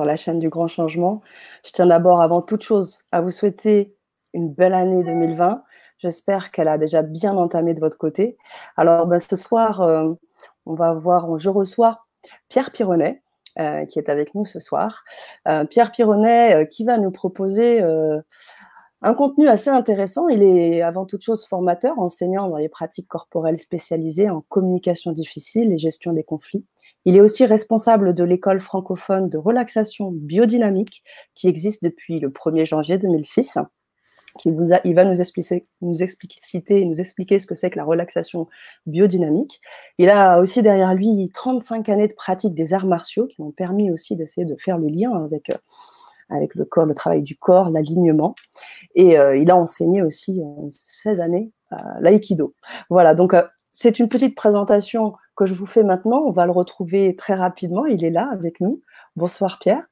[0.00, 1.20] sur la chaîne du Grand Changement.
[1.62, 3.94] Je tiens d'abord, avant toute chose, à vous souhaiter
[4.32, 5.62] une belle année 2020.
[5.98, 8.38] J'espère qu'elle a déjà bien entamé de votre côté.
[8.78, 10.14] Alors, ben, ce soir, euh,
[10.64, 12.06] on va voir, je reçois
[12.48, 13.20] Pierre Pironnet,
[13.58, 15.04] euh, qui est avec nous ce soir.
[15.46, 17.82] Euh, Pierre Pironnet, qui va nous proposer
[19.02, 20.28] un contenu assez intéressant.
[20.28, 25.74] Il est avant toute chose formateur, enseignant dans les pratiques corporelles spécialisées en communication difficile
[25.74, 26.64] et gestion des conflits.
[27.04, 31.02] Il est aussi responsable de l'école francophone de relaxation biodynamique
[31.34, 33.58] qui existe depuis le 1er janvier 2006.
[34.38, 37.84] Qui vous il va nous expliquer, nous expliciter, nous expliquer ce que c'est que la
[37.84, 38.46] relaxation
[38.86, 39.60] biodynamique.
[39.98, 43.90] Il a aussi derrière lui 35 années de pratique des arts martiaux qui m'ont permis
[43.90, 45.50] aussi d'essayer de faire le lien avec
[46.28, 48.36] avec le corps, le travail du corps, l'alignement.
[48.94, 51.50] Et euh, il a enseigné aussi 16 années
[52.00, 52.54] l'aïkido.
[52.88, 53.42] Voilà, donc euh,
[53.72, 56.22] c'est une petite présentation que je vous fais maintenant.
[56.26, 57.86] On va le retrouver très rapidement.
[57.86, 58.82] Il est là avec nous.
[59.16, 59.84] Bonsoir Pierre.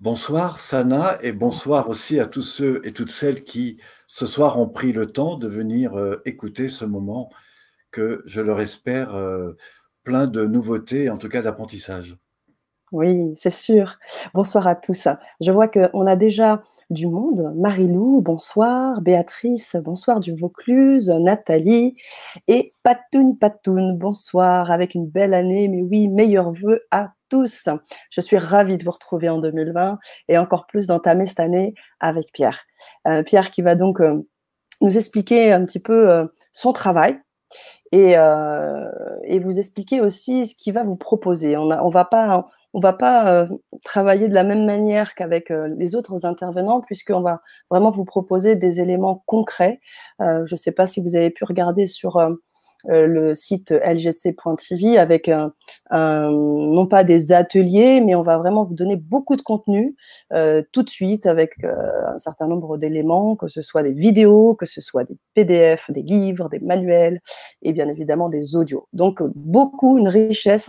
[0.00, 4.68] Bonsoir Sana et bonsoir aussi à tous ceux et toutes celles qui ce soir ont
[4.68, 7.30] pris le temps de venir euh, écouter ce moment
[7.90, 9.14] que je leur espère
[10.02, 12.16] plein de nouveautés, en tout cas d'apprentissage.
[12.94, 13.98] Oui, c'est sûr.
[14.34, 15.08] Bonsoir à tous.
[15.40, 17.52] Je vois qu'on a déjà du monde.
[17.56, 19.00] Marilou, bonsoir.
[19.00, 21.10] Béatrice, bonsoir du Vaucluse.
[21.10, 21.96] Nathalie
[22.48, 24.70] et Patoun Patoun, bonsoir.
[24.70, 27.68] Avec une belle année, mais oui, meilleurs vœux à tous.
[28.10, 32.32] Je suis ravie de vous retrouver en 2020 et encore plus d'entamer cette année avec
[32.32, 32.60] Pierre.
[33.08, 34.26] Euh, Pierre qui va donc euh,
[34.80, 37.18] nous expliquer un petit peu euh, son travail,
[37.92, 38.16] et,
[39.38, 41.56] vous expliquer aussi ce qu'il va vous proposer.
[41.56, 43.46] On ne va pas on va pas euh,
[43.84, 48.56] travailler de la même manière qu'avec euh, les autres intervenants, puisqu'on va vraiment vous proposer
[48.56, 49.80] des éléments concrets.
[50.20, 52.20] Euh, je ne sais pas si vous avez pu regarder sur
[52.86, 55.52] le site lgc.tv avec un,
[55.90, 59.96] non pas des ateliers, mais on va vraiment vous donner beaucoup de contenu
[60.30, 64.82] tout de suite avec un certain nombre d'éléments, que ce soit des vidéos, que ce
[64.82, 67.22] soit des PDF, des livres, des manuels
[67.62, 68.86] et bien évidemment des audios.
[68.92, 70.68] Donc beaucoup, une richesse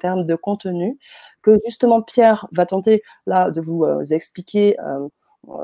[0.00, 0.98] termes de contenu
[1.42, 4.78] que justement Pierre va tenter là de vous euh, expliquer.
[4.80, 5.08] Euh,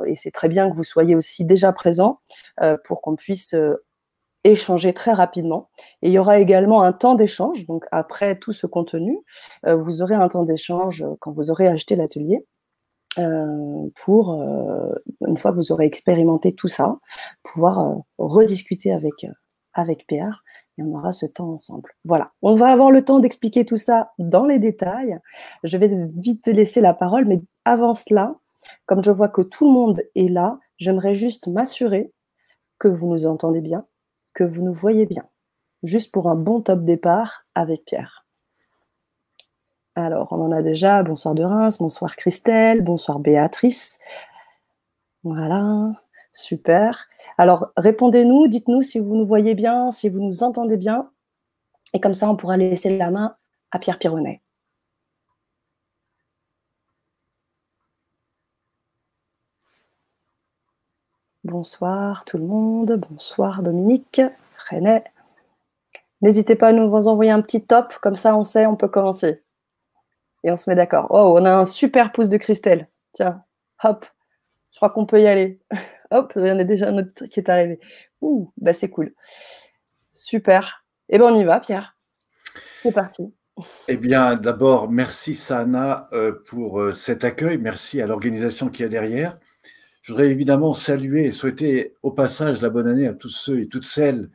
[0.06, 2.18] et c'est très bien que vous soyez aussi déjà présent
[2.62, 3.54] euh, pour qu'on puisse
[4.42, 5.70] échanger très rapidement.
[6.02, 7.66] Et il y aura également un temps d'échange.
[7.66, 9.18] Donc après tout ce contenu,
[9.64, 12.44] vous aurez un temps d'échange quand vous aurez acheté l'atelier.
[13.94, 14.32] pour,
[15.26, 16.96] une fois que vous aurez expérimenté tout ça,
[17.44, 19.26] pouvoir rediscuter avec,
[19.74, 20.42] avec Pierre
[20.78, 21.92] et on aura ce temps ensemble.
[22.04, 25.18] Voilà, on va avoir le temps d'expliquer tout ça dans les détails.
[25.64, 28.36] Je vais vite te laisser la parole, mais avant cela,
[28.86, 32.12] comme je vois que tout le monde est là, j'aimerais juste m'assurer
[32.78, 33.86] que vous nous entendez bien,
[34.34, 35.24] que vous nous voyez bien,
[35.82, 38.24] juste pour un bon top départ avec Pierre.
[39.96, 41.02] Alors, on en a déjà.
[41.02, 43.98] Bonsoir de Reims, bonsoir Christelle, bonsoir Béatrice.
[45.24, 45.92] Voilà.
[46.32, 47.08] Super.
[47.36, 51.10] Alors, répondez-nous, dites-nous si vous nous voyez bien, si vous nous entendez bien.
[51.94, 53.36] Et comme ça, on pourra laisser la main
[53.70, 54.42] à Pierre Pironnet.
[61.44, 63.00] Bonsoir tout le monde.
[63.08, 64.20] Bonsoir Dominique,
[64.70, 65.02] René.
[66.20, 69.42] N'hésitez pas à nous envoyer un petit top, comme ça on sait, on peut commencer.
[70.44, 71.06] Et on se met d'accord.
[71.10, 72.88] Oh, on a un super pouce de Christelle.
[73.12, 73.44] Tiens,
[73.82, 74.06] hop,
[74.72, 75.60] je crois qu'on peut y aller.
[76.10, 77.80] Hop, il y en a déjà un autre qui est arrivé.
[78.20, 79.14] Ouh, bah c'est cool.
[80.10, 80.84] Super.
[81.08, 81.96] Eh bien, on y va, Pierre.
[82.82, 83.32] C'est parti.
[83.88, 87.58] Eh bien, d'abord, merci Sana euh, pour euh, cet accueil.
[87.58, 89.38] Merci à l'organisation qui est derrière.
[90.02, 93.68] Je voudrais évidemment saluer et souhaiter au passage la bonne année à tous ceux et
[93.68, 94.30] toutes celles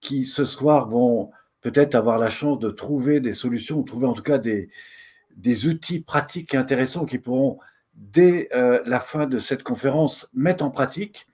[0.00, 1.30] qui ce soir vont
[1.60, 4.68] peut-être avoir la chance de trouver des solutions, ou trouver en tout cas des,
[5.36, 7.58] des outils pratiques et intéressants qui pourront
[7.98, 11.26] dès euh, la fin de cette conférence, mettre en pratique.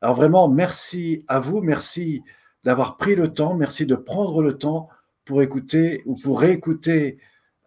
[0.00, 2.24] Alors vraiment, merci à vous, merci
[2.64, 4.88] d'avoir pris le temps, merci de prendre le temps
[5.24, 7.18] pour écouter ou pour réécouter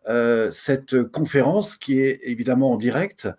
[0.07, 3.29] euh, cette conférence qui est évidemment en direct.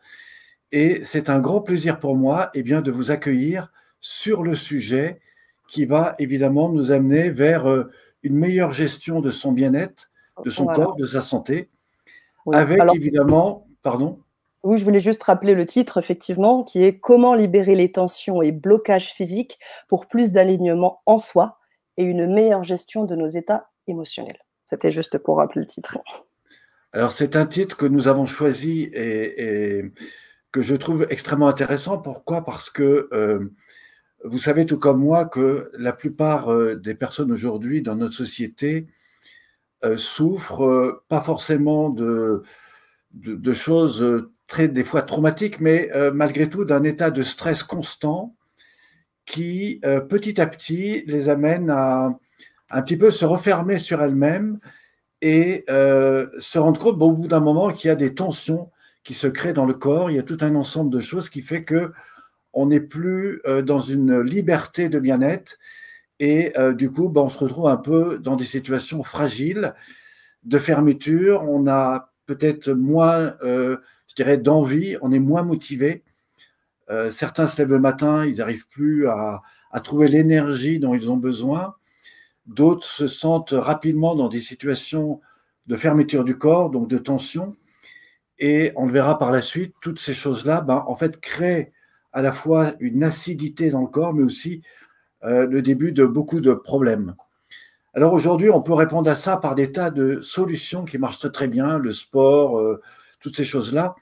[0.72, 5.20] Et c'est un grand plaisir pour moi eh bien, de vous accueillir sur le sujet
[5.68, 7.90] qui va évidemment nous amener vers euh,
[8.22, 10.10] une meilleure gestion de son bien-être,
[10.44, 11.70] de son corps, de sa santé,
[12.52, 14.20] avec évidemment, pardon?
[14.66, 18.50] Oui, je voulais juste rappeler le titre, effectivement, qui est Comment libérer les tensions et
[18.50, 21.60] blocages physiques pour plus d'alignement en soi
[21.96, 24.40] et une meilleure gestion de nos états émotionnels.
[24.64, 25.98] C'était juste pour rappeler le titre.
[26.92, 29.84] Alors, c'est un titre que nous avons choisi et,
[30.50, 31.98] que je trouve extrêmement intéressant.
[31.98, 32.44] Pourquoi?
[32.44, 33.48] Parce que euh,
[34.24, 38.88] vous savez tout comme moi que la plupart euh, des personnes aujourd'hui dans notre société
[39.84, 42.42] euh, souffrent pas forcément de
[43.12, 48.36] de, choses très des fois traumatiques, mais malgré tout d'un état de stress constant
[49.24, 52.16] qui petit à petit les amène à
[52.70, 54.58] un petit peu se refermer sur elles-mêmes
[55.20, 58.70] et se rendre compte au bout d'un moment qu'il y a des tensions
[59.02, 61.42] qui se créent dans le corps, il y a tout un ensemble de choses qui
[61.42, 61.92] fait que
[62.52, 65.58] on n'est plus dans une liberté de bien-être
[66.18, 69.74] et du coup, ben, on se retrouve un peu dans des situations fragiles
[70.44, 71.42] de fermeture.
[71.42, 73.76] On a peut-être moins, euh,
[74.16, 76.02] dirais, d'envie, on est moins motivé.
[76.90, 79.42] Euh, certains se lèvent le matin, ils n'arrivent plus à,
[79.84, 81.74] trouver l'énergie dont ils ont besoin.
[82.46, 85.20] D'autres se sentent rapidement dans des situations
[85.66, 87.56] de fermeture du corps, donc de tension.
[88.38, 91.72] Et on le verra par la suite, toutes ces choses-là, ben, en fait, créent
[92.12, 94.62] à la fois une acidité dans le corps, mais aussi
[95.24, 97.14] euh, le début de beaucoup de problèmes.
[97.92, 101.48] Alors aujourd'hui, on peut répondre à ça par des tas de solutions qui marchent très
[101.48, 102.80] bien, le sport, euh,
[103.20, 103.94] toutes ces choses-là.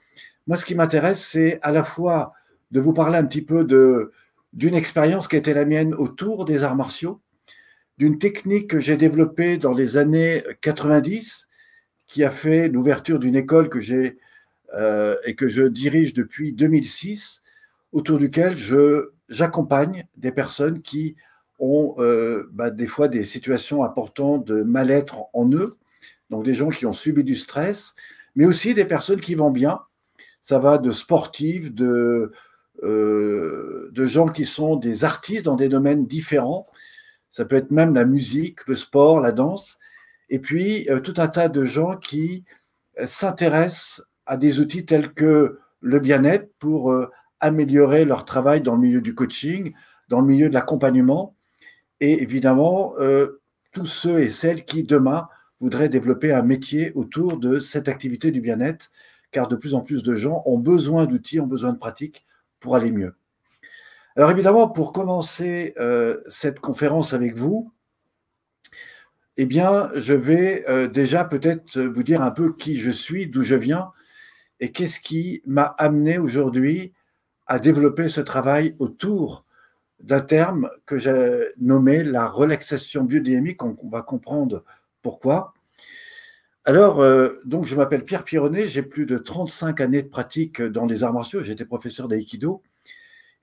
[0.47, 2.33] Moi, ce qui m'intéresse, c'est à la fois
[2.71, 4.11] de vous parler un petit peu de,
[4.53, 7.21] d'une expérience qui été la mienne autour des arts martiaux,
[7.97, 11.47] d'une technique que j'ai développée dans les années 90,
[12.07, 14.17] qui a fait l'ouverture d'une école que j'ai
[14.75, 17.41] euh, et que je dirige depuis 2006,
[17.91, 21.15] autour duquel je, j'accompagne des personnes qui
[21.59, 25.75] ont euh, bah, des fois des situations importantes de mal-être en eux,
[26.29, 27.93] donc des gens qui ont subi du stress,
[28.35, 29.79] mais aussi des personnes qui vont bien.
[30.45, 32.31] Ça va de sportifs, de,
[32.83, 36.67] euh, de gens qui sont des artistes dans des domaines différents.
[37.31, 39.79] Ça peut être même la musique, le sport, la danse.
[40.29, 42.43] Et puis, euh, tout un tas de gens qui
[43.05, 46.93] s'intéressent à des outils tels que le bien-être pour
[47.39, 49.73] améliorer leur travail dans le milieu du coaching,
[50.09, 51.35] dans le milieu de l'accompagnement,
[51.99, 53.41] et évidemment euh,
[53.71, 55.27] tous ceux et celles qui demain
[55.59, 58.91] voudraient développer un métier autour de cette activité du bien-être,
[59.35, 62.25] car de plus en plus de gens ont besoin d'outils, ont besoin de pratiques
[62.61, 63.15] pour aller mieux.
[64.15, 67.69] Alors évidemment, pour commencer euh, cette conférence avec vous,
[69.35, 73.41] eh bien, je vais euh, déjà peut-être vous dire un peu qui je suis, d'où
[73.43, 73.91] je viens,
[74.61, 76.93] et qu'est-ce qui m'a amené aujourd'hui
[77.45, 79.43] à développer ce travail autour
[79.99, 83.61] d'un terme que j'ai nommé la relaxation biodynamique.
[83.63, 84.63] On, va comprendre
[85.01, 85.53] pourquoi.
[86.67, 90.87] Alors, euh, donc, je m'appelle Pierre Pironnet, j'ai plus de 35 années de pratique dans
[90.87, 92.63] les arts martiaux, j'étais professeur d'aïkido.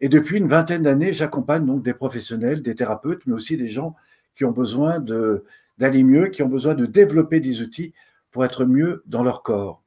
[0.00, 3.94] Et depuis une vingtaine d'années, j'accompagne donc des professionnels, des thérapeutes, mais aussi des gens
[4.34, 7.92] qui ont besoin d'aller mieux, qui ont besoin de développer des outils
[8.32, 9.84] pour être mieux dans leur corps.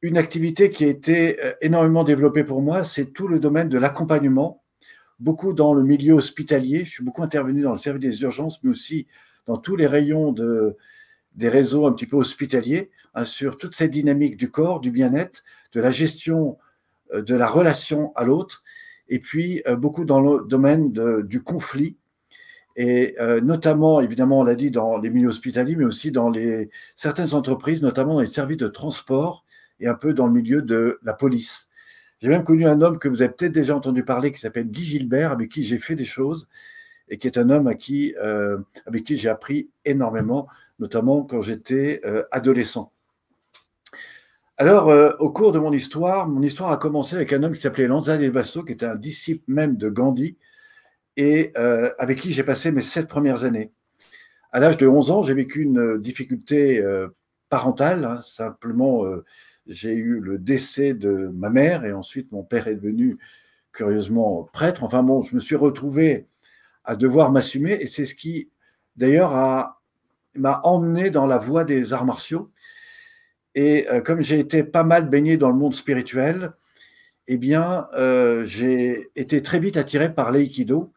[0.00, 3.78] Une activité qui a été euh, énormément développée pour moi, c'est tout le domaine de
[3.78, 4.62] l'accompagnement
[5.18, 6.84] beaucoup dans le milieu hospitalier.
[6.84, 9.08] Je suis beaucoup intervenu dans le service des urgences, mais aussi
[9.46, 10.76] dans tous les rayons de,
[11.38, 15.44] des réseaux un petit peu hospitaliers, hein, sur toute cette dynamique du corps, du bien-être,
[15.72, 16.58] de la gestion
[17.14, 18.64] euh, de la relation à l'autre,
[19.08, 20.92] et puis euh, beaucoup dans le domaine
[21.22, 21.96] du conflit,
[22.74, 26.70] et euh, notamment, évidemment, on l'a dit, dans les milieux hospitaliers, mais aussi dans les,
[26.96, 29.44] certaines entreprises, notamment dans les services de transport
[29.80, 31.68] et un peu dans le milieu de la police.
[32.20, 34.82] J'ai même connu un homme que vous avez peut-être déjà entendu parler qui s'appelle Guy
[34.82, 36.48] Gilbert, avec qui j'ai fait des choses
[37.08, 37.74] et qui est un homme à
[38.86, 40.48] avec qui j'ai appris énormément,
[40.78, 42.92] notamment quand j'étais euh, adolescent.
[44.56, 47.60] Alors, euh, au cours de mon histoire, mon histoire a commencé avec un homme qui
[47.60, 50.36] s'appelait Lanza Del Basto, qui était un disciple même de Gandhi,
[51.16, 51.52] et
[51.98, 53.72] avec qui j'ai passé mes sept premières années.
[54.52, 56.80] À l'âge de 11 ans, j'ai vécu une difficulté
[57.48, 59.04] parentale, hein, simplement
[59.68, 63.18] j'ai eu le décès de ma mère et ensuite mon père est devenu
[63.72, 64.82] curieusement prêtre.
[64.82, 66.26] Enfin bon, je me suis retrouvé
[66.84, 68.48] à devoir m'assumer et c'est ce qui
[68.96, 69.34] d'ailleurs
[70.38, 72.50] m'a emmené dans la voie des arts martiaux.
[73.54, 76.52] Et euh, comme j'ai été pas mal baigné dans le monde spirituel,
[77.26, 80.92] eh bien, euh, j'ai été très vite attiré par l'aïkido,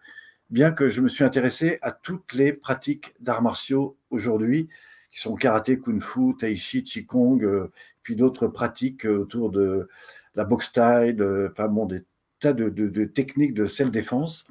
[0.49, 4.69] bien que je me suis intéressé à toutes les pratiques d'arts martiaux aujourd'hui,
[5.11, 7.71] qui sont karaté, kung-fu, tai chi, qigong, euh,
[8.01, 9.89] puis d'autres pratiques autour de
[10.35, 12.03] la boxe euh, enfin bon, des
[12.39, 14.45] tas de, techniques de self-défense.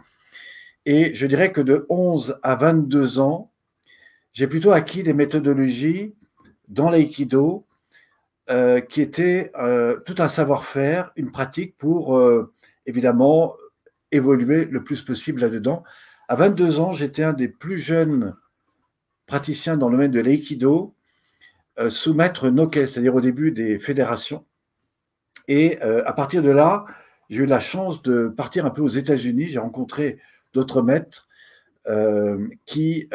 [0.86, 3.49] Et je dirais que de 11 à 22 ans,
[4.32, 6.14] j'ai plutôt acquis des méthodologies
[6.68, 7.66] dans l'aïkido
[8.48, 12.20] euh, qui étaient euh, tout un savoir-faire, une pratique pour
[12.86, 13.54] évidemment
[14.12, 15.84] évoluer le plus possible là-dedans.
[16.28, 18.34] À 22 ans, j'étais un des plus jeunes
[19.26, 20.94] praticiens dans le domaine de l'aïkido
[21.80, 24.44] euh, soumettre Noké, c'est-à-dire au début des fédérations.
[25.48, 26.84] Et euh, à partir de là,
[27.30, 29.46] j'ai eu la chance de partir un peu aux États-Unis.
[29.46, 30.18] J'ai rencontré
[30.52, 31.28] d'autres maîtres
[31.86, 33.08] euh, qui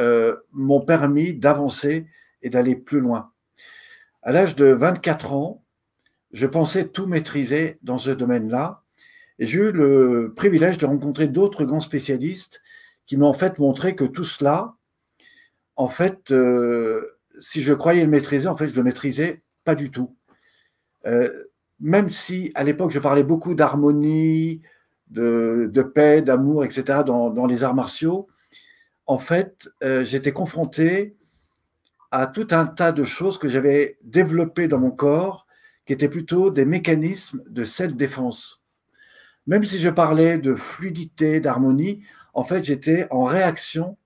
[0.51, 2.07] m'ont permis d'avancer
[2.41, 3.31] et d'aller plus loin.
[4.21, 5.63] À l'âge de 24 ans,
[6.31, 8.83] je pensais tout maîtriser dans ce domaine-là.
[9.39, 12.61] Et j'ai eu le privilège de rencontrer d'autres grands spécialistes
[13.05, 14.75] qui m'ont en fait montré que tout cela,
[15.75, 19.91] en fait, euh, si je croyais le maîtriser, en fait, je le maîtrisais pas du
[19.91, 20.15] tout.
[21.05, 21.29] Euh,
[21.79, 24.61] même si à l'époque je parlais beaucoup d'harmonie,
[25.09, 27.01] de, paix, d'amour, etc.
[27.05, 28.27] Dans, les arts martiaux,
[29.07, 31.15] en fait, euh, j'étais confronté
[32.11, 35.45] à tout un tas de choses que j'avais développées dans mon corps,
[35.85, 38.63] qui étaient plutôt des mécanismes de self-défense.
[39.47, 42.01] Même si je parlais de fluidité, d'harmonie,
[42.33, 43.97] en fait, j'étais en réaction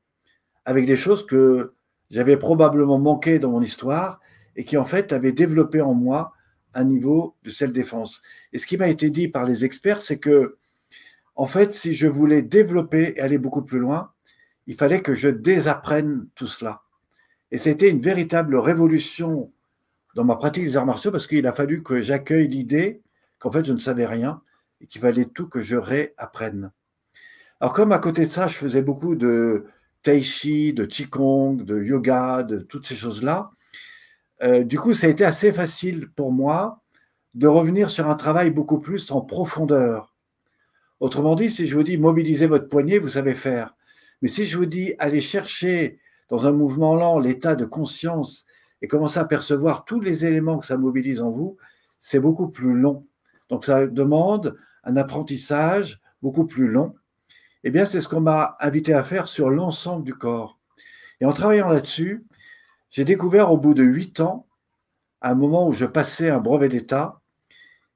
[0.66, 1.74] avec des choses que
[2.10, 4.20] j'avais probablement manquées dans mon histoire
[4.56, 6.34] et qui, en fait, avaient développé en moi
[6.74, 8.22] un niveau de self-défense.
[8.52, 10.58] Et ce qui m'a été dit par les experts, c'est que,
[11.36, 14.12] en fait, si je voulais développer et aller beaucoup plus loin,
[14.70, 16.84] il fallait que je désapprenne tout cela.
[17.50, 19.52] Et c'était une véritable révolution
[20.14, 23.02] dans ma pratique des arts martiaux parce qu'il a fallu que j'accueille l'idée
[23.40, 24.44] qu'en fait je ne savais rien
[24.80, 26.72] et qu'il fallait tout que je réapprenne.
[27.60, 29.66] Alors comme à côté de ça, je faisais beaucoup de
[30.04, 33.50] tai chi, de qigong, de yoga, de toutes ces choses-là,
[34.44, 36.84] euh, du coup ça a été assez facile pour moi
[37.34, 40.14] de revenir sur un travail beaucoup plus en profondeur.
[41.00, 43.74] Autrement dit, si je vous dis mobilisez votre poignet, vous savez faire.
[44.22, 46.00] Mais si je vous dis allez chercher
[46.30, 48.46] dans un mouvement lent l'état de conscience
[48.82, 51.58] et commencer à percevoir tous les éléments que ça mobilise en vous,
[51.98, 53.06] c'est beaucoup plus long.
[53.50, 56.96] Donc ça demande un apprentissage beaucoup plus long.
[57.64, 60.58] Eh bien, c'est ce qu'on m'a invité à faire sur l'ensemble du corps.
[61.20, 62.26] Et en travaillant là-dessus,
[62.90, 64.48] j'ai découvert au bout de huit ans,
[65.22, 67.20] à un moment où je passais un brevet d'État,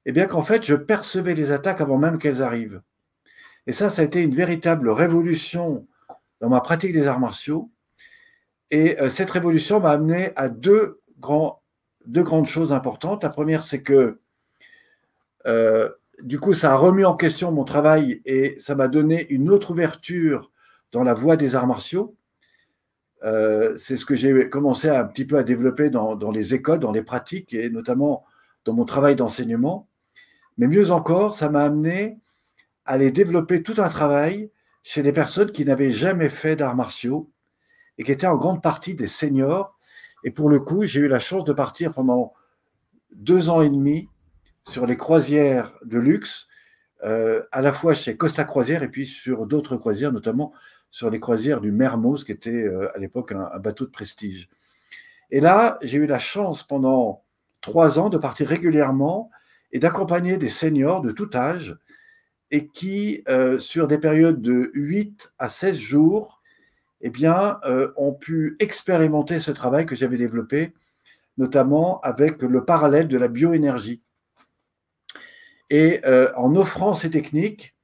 [0.04, 2.82] eh bien qu'en fait, je percevais les attaques avant même qu'elles arrivent.
[3.66, 5.86] Et ça, ça a été une véritable révolution
[6.44, 7.70] dans ma pratique des arts martiaux,
[8.70, 11.62] et euh, cette révolution m'a amené à deux, grands,
[12.04, 13.22] deux grandes choses importantes.
[13.22, 14.20] La première, c'est que
[15.46, 15.88] euh,
[16.22, 19.70] du coup, ça a remis en question mon travail et ça m'a donné une autre
[19.70, 20.50] ouverture
[20.92, 22.14] dans la voie des arts martiaux.
[23.22, 26.80] Euh, c'est ce que j'ai commencé un petit peu à développer dans, dans, les écoles,
[26.80, 28.26] dans les pratiques et notamment
[28.66, 29.88] dans mon travail d'enseignement.
[30.58, 32.18] Mais mieux encore, ça m'a amené
[32.84, 34.50] à aller développer tout un travail
[34.84, 37.32] chez des personnes qui n'avaient jamais fait d'arts martiaux
[37.98, 39.76] et qui étaient en grande partie des seniors.
[40.22, 42.34] Et pour le coup, j'ai eu la chance de partir pendant
[43.12, 44.08] deux ans et demi
[44.68, 46.46] sur les croisières de luxe,
[47.02, 50.52] euh, à la fois chez Costa Croisière et puis sur d'autres croisières, notamment
[50.90, 54.48] sur les croisières du Mermoz, qui était euh, à l'époque un, bateau de prestige.
[55.30, 57.24] Et là, j'ai eu la chance pendant
[57.62, 59.30] trois ans de partir régulièrement
[59.72, 61.76] et d'accompagner des seniors de tout âge
[62.50, 66.42] et qui, euh, sur des périodes de 8 à 16 jours,
[67.00, 70.72] eh euh, ont pu expérimenter ce travail que j'avais développé,
[71.36, 74.02] notamment avec le parallèle de la bioénergie.
[75.68, 77.74] Et euh, en offrant ces techniques,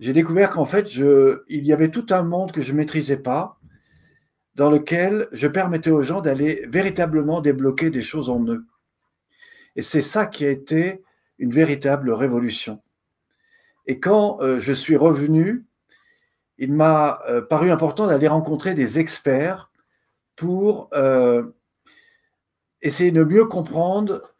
[0.00, 3.58] j'ai découvert qu'en fait, il y avait tout un monde que je ne maîtrisais pas,
[4.54, 8.66] dans lequel je permettais aux gens d'aller véritablement débloquer des choses en eux.
[9.76, 11.02] Et c'est ça qui a été
[11.38, 12.82] une véritable révolution.
[13.88, 15.68] Et quand euh, je suis revenu
[16.58, 19.70] il m'a euh, paru important d'aller rencontrer des experts
[20.36, 21.44] pour euh,
[22.82, 24.34] essayer de mieux comprendre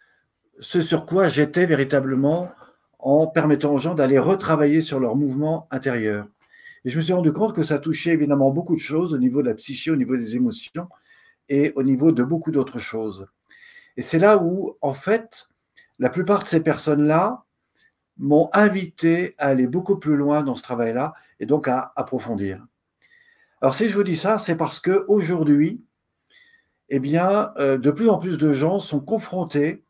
[0.58, 2.50] ce sur quoi j'étais véritablement
[2.98, 6.26] en permettant aux gens d'aller retravailler sur leur mouvement intérieur.
[6.84, 9.40] Et je me suis rendu compte que ça touchait évidemment beaucoup de choses au niveau
[9.42, 10.88] de la psyché, au niveau des émotions
[11.48, 13.28] et au niveau de beaucoup d'autres choses.
[13.96, 15.48] Et c'est là où, en fait,
[16.00, 17.44] la plupart de ces personnes-là
[18.18, 22.66] m'ont invité à aller beaucoup plus loin dans ce travail-là et donc à approfondir.
[23.60, 25.82] Alors si je vous dis ça, c'est parce que aujourd'hui,
[26.88, 29.82] eh bien, euh, de plus en plus de gens sont confrontés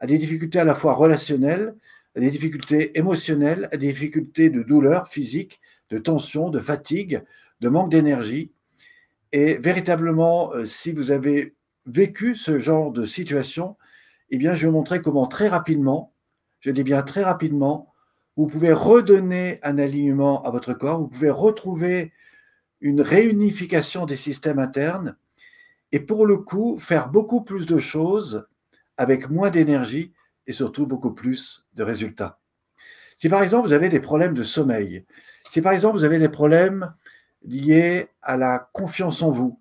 [0.00, 1.74] à des difficultés à la fois relationnelles,
[2.16, 7.22] à des difficultés émotionnelles, à des difficultés de douleur physique, de tension, de fatigue,
[7.60, 8.52] de manque d'énergie.
[9.32, 11.54] Et véritablement, euh, si vous avez
[11.86, 13.76] vécu ce genre de situation,
[14.30, 16.13] eh bien, je vais vous montrer comment très rapidement,
[16.64, 17.92] je dis bien très rapidement,
[18.36, 22.12] vous pouvez redonner un alignement à votre corps, vous pouvez retrouver
[22.80, 25.14] une réunification des systèmes internes
[25.92, 28.46] et pour le coup faire beaucoup plus de choses
[28.96, 30.14] avec moins d'énergie
[30.46, 32.40] et surtout beaucoup plus de résultats.
[33.18, 35.04] Si par exemple vous avez des problèmes de sommeil,
[35.50, 36.94] si par exemple vous avez des problèmes
[37.42, 39.60] liés à la confiance en vous,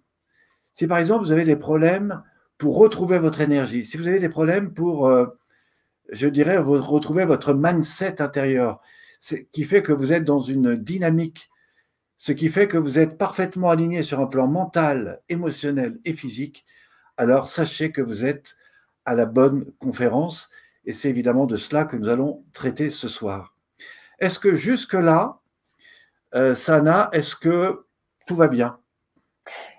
[0.72, 2.24] si par exemple vous avez des problèmes
[2.58, 5.28] pour retrouver votre énergie, si vous avez des problèmes pour euh,
[6.12, 8.82] je dirais, vous retrouvez votre mindset intérieur,
[9.20, 11.50] ce qui fait que vous êtes dans une dynamique,
[12.18, 16.66] ce qui fait que vous êtes parfaitement aligné sur un plan mental, émotionnel et physique,
[17.18, 18.56] alors sachez que vous êtes
[19.06, 20.50] à la bonne conférence
[20.86, 23.56] Et c'est évidemment de cela que nous allons traiter ce soir.
[24.20, 25.40] Est-ce que jusque-là,
[26.36, 27.86] euh, Sana, est-ce que
[28.28, 28.80] tout va bien?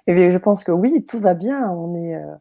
[0.06, 1.68] Eh Je pense que oui, tout va bien.
[1.70, 2.34] On est, euh,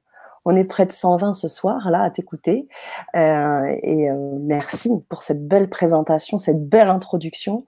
[0.46, 2.68] on est près de 120 ce soir, là, à t'écouter.
[3.16, 4.10] Euh, et
[4.40, 7.66] merci pour cette belle présentation, cette belle introduction.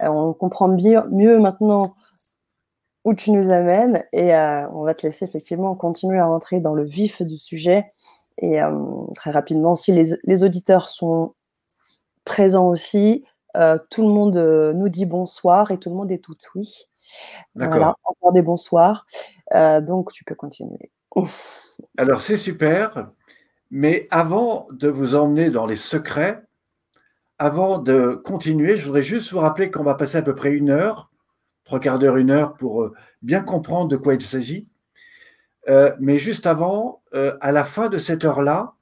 [0.00, 1.94] on comprend bien, mieux maintenant
[3.04, 6.84] où tu nous amènes et on va te laisser effectivement continuer à rentrer dans le
[6.84, 7.92] vif du sujet.
[8.38, 8.58] Et
[9.14, 11.34] très rapidement, si les, les auditeurs sont
[12.24, 13.24] présents aussi,
[13.56, 16.86] euh, tout le monde euh, nous dit bonsoir et tout le monde est tout oui.
[17.54, 19.06] Voilà, encore des bonsoirs.
[19.54, 20.92] Euh, donc, tu peux continuer.
[21.96, 23.10] Alors, c'est super.
[23.70, 26.42] Mais avant de vous emmener dans les secrets,
[27.38, 30.70] avant de continuer, je voudrais juste vous rappeler qu'on va passer à peu près une
[30.70, 31.10] heure,
[31.64, 32.90] trois quarts d'heure, une heure, pour
[33.22, 34.68] bien comprendre de quoi il s'agit.
[36.00, 38.74] mais juste avant, à la fin de cette heure-là,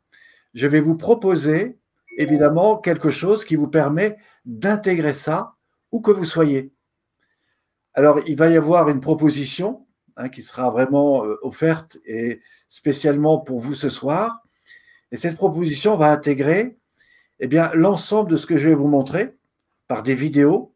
[0.55, 1.79] je vais vous proposer
[2.17, 5.55] évidemment quelque chose qui vous permet d'intégrer ça
[5.93, 6.73] où que vous soyez.
[7.95, 9.87] Alors, il va y avoir une proposition
[10.19, 14.43] hein, qui sera vraiment euh, offerte et spécialement pour vous ce soir.
[15.11, 16.77] Et cette proposition va intégrer
[17.41, 19.35] eh bien, l'ensemble de ce que je vais vous montrer
[19.87, 20.75] par des vidéos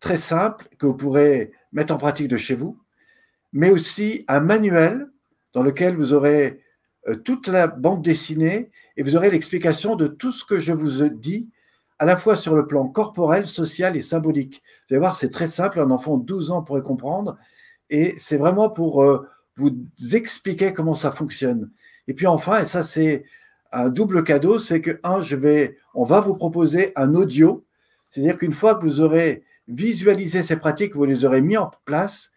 [0.00, 2.78] très simples que vous pourrez mettre en pratique de chez vous,
[3.52, 5.08] mais aussi un manuel
[5.52, 6.60] dans lequel vous aurez
[7.08, 11.08] euh, toute la bande dessinée et vous aurez l'explication de tout ce que je vous
[11.08, 11.48] dis,
[11.98, 14.62] à la fois sur le plan corporel, social et symbolique.
[14.88, 17.36] Vous allez voir, c'est très simple, un enfant de 12 ans pourrait comprendre,
[17.94, 19.24] et c'est vraiment pour euh,
[19.56, 19.70] vous
[20.12, 21.70] expliquer comment ça fonctionne.
[22.08, 23.24] Et puis enfin, et ça c'est
[23.70, 27.64] un double cadeau, c'est que, un, je vais, on va vous proposer un audio,
[28.08, 32.32] c'est-à-dire qu'une fois que vous aurez visualisé ces pratiques, vous les aurez mis en place,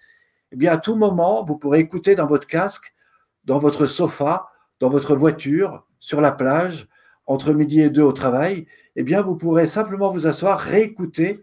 [0.52, 2.94] eh bien à tout moment, vous pourrez écouter dans votre casque,
[3.46, 4.50] dans votre sofa,
[4.80, 6.88] dans votre voiture, sur la plage,
[7.26, 11.42] entre midi et deux au travail, eh bien, vous pourrez simplement vous asseoir, réécouter,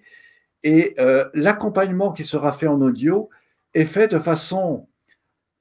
[0.62, 3.28] et euh, l'accompagnement qui sera fait en audio
[3.74, 4.88] est fait de façon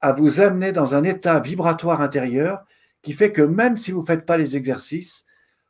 [0.00, 2.64] à vous amener dans un état vibratoire intérieur
[3.02, 5.24] qui fait que même si vous ne faites pas les exercices,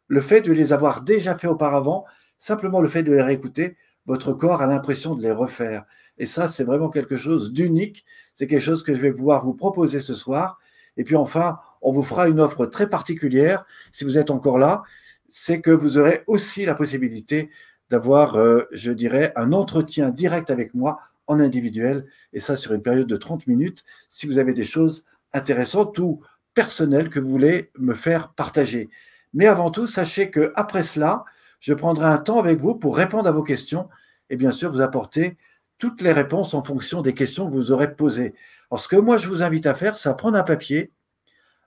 [0.08, 2.04] le fait de les avoir déjà fait auparavant,
[2.38, 3.76] simplement le fait de les réécouter,
[4.06, 5.84] votre corps a l'impression de les refaire.
[6.18, 8.04] Et ça, c'est vraiment quelque chose d'unique.
[8.34, 10.58] C'est quelque chose que je vais pouvoir vous proposer ce soir.
[10.96, 14.82] Et puis enfin, on vous fera une offre très particulière, si vous êtes encore là,
[15.28, 17.50] c'est que vous aurez aussi la possibilité
[17.90, 22.82] d'avoir, euh, je dirais, un entretien direct avec moi en individuel, et ça sur une
[22.82, 26.20] période de 30 minutes, si vous avez des choses intéressantes ou
[26.54, 28.88] personnelles que vous voulez me faire partager.
[29.32, 31.24] Mais avant tout, sachez que après cela,
[31.60, 33.88] je prendrai un temps avec vous pour répondre à vos questions
[34.30, 35.36] et bien sûr vous apporter
[35.78, 38.34] toutes les réponses en fonction des questions que vous aurez posées.
[38.70, 40.92] Alors, ce que moi je vous invite à faire, c'est à prendre un papier,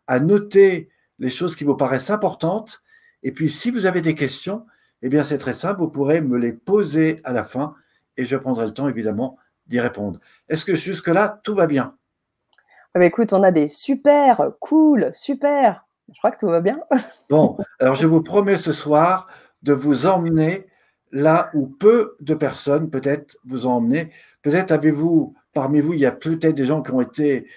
[0.07, 0.89] à noter
[1.19, 2.81] les choses qui vous paraissent importantes.
[3.23, 4.65] Et puis, si vous avez des questions,
[5.01, 7.75] eh bien, c'est très simple, vous pourrez me les poser à la fin
[8.15, 9.37] et je prendrai le temps, évidemment,
[9.67, 10.19] d'y répondre.
[10.49, 11.95] Est-ce que jusque-là, tout va bien?
[12.93, 15.85] Ah bah, Écoute, on a des super, cool, super.
[16.13, 16.79] Je crois que tout va bien.
[17.29, 19.27] bon, alors je vous promets ce soir
[19.61, 20.67] de vous emmener
[21.11, 24.11] là où peu de personnes peut-être vous ont emmené.
[24.41, 27.47] Peut-être avez-vous, parmi vous, il y a peut-être des gens qui ont été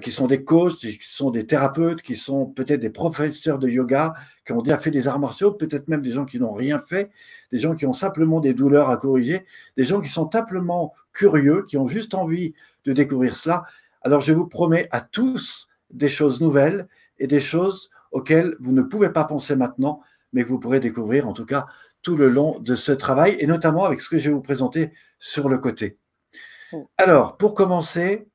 [0.00, 4.14] qui sont des coachs, qui sont des thérapeutes, qui sont peut-être des professeurs de yoga,
[4.46, 7.10] qui ont déjà fait des arts martiaux, peut-être même des gens qui n'ont rien fait,
[7.52, 9.44] des gens qui ont simplement des douleurs à corriger,
[9.76, 13.64] des gens qui sont simplement curieux, qui ont juste envie de découvrir cela.
[14.00, 18.82] Alors je vous promets à tous des choses nouvelles et des choses auxquelles vous ne
[18.82, 20.00] pouvez pas penser maintenant,
[20.32, 21.66] mais que vous pourrez découvrir en tout cas
[22.00, 24.92] tout le long de ce travail, et notamment avec ce que je vais vous présenter
[25.18, 25.98] sur le côté.
[26.98, 28.28] Alors, pour commencer,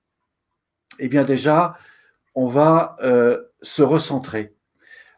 [0.99, 1.75] eh bien déjà,
[2.35, 4.53] on va euh, se recentrer.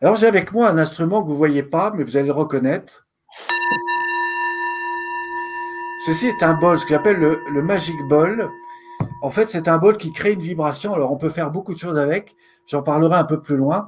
[0.01, 2.33] Alors j'ai avec moi un instrument que vous ne voyez pas, mais vous allez le
[2.33, 3.07] reconnaître.
[6.05, 8.49] Ceci est un bol, ce que j'appelle le, Magic Ball.
[9.21, 10.95] En fait, c'est un bol qui crée une vibration.
[10.95, 12.35] Alors on peut faire beaucoup de choses avec.
[12.65, 13.87] J'en parlerai un peu plus loin.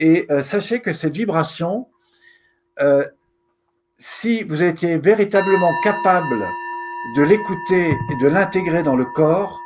[0.00, 1.86] Et euh, sachez que cette vibration,
[2.80, 3.04] euh,
[3.98, 6.44] si vous étiez véritablement capable
[7.16, 9.60] de l'écouter et de l'intégrer dans le corps,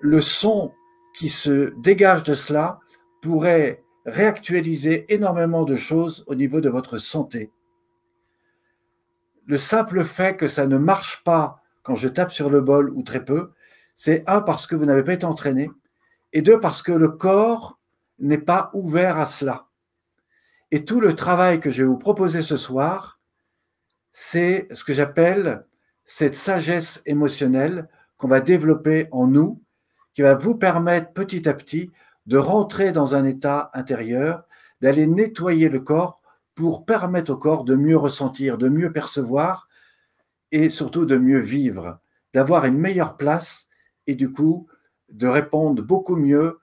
[0.00, 0.72] le son
[1.14, 2.80] qui se dégage de cela
[3.22, 7.50] pourrait réactualiser énormément de choses au niveau de votre santé.
[9.46, 13.02] Le simple fait que ça ne marche pas quand je tape sur le bol ou
[13.02, 13.52] très peu,
[13.94, 15.70] c'est un parce que vous n'avez pas été entraîné
[16.32, 17.78] et deux parce que le corps
[18.18, 19.68] n'est pas ouvert à cela.
[20.70, 23.20] Et tout le travail que je vais vous proposer ce soir,
[24.12, 25.66] c'est ce que j'appelle
[26.04, 29.63] cette sagesse émotionnelle qu'on va développer en nous
[30.14, 31.90] qui va vous permettre petit à petit
[32.26, 34.44] de rentrer dans un état intérieur,
[34.80, 36.20] d'aller nettoyer le corps
[36.54, 39.68] pour permettre au corps de mieux ressentir, de mieux percevoir
[40.52, 41.98] et surtout de mieux vivre,
[42.32, 43.66] d'avoir une meilleure place
[44.06, 44.68] et du coup
[45.08, 46.60] de répondre beaucoup mieux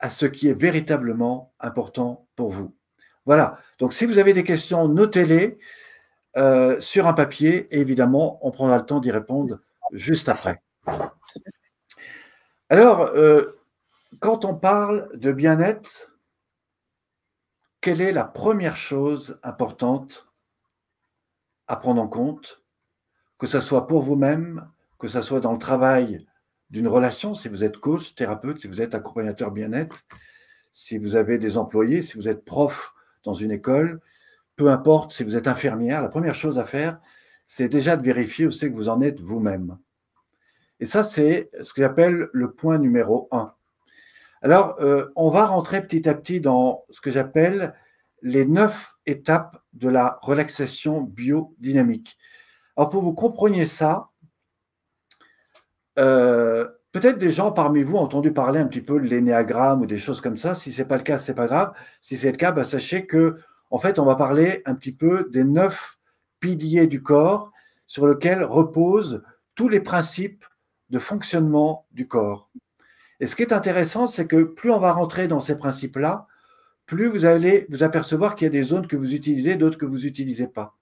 [0.00, 2.74] à ce qui est véritablement important pour vous.
[3.26, 5.58] Voilà, donc si vous avez des questions, notez-les
[6.36, 9.60] euh, sur un papier et évidemment, on prendra le temps d'y répondre
[9.92, 10.62] juste après.
[12.70, 13.60] Alors, euh,
[14.20, 16.16] quand on parle de bien-être,
[17.80, 20.28] quelle est la première chose importante
[21.66, 22.62] à prendre en compte,
[23.38, 26.26] que ce soit pour vous-même, que ce soit dans le travail
[26.70, 30.04] d'une relation, si vous êtes coach, thérapeute, si vous êtes accompagnateur bien-être,
[30.72, 34.00] si vous avez des employés, si vous êtes prof dans une école,
[34.56, 36.98] peu importe si vous êtes infirmière, la première chose à faire,
[37.44, 39.76] c'est déjà de vérifier où c'est que vous en êtes vous-même.
[40.80, 43.54] Et ça, c'est ce que j'appelle le point numéro un.
[44.42, 47.74] Alors, euh, on va rentrer petit à petit dans ce que j'appelle
[48.22, 52.18] les neuf étapes de la relaxation biodynamique.
[52.76, 54.10] Alors, pour vous compreniez ça,
[55.98, 59.86] euh, peut-être des gens parmi vous ont entendu parler un petit peu de l'énéagramme ou
[59.86, 60.54] des choses comme ça.
[60.54, 61.72] Si ce n'est pas le cas, ce n'est pas grave.
[62.00, 63.38] Si c'est le cas, bah, sachez que,
[63.70, 65.98] en fait, on va parler un petit peu des neuf
[66.40, 67.50] piliers du corps
[67.86, 69.22] sur lesquels reposent
[69.54, 70.44] tous les principes
[70.94, 72.48] de fonctionnement du corps.
[73.18, 76.28] Et ce qui est intéressant, c'est que plus on va rentrer dans ces principes-là,
[76.86, 79.86] plus vous allez vous apercevoir qu'il y a des zones que vous utilisez, d'autres que
[79.86, 80.76] vous n'utilisez pas.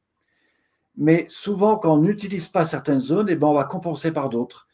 [0.98, 4.68] Mais souvent, quand on n'utilise pas certaines zones, eh ben, on va compenser par d'autres.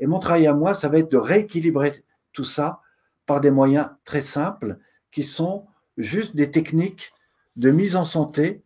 [0.00, 1.92] Et mon travail à moi, ça va être de rééquilibrer
[2.32, 2.80] tout ça
[3.26, 4.76] par des moyens très simples
[5.12, 5.66] qui sont
[5.98, 7.12] juste des techniques
[7.54, 8.64] de mise en santé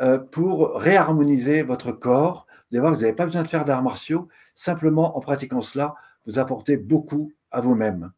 [0.00, 2.48] euh, pour réharmoniser votre corps.
[2.48, 4.28] Vous allez voir vous n'avez pas besoin de faire d'arts martiaux.
[4.54, 5.94] Simplement, en pratiquant cela,
[6.26, 8.12] vous apportez beaucoup à vous-même.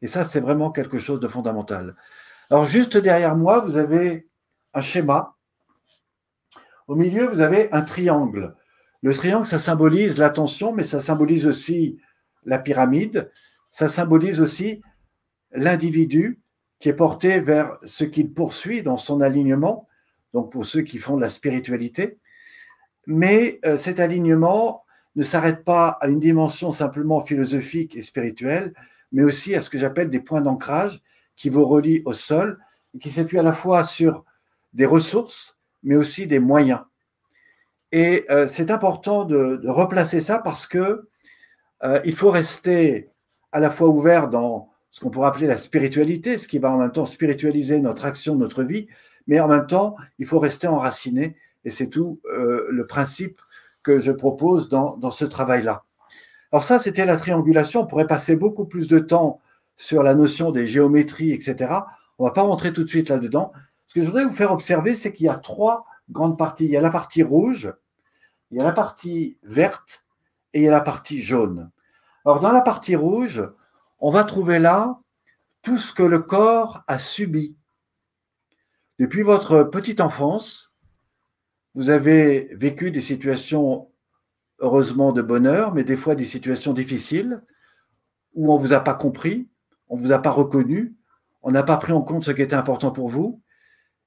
[0.00, 1.96] Et ça, c'est vraiment quelque chose de fondamental.
[2.50, 4.28] Alors, juste derrière moi, vous avez
[4.74, 5.36] un schéma.
[6.88, 8.54] Au milieu, vous avez un triangle.
[9.02, 11.98] Le triangle, ça symbolise l'attention, mais ça symbolise aussi
[12.44, 13.30] la pyramide.
[13.70, 14.82] Ça symbolise aussi
[15.52, 16.40] l'individu
[16.78, 19.86] qui est porté vers ce qu'il poursuit dans son alignement,
[20.34, 22.18] donc pour ceux qui font de la spiritualité.
[23.06, 24.81] Mais euh, cet alignement
[25.16, 28.72] ne s'arrête pas à une dimension simplement philosophique et spirituelle,
[29.12, 31.02] mais aussi à ce que j'appelle des points d'ancrage
[31.36, 32.58] qui vous relient au sol
[32.94, 34.24] et qui s'appuient à la fois sur
[34.72, 36.80] des ressources, mais aussi des moyens.
[37.90, 41.08] Et euh, c'est important de, replacer ça parce que
[41.84, 43.10] euh, il faut rester
[43.52, 46.78] à la fois ouvert dans ce qu'on pourrait appeler la spiritualité, ce qui va en
[46.78, 48.88] même temps spiritualiser notre action, notre vie,
[49.26, 51.36] mais en même temps, il faut rester enraciné.
[51.64, 53.40] Et c'est tout euh, le principe
[53.82, 55.84] que je propose dans, dans ce travail-là.
[56.52, 57.80] Alors ça, c'était la triangulation.
[57.80, 59.40] On pourrait passer beaucoup plus de temps
[59.76, 61.74] sur la notion des géométries, etc.
[62.18, 63.52] On ne va pas rentrer tout de suite là-dedans.
[63.86, 66.64] Ce que je voudrais vous faire observer, c'est qu'il y a trois grandes parties.
[66.64, 67.72] Il y a la partie rouge,
[68.50, 70.04] il y a la partie verte
[70.52, 71.70] et il y a la partie jaune.
[72.24, 73.42] Alors dans la partie rouge,
[73.98, 75.00] on va trouver là
[75.62, 77.56] tout ce que le corps a subi.
[78.98, 80.71] Depuis votre petite enfance,
[81.74, 83.88] vous avez vécu des situations
[84.58, 87.42] heureusement de bonheur, mais des fois des situations difficiles
[88.34, 89.48] où on ne vous a pas compris,
[89.88, 90.94] on ne vous a pas reconnu,
[91.42, 93.42] on n'a pas pris en compte ce qui était important pour vous.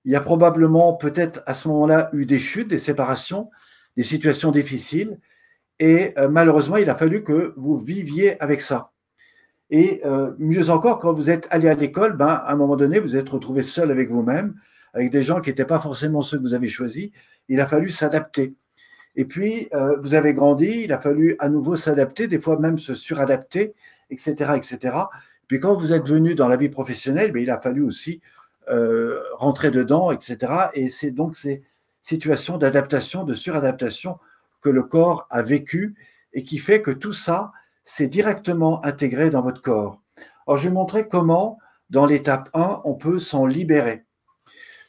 [0.06, 3.50] Il y a probablement peut-être à ce moment-là eu des chutes, des séparations,
[3.98, 5.20] des situations difficiles.
[5.80, 8.92] Et euh, malheureusement, il a fallu que vous viviez avec ça.
[9.70, 13.00] Et euh, mieux encore, quand vous êtes allé à l'école, ben, à un moment donné,
[13.00, 14.56] vous êtes retrouvé seul avec vous-même,
[14.96, 17.12] avec des gens qui n'étaient pas forcément ceux que vous avez choisis.
[17.48, 18.56] Il a fallu s'adapter.
[19.16, 22.80] Et puis, euh, vous avez grandi, il a fallu à nouveau s'adapter, des fois même
[22.80, 23.76] se suradapter,
[24.10, 24.98] etc., etc.
[25.48, 28.22] Puis quand vous êtes venu dans la vie professionnelle, ben, il a fallu aussi
[29.38, 30.52] rentrer dedans, etc.
[30.74, 31.62] Et c'est donc ces
[32.02, 34.18] situations d'adaptation, de suradaptation
[34.62, 35.96] que le corps a vécu
[36.34, 37.52] et qui fait que tout ça
[37.84, 40.02] s'est directement intégré dans votre corps.
[40.48, 44.05] Alors, je vais montrer comment, dans l'étape 1, on peut s'en libérer.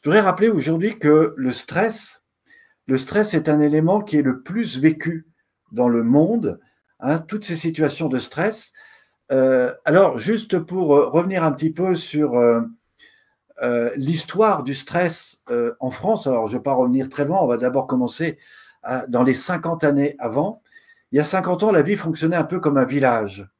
[0.06, 2.22] Je voudrais rappeler aujourd'hui que le stress,
[2.86, 5.26] le stress est un élément qui est le plus vécu
[5.72, 6.60] dans le monde,
[7.00, 8.72] hein, toutes ces situations de stress.
[9.32, 12.60] Euh, alors, juste pour euh, revenir un petit peu sur euh,
[13.96, 15.42] l'histoire du stress
[15.80, 18.38] en France, alors je ne vais pas revenir très loin, on va d'abord commencer
[19.08, 20.62] dans les 50 années avant,
[21.10, 23.50] il y a 50 ans, la vie fonctionnait un peu comme un village.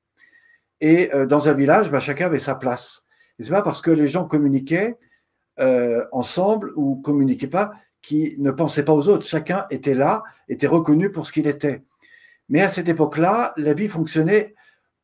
[0.80, 3.02] Et dans un village, bah, chacun avait sa place.
[3.40, 4.96] Et c'est pas parce que les gens communiquaient
[5.58, 9.26] euh, ensemble ou communiquaient pas qui ne pensaient pas aux autres.
[9.26, 11.82] Chacun était là, était reconnu pour ce qu'il était.
[12.48, 14.54] Mais à cette époque-là, la vie fonctionnait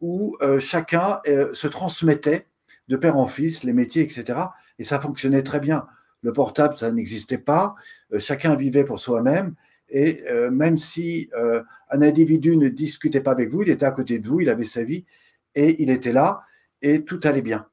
[0.01, 1.21] où euh, chacun
[1.53, 2.47] se transmettait
[2.89, 4.39] de père en fils, les métiers, etc.
[4.79, 5.87] Et ça fonctionnait très bien.
[6.23, 7.75] le portable, ça n'existait pas.
[8.19, 9.55] chacun vivait pour soi-même.
[9.89, 11.29] Et même si
[11.91, 14.65] un individu ne discutait pas avec vous, il était à côté de vous, il avait
[14.65, 15.05] sa vie
[15.55, 16.43] et il était là
[16.81, 17.67] et tout allait bien.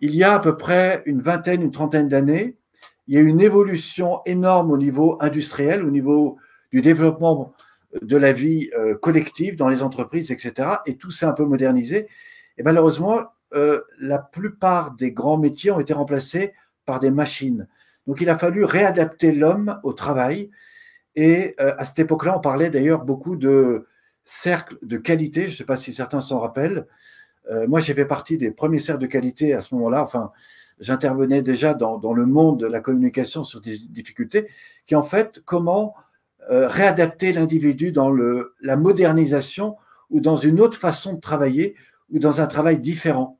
[0.00, 2.56] Il y a à peu près une vingtaine, une trentaine d'années,
[3.08, 6.36] il y a eu une évolution énorme au niveau industriel, au niveau
[6.72, 7.54] du développement
[8.02, 10.68] de la vie euh, collective dans les entreprises, etc.
[10.86, 12.06] Et tout s'est un peu modernisé.
[12.58, 16.52] Et malheureusement, euh, la plupart des grands métiers ont été remplacés
[16.84, 17.66] par des machines.
[18.06, 20.50] Donc il a fallu réadapter l'homme au travail.
[21.16, 23.86] Et euh, à cette époque-là, on parlait d'ailleurs beaucoup de
[24.24, 25.42] cercles de qualité.
[25.48, 26.86] Je ne sais pas si certains s'en rappellent.
[27.66, 30.02] Moi, j'ai fait partie des premiers cercles de qualité à ce moment-là.
[30.02, 30.32] Enfin,
[30.80, 34.48] j'intervenais déjà dans, le monde de la communication sur des difficultés,
[34.86, 35.94] qui en fait comment
[36.50, 39.76] euh, réadapter l'individu dans la modernisation
[40.10, 41.74] ou dans une autre façon de travailler
[42.10, 43.38] ou dans un travail différent.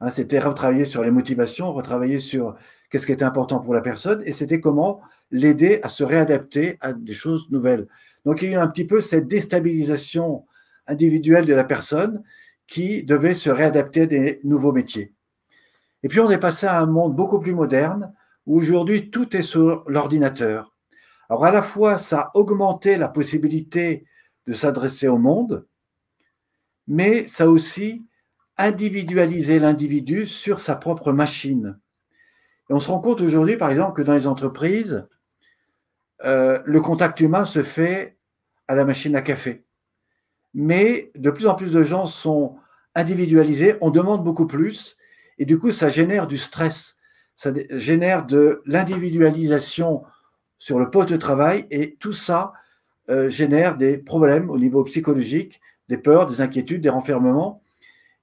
[0.00, 2.54] Hein, c'était retravailler sur les motivations, retravailler sur
[2.90, 6.92] qu'est-ce qui était important pour la personne et c'était comment l'aider à se réadapter à
[6.92, 7.88] des choses nouvelles.
[8.24, 10.44] Donc il y a un petit peu cette déstabilisation
[10.86, 12.22] individuelle de la personne
[12.68, 15.14] qui devait se réadapter à des nouveaux métiers.
[16.02, 18.14] Et puis on est passé à un monde beaucoup plus moderne
[18.46, 20.74] où aujourd'hui tout est sur l'ordinateur.
[21.28, 24.04] Alors à la fois ça a augmenté la possibilité
[24.46, 25.66] de s'adresser au monde,
[26.86, 28.06] mais ça a aussi
[28.56, 31.78] individualisé l'individu sur sa propre machine.
[32.70, 35.08] On se rend compte aujourd'hui, par exemple, que dans les entreprises,
[36.24, 38.18] euh, le contact humain se fait
[38.66, 39.64] à la machine à café.
[40.60, 42.56] Mais de plus en plus de gens sont
[42.96, 44.96] individualisés, on demande beaucoup plus,
[45.38, 46.96] et du coup, ça génère du stress,
[47.36, 50.02] ça génère de l'individualisation
[50.58, 52.54] sur le poste de travail, et tout ça
[53.08, 57.62] euh, génère des problèmes au niveau psychologique, des peurs, des inquiétudes, des renfermements.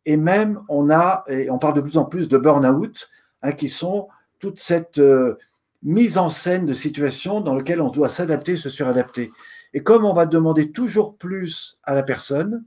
[0.06, 3.10] Et même, on a, et on parle de plus en plus de burn-out,
[3.44, 5.38] hein, qui sont toute cette euh,
[5.84, 9.32] mise en scène de situations dans lesquelles on doit s'adapter, se suradapter.
[9.74, 12.64] Et comme on va demander toujours plus à la personne,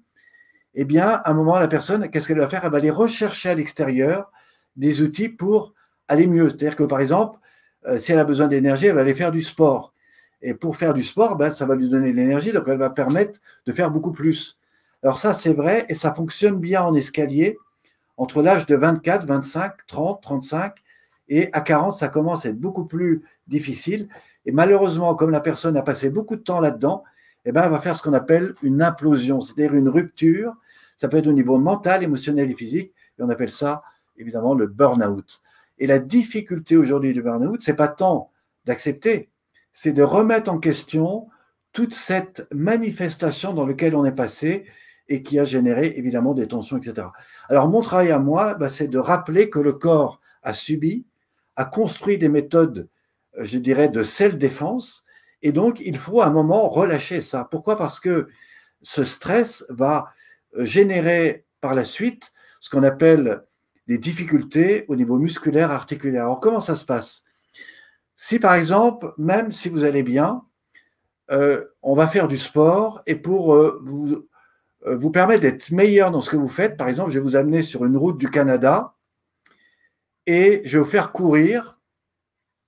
[0.74, 2.60] eh bien, à un moment, la personne, qu'est-ce qu'elle va faire?
[2.64, 4.30] Elle va aller rechercher à l'extérieur
[4.76, 5.74] des outils pour
[6.06, 6.48] aller mieux.
[6.48, 7.38] C'est-à-dire que, par exemple,
[7.86, 9.94] euh, si elle a besoin d'énergie, elle va aller faire du sport.
[10.40, 12.90] Et pour faire du sport, ben, ça va lui donner de l'énergie, donc elle va
[12.90, 14.58] permettre de faire beaucoup plus.
[15.02, 17.56] Alors ça, c'est vrai, et ça fonctionne bien en escalier.
[18.16, 20.74] Entre l'âge de 24, 25, 30, 35,
[21.28, 24.08] et à 40, ça commence à être beaucoup plus difficile.
[24.48, 27.04] Et malheureusement, comme la personne a passé beaucoup de temps là-dedans,
[27.44, 30.54] eh ben, elle va faire ce qu'on appelle une implosion, c'est-à-dire une rupture.
[30.96, 33.82] Ça peut être au niveau mental, émotionnel et physique, et on appelle ça
[34.16, 35.42] évidemment le burn-out.
[35.78, 38.30] Et la difficulté aujourd'hui du burn-out, c'est pas tant
[38.64, 39.28] d'accepter,
[39.74, 41.28] c'est de remettre en question
[41.72, 44.64] toute cette manifestation dans laquelle on est passé
[45.10, 47.08] et qui a généré évidemment des tensions, etc.
[47.50, 51.04] Alors mon travail à moi, bah, c'est de rappeler que le corps a subi,
[51.56, 52.88] a construit des méthodes,
[53.38, 55.04] je dirais, de self-défense,
[55.42, 57.46] et donc il faut à un moment relâcher ça.
[57.50, 57.76] Pourquoi?
[57.76, 58.28] Parce que
[58.82, 60.12] ce stress va
[60.56, 63.42] générer par la suite ce qu'on appelle
[63.86, 66.24] des difficultés au niveau musculaire, articulaire.
[66.24, 67.24] Alors, comment ça se passe?
[68.16, 70.42] Si, par exemple, même si vous allez bien,
[71.30, 74.28] euh, on va faire du sport et pour euh, vous,
[74.86, 77.36] euh, vous permettre d'être meilleur dans ce que vous faites, par exemple, je vais vous
[77.36, 78.94] amener sur une route du Canada
[80.26, 81.77] et je vais vous faire courir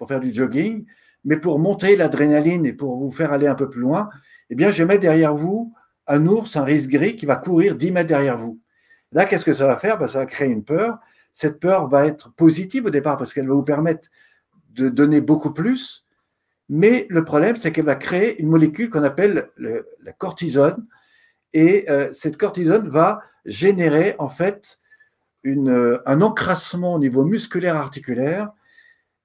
[0.01, 0.87] pour faire du jogging,
[1.27, 4.09] mais pour monter l'adrénaline et pour vous faire aller un peu plus loin,
[4.49, 5.75] eh bien, je mettre derrière vous
[6.07, 8.59] un ours, un risque gris qui va courir 10 mètres derrière vous.
[9.13, 9.99] Là, qu'est-ce que ça va faire?
[9.99, 10.99] Ben, Ça va créer une peur
[11.33, 14.09] cette peur va être positive au départ parce qu'elle va vous permettre
[14.71, 16.05] de donner beaucoup plus.
[16.69, 20.87] Mais le problème, c'est qu'elle va créer une molécule qu'on appelle la cortisone.
[21.53, 24.79] Et euh, cette cortisone va générer en fait
[25.45, 28.51] un encrassement au niveau musculaire articulaire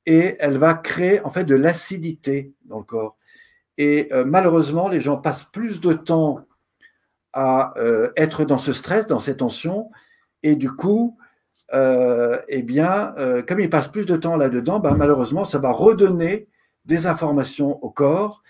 [0.05, 3.17] et elle va créer en fait de l'acidité dans le corps.
[3.77, 6.45] Et euh, malheureusement, les gens passent plus de temps
[7.33, 9.91] à euh, être dans ce stress, dans ces tensions,
[10.43, 11.17] et du coup,
[11.73, 13.13] euh, eh bien,
[13.47, 16.47] comme il passe plus de temps là-dedans, bah, malheureusement, ça va redonner
[16.85, 18.43] des informations au corps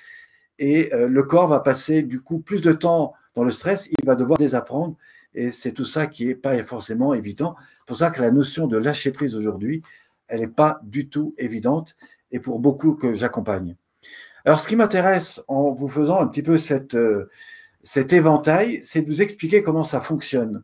[0.60, 4.16] et le corps va passer du coup plus de temps dans le stress, il va
[4.16, 4.98] devoir désapprendre
[5.34, 7.56] et c'est tout ça qui n'est pas forcément évident.
[7.80, 9.84] C'est pour ça que la notion de lâcher prise aujourd'hui,
[10.28, 11.96] elle n'est pas du tout évidente
[12.32, 13.76] et pour beaucoup que j'accompagne.
[14.44, 16.96] Alors, ce qui m'intéresse en vous faisant un petit peu cette,
[17.86, 20.64] cet éventail, c'est de vous expliquer comment ça fonctionne.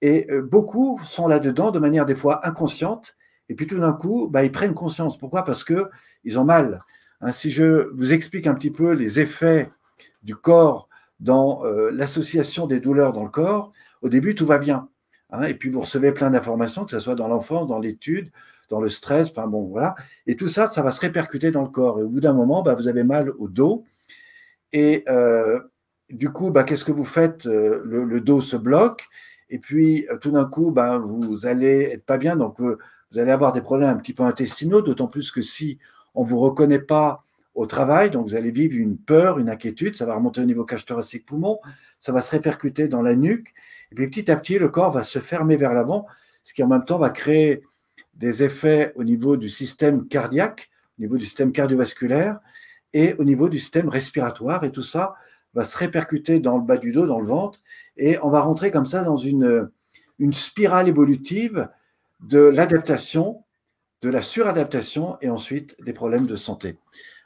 [0.00, 3.16] Et euh, beaucoup sont là-dedans de manière des fois inconsciente.
[3.48, 5.18] Et puis tout d'un coup, bah, ils prennent conscience.
[5.18, 5.44] Pourquoi?
[5.44, 6.84] Parce qu'ils ont mal.
[7.20, 9.70] Hein, si je vous explique un petit peu les effets
[10.22, 13.72] du corps dans euh, l'association des douleurs dans le corps,
[14.02, 14.88] au début, tout va bien.
[15.30, 18.30] Hein, et puis vous recevez plein d'informations, que ce soit dans l'enfance, dans l'étude,
[18.68, 19.94] dans le stress, enfin bon, voilà.
[20.26, 22.00] Et tout ça, ça va se répercuter dans le corps.
[22.00, 23.84] Et au bout d'un moment, bah, vous avez mal au dos.
[24.72, 25.60] Et euh,
[26.10, 29.08] du coup, bah, qu'est-ce que vous faites euh, le, dos se bloque.
[29.50, 32.36] Et puis, tout d'un coup, bah, vous allez être pas bien.
[32.36, 35.78] Donc, vous allez avoir des problèmes un petit peu intestinaux, d'autant plus que si
[36.14, 37.22] on ne vous reconnaît pas
[37.56, 40.64] au travail, donc vous allez vivre une peur, une inquiétude, ça va remonter au niveau
[40.64, 41.58] cage thoracique poumon,
[42.00, 43.54] ça va se répercuter dans la nuque,
[43.90, 46.06] et puis petit à petit, le corps va se fermer vers l'avant,
[46.44, 47.62] ce qui en même temps va créer
[48.16, 52.38] des effets au niveau du système cardiaque, au niveau du système cardiovasculaire
[52.92, 54.64] et au niveau du système respiratoire.
[54.64, 55.14] Et tout ça
[55.54, 57.60] va se répercuter dans le bas du dos, dans le ventre,
[57.96, 59.70] et on va rentrer comme ça dans une,
[60.32, 61.68] spirale évolutive
[62.20, 63.42] de l'adaptation,
[64.02, 66.78] de la suradaptation et ensuite des problèmes de santé.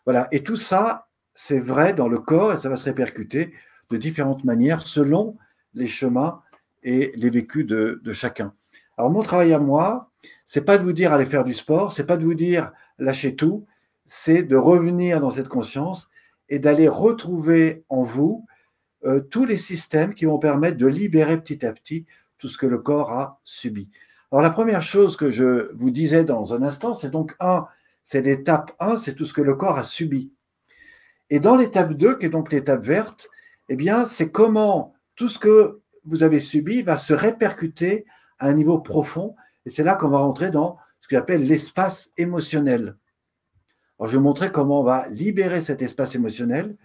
[0.06, 0.28] Voilà.
[0.32, 3.52] Et tout ça, c'est vrai dans le corps et ça va se répercuter
[3.90, 5.36] de différentes manières selon
[5.74, 6.42] les chemins
[6.82, 8.54] et les vécus de, chacun.
[9.00, 10.10] Alors mon travail à moi,
[10.44, 13.34] c'est pas de vous dire allez faire du sport, c'est pas de vous dire lâchez
[13.34, 13.64] tout,
[14.04, 16.10] c'est de revenir dans cette conscience
[16.50, 18.44] et d'aller retrouver en vous
[19.06, 22.04] euh, tous les systèmes qui vont permettre de libérer petit à petit
[22.36, 23.90] tout ce que le corps a subi.
[24.30, 27.68] Alors la première chose que je vous disais dans un instant, c'est donc un,
[28.04, 30.30] c'est l'étape 1, c'est tout ce que le corps a subi.
[31.30, 33.30] Et dans l'étape 2, qui est donc l'étape verte,
[33.70, 38.04] eh bien, c'est comment tout ce que vous avez subi va se répercuter
[38.40, 39.36] à un niveau profond.
[39.64, 42.96] Et c'est là qu'on va rentrer dans ce qu'on appelle l'espace émotionnel.
[43.98, 46.76] Alors, je vais montrer comment on va libérer cet espace émotionnel.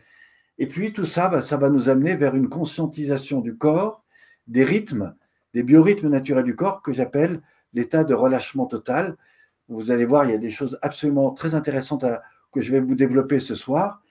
[0.60, 4.04] Et puis, tout ça, ça va nous amener vers une conscientisation du corps,
[4.48, 5.16] des rythmes,
[5.54, 7.42] des biorhythmes naturels du corps que j'appelle
[7.74, 9.18] l'état de relâchement total.
[9.68, 12.06] Vous allez voir, il y a des choses absolument très intéressantes
[12.52, 14.02] que je vais vous développer ce soir.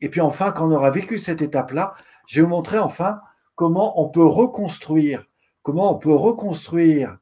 [0.00, 1.94] Et puis enfin, quand on aura vécu cette étape-là,
[2.26, 3.20] je vais vous montrer enfin
[3.54, 5.27] comment on peut reconstruire,
[5.68, 7.18] comment on peut reconstruire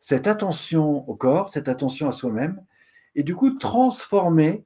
[0.00, 2.64] cette attention au corps, cette attention à soi-même,
[3.14, 4.64] et du coup transformer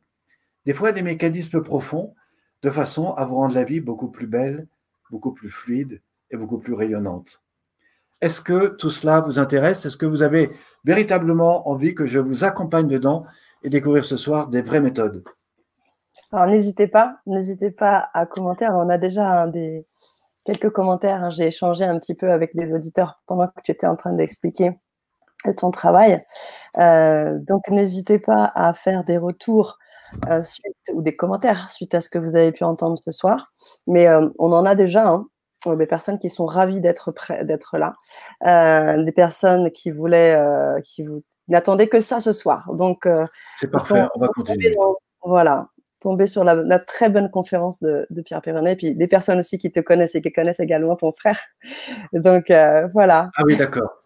[0.64, 2.14] des fois des mécanismes profonds
[2.62, 4.68] de façon à vous rendre la vie beaucoup plus belle,
[5.10, 7.42] beaucoup plus fluide et beaucoup plus rayonnante.
[8.20, 9.84] Est-ce que tout cela vous intéresse?
[9.84, 10.48] Est-ce que vous avez
[10.84, 13.24] véritablement envie que je vous accompagne dedans
[13.64, 15.24] et découvrir ce soir des vraies méthodes?
[16.30, 18.68] Alors n'hésitez pas, n'hésitez pas à commenter.
[18.70, 19.84] on a déjà des,
[20.46, 21.24] quelques commentaires.
[21.24, 21.30] Hein.
[21.30, 24.72] J'ai échangé un petit peu avec les auditeurs pendant que tu étais en train d'expliquer
[25.56, 26.24] ton travail.
[26.78, 29.78] Euh, donc n'hésitez pas à faire des retours
[30.30, 33.52] euh, suite, ou des commentaires suite à ce que vous avez pu entendre ce soir.
[33.86, 35.06] Mais euh, on en a déjà.
[35.08, 35.26] Hein
[35.66, 37.96] des personnes qui sont ravies d'être d'être là,
[38.96, 40.38] des personnes qui voulaient,
[40.84, 41.04] qui
[41.48, 42.72] n'attendaient que ça ce soir.
[42.74, 43.08] Donc,
[43.58, 44.76] c'est parfait, on va continuer.
[45.24, 45.66] voilà,
[46.00, 49.72] tomber sur la, très bonne conférence de, Pierre Perronnet, et puis des personnes aussi qui
[49.72, 51.40] te connaissent et qui connaissent également ton frère.
[52.12, 52.46] Donc,
[52.92, 53.30] voilà.
[53.36, 54.02] Ah oui, d'accord.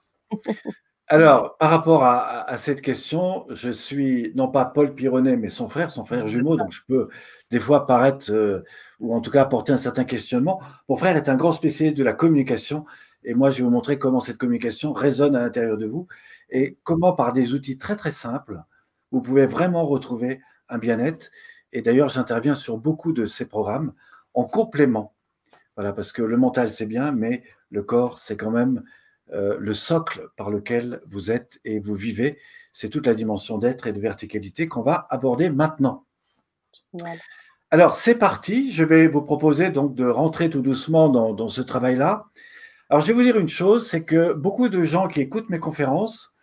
[1.12, 5.90] Alors, par rapport à, cette question, je suis non pas Paul Pironnet, mais son frère,
[5.90, 7.08] son frère jumeau, donc je peux
[7.50, 8.62] des fois paraître, euh,
[9.00, 10.60] ou en tout cas apporter un certain questionnement.
[10.88, 12.84] Mon frère est un grand spécialiste de la communication,
[13.24, 16.06] et moi je vais vous montrer comment cette communication résonne à l'intérieur de vous,
[16.48, 18.62] et comment par des outils très très simples,
[19.10, 21.32] vous pouvez vraiment retrouver un bien-être.
[21.72, 23.92] Et d'ailleurs, j'interviens sur beaucoup de ces programmes
[24.34, 25.14] en complément.
[25.76, 28.82] Voilà, parce que le mental c'est bien, mais le corps c'est quand même
[29.32, 32.38] euh, le socle par lequel vous êtes et vous vivez.
[32.72, 36.04] C'est toute la dimension d'être et de verticalité qu'on va aborder maintenant.
[37.70, 38.72] Alors, c'est parti.
[38.72, 42.26] Je vais vous proposer donc de rentrer tout doucement dans, ce travail-là.
[42.88, 45.60] Alors, je vais vous dire une chose, c'est que beaucoup de gens qui écoutent mes
[45.60, 46.34] conférences,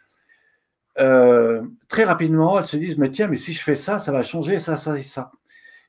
[0.99, 4.23] euh, très rapidement, elles se disent, mais tiens, mais si je fais ça, ça va
[4.23, 5.31] changer ça, ça et ça.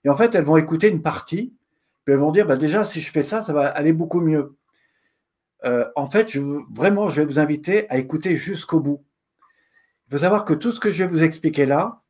[0.05, 1.55] Et en fait, elles vont écouter une partie,
[2.05, 4.57] puis elles vont dire, bah, déjà, si je fais ça, ça va aller beaucoup mieux.
[5.65, 6.37] Euh, en fait,
[6.71, 9.05] vraiment, je vais vous inviter à écouter jusqu'au bout.
[10.07, 12.03] Il faut savoir que tout ce que je vais vous expliquer là,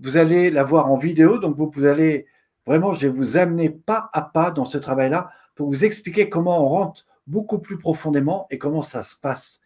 [0.00, 2.26] vous allez l'avoir en vidéo, donc vous, pouvez aller
[2.66, 6.64] vraiment, je vais vous amener pas à pas dans ce travail-là pour vous expliquer comment
[6.64, 9.60] on rentre beaucoup plus profondément et comment ça se passe.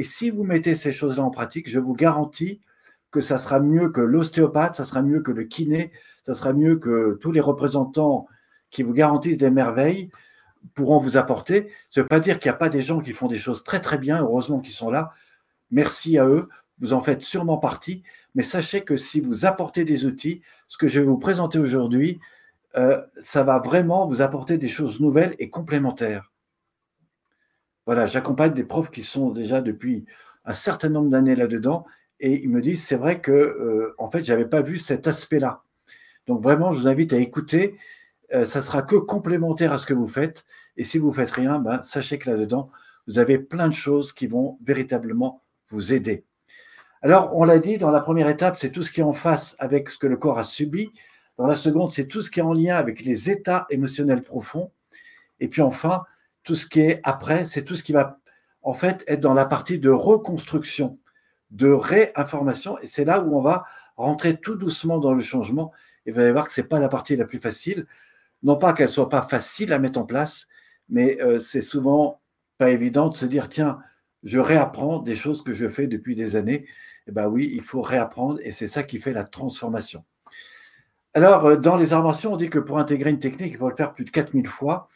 [0.00, 2.62] Et si vous mettez ces choses-là en pratique, je vous garantis
[3.10, 5.92] que ça sera mieux que l'ostéopathe, ça sera mieux que le kiné,
[6.22, 8.26] ça sera mieux que tous les représentants
[8.70, 10.08] qui vous garantissent des merveilles
[10.72, 11.70] pourront vous apporter.
[11.90, 13.62] Ça ne veut pas dire qu'il n'y a pas des gens qui font des choses
[13.62, 15.12] très très bien, heureusement qu'ils sont là.
[15.70, 16.48] Merci à eux,
[16.78, 18.02] vous en faites sûrement partie,
[18.34, 22.20] mais sachez que si vous apportez des outils, ce que je vais vous présenter aujourd'hui,
[22.74, 26.29] euh, ça va vraiment vous apporter des choses nouvelles et complémentaires.
[27.90, 30.04] Voilà, j'accompagne des profs qui sont déjà depuis
[30.44, 31.84] un certain nombre d'années là-dedans
[32.20, 35.64] et ils me disent c'est vrai que euh, en fait j'avais pas vu cet aspect-là.
[36.28, 37.76] Donc vraiment, je vous invite à écouter
[38.32, 40.44] euh, ça sera que complémentaire à ce que vous faites.
[40.76, 42.70] Et si vous faites rien, ben, sachez que là-dedans,
[43.08, 46.24] vous avez plein de choses qui vont véritablement vous aider.
[47.02, 49.56] Alors, on l'a dit, dans la première étape, c'est tout ce qui est en face
[49.58, 50.92] avec ce que le corps a subi.
[51.38, 54.70] Dans la seconde, c'est tout ce qui est en lien avec les états émotionnels profonds.
[55.40, 56.04] Et puis enfin,
[56.42, 58.18] tout ce qui est après, c'est tout ce qui va
[58.62, 60.98] en fait être dans la partie de reconstruction,
[61.50, 62.78] de réinformation.
[62.80, 63.64] Et c'est là où on va
[63.96, 65.72] rentrer tout doucement dans le changement.
[66.06, 67.86] Et vous allez voir que ce n'est pas la partie la plus facile.
[68.42, 70.48] Non pas qu'elle soit pas facile à mettre en place,
[70.88, 72.20] mais euh, c'est souvent
[72.58, 73.78] pas évident de se dire tiens,
[74.22, 76.66] je réapprends des choses que je fais depuis des années.
[77.06, 80.04] Eh bien oui, il faut réapprendre et c'est ça qui fait la transformation.
[81.12, 83.74] Alors, euh, dans les armations, on dit que pour intégrer une technique, il faut le
[83.74, 84.88] faire plus de 4000 fois.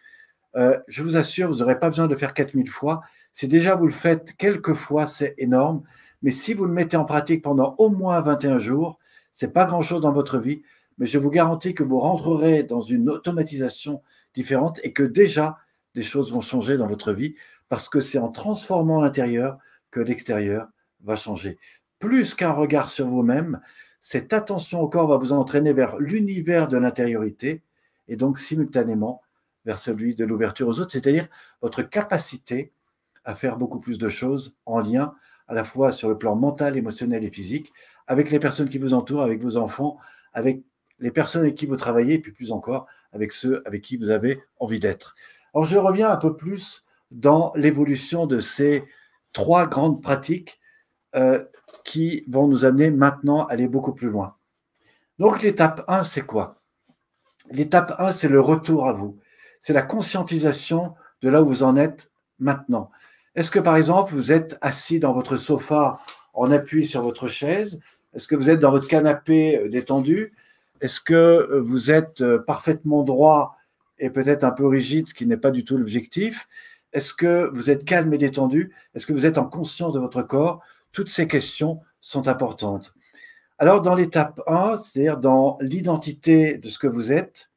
[0.56, 3.02] Euh, je vous assure, vous n'aurez pas besoin de faire 4000 fois.
[3.32, 5.82] Si déjà vous le faites quelques fois, c'est énorme.
[6.22, 8.98] Mais si vous le mettez en pratique pendant au moins 21 jours,
[9.32, 10.62] c'est pas grand-chose dans votre vie,
[10.98, 14.02] mais je vous garantis que vous rentrerez dans une automatisation
[14.34, 15.58] différente et que déjà
[15.94, 17.34] des choses vont changer dans votre vie
[17.68, 19.58] parce que c'est en transformant l'intérieur
[19.90, 20.68] que l'extérieur
[21.02, 21.58] va changer.
[21.98, 23.60] Plus qu'un regard sur vous-même,
[24.00, 27.62] cette attention au corps va vous entraîner vers l'univers de l'intériorité
[28.06, 29.22] et donc simultanément
[29.64, 31.28] vers celui de l'ouverture aux autres, c'est-à-dire
[31.62, 32.72] votre capacité
[33.24, 35.14] à faire beaucoup plus de choses en lien
[35.48, 37.72] à la fois sur le plan mental, émotionnel et physique,
[38.06, 39.98] avec les personnes qui vous entourent, avec vos enfants,
[40.32, 40.62] avec
[40.98, 44.10] les personnes avec qui vous travaillez, et puis plus encore avec ceux avec qui vous
[44.10, 45.14] avez envie d'être.
[45.54, 48.84] Alors je reviens un peu plus dans l'évolution de ces
[49.32, 50.60] trois grandes pratiques
[51.14, 51.44] euh,
[51.84, 54.36] qui vont nous amener maintenant à aller beaucoup plus loin.
[55.18, 56.60] Donc l'étape 1, c'est quoi?
[57.50, 59.18] L'étape 1, c'est le retour à vous.
[59.66, 60.92] C'est la conscientisation
[61.22, 62.90] de là où vous en êtes maintenant.
[63.34, 66.00] Est-ce que par exemple, vous êtes assis dans votre sofa
[66.34, 67.80] en appui sur votre chaise?
[68.12, 70.34] Est-ce que vous êtes dans votre canapé euh, détendu?
[70.82, 73.56] Est-ce que euh, vous êtes parfaitement droit
[73.98, 76.46] et peut-être un peu rigide, ce qui n'est pas du tout l'objectif?
[76.92, 78.70] Est-ce que vous êtes calme et détendu?
[78.94, 80.60] Est-ce que vous êtes en conscience de votre corps?
[80.92, 82.92] Toutes ces questions sont importantes.
[83.56, 87.48] Alors, dans l'étape 1, c'est-à-dire dans l'identité de ce que vous êtes,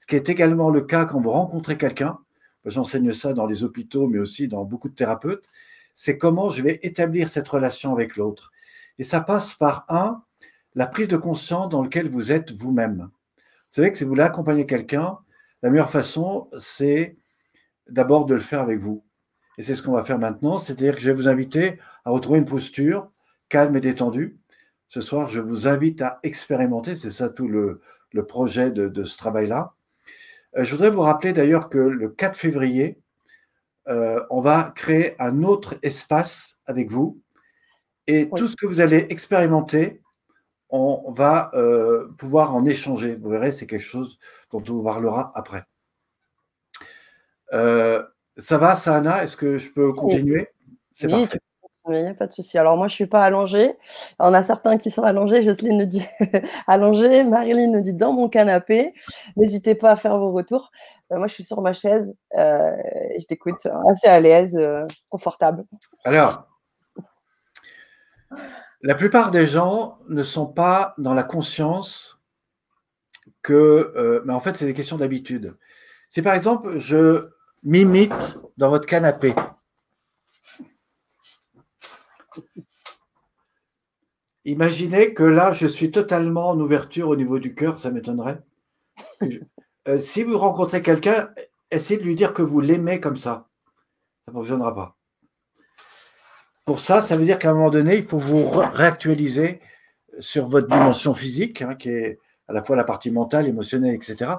[0.00, 2.18] ce qui est également le cas quand vous rencontrez quelqu'un,
[2.64, 5.48] j'enseigne ça dans les hôpitaux, mais aussi dans beaucoup de thérapeutes,
[5.94, 8.50] c'est comment je vais établir cette relation avec l'autre.
[8.98, 10.22] Et ça passe par, un,
[10.74, 13.10] la prise de conscience dans laquelle vous êtes vous-même.
[13.36, 15.18] Vous savez que si vous voulez accompagner quelqu'un,
[15.62, 17.16] la meilleure façon, c'est
[17.88, 19.04] d'abord de le faire avec vous.
[19.58, 22.38] Et c'est ce qu'on va faire maintenant, c'est-à-dire que je vais vous inviter à retrouver
[22.38, 23.10] une posture
[23.48, 24.38] calme et détendue.
[24.88, 27.82] Ce soir, je vous invite à expérimenter, c'est ça tout le,
[28.26, 29.74] projet de, ce travail-là.
[30.56, 32.98] Euh, je voudrais vous rappeler d'ailleurs que le 4 février,
[33.88, 37.20] euh, on va créer un autre espace avec vous.
[38.06, 40.02] Et tout ce que vous allez expérimenter,
[40.68, 43.16] on va euh, pouvoir en échanger.
[43.16, 44.18] Vous verrez, c'est quelque chose
[44.50, 45.64] dont on vous parlera après.
[48.36, 50.48] Ça va, Sana Est-ce que je peux continuer?
[50.92, 51.40] C'est oui, parfait.
[51.98, 52.58] Il n'y a pas de souci.
[52.58, 53.76] Alors, moi, je ne suis pas allongée.
[54.18, 55.42] On a certains qui sont allongés.
[55.42, 56.04] Jocelyne nous dit
[56.66, 57.24] allongée.
[57.24, 58.94] Marilyn nous dit dans mon canapé.
[59.36, 60.70] N'hésitez pas à faire vos retours.
[61.12, 62.76] Euh, moi, je suis sur ma chaise euh,
[63.10, 65.64] et je t'écoute assez à l'aise, euh, confortable.
[66.04, 66.46] Alors,
[68.82, 72.20] la plupart des gens ne sont pas dans la conscience
[73.42, 74.22] que.
[74.24, 75.56] mais en fait, c'est des questions d'habitude.
[76.08, 77.30] Si par exemple, je
[77.62, 79.34] m'imite dans votre canapé.
[84.44, 88.40] Imaginez que là, je suis totalement en ouverture au niveau du cœur, ça m'étonnerait.
[89.88, 91.30] Euh, si vous rencontrez quelqu'un,
[91.70, 93.48] essayez de lui dire que vous l'aimez comme ça.
[94.20, 94.98] Ça ne fonctionnera pas.
[96.66, 99.60] Pour ça, ça veut dire qu'à un moment donné, il faut vous réactualiser
[100.18, 104.32] sur votre dimension physique, hein, qui est à la fois la partie mentale, émotionnelle, etc.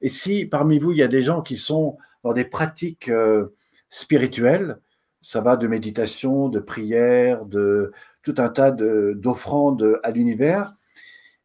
[0.00, 3.54] Et si parmi vous, il y a des gens qui sont dans des pratiques euh,
[3.90, 4.80] spirituelles.
[5.22, 7.92] Ça va de méditation, de prière, de
[8.22, 10.74] tout un tas d'offrandes à l'univers.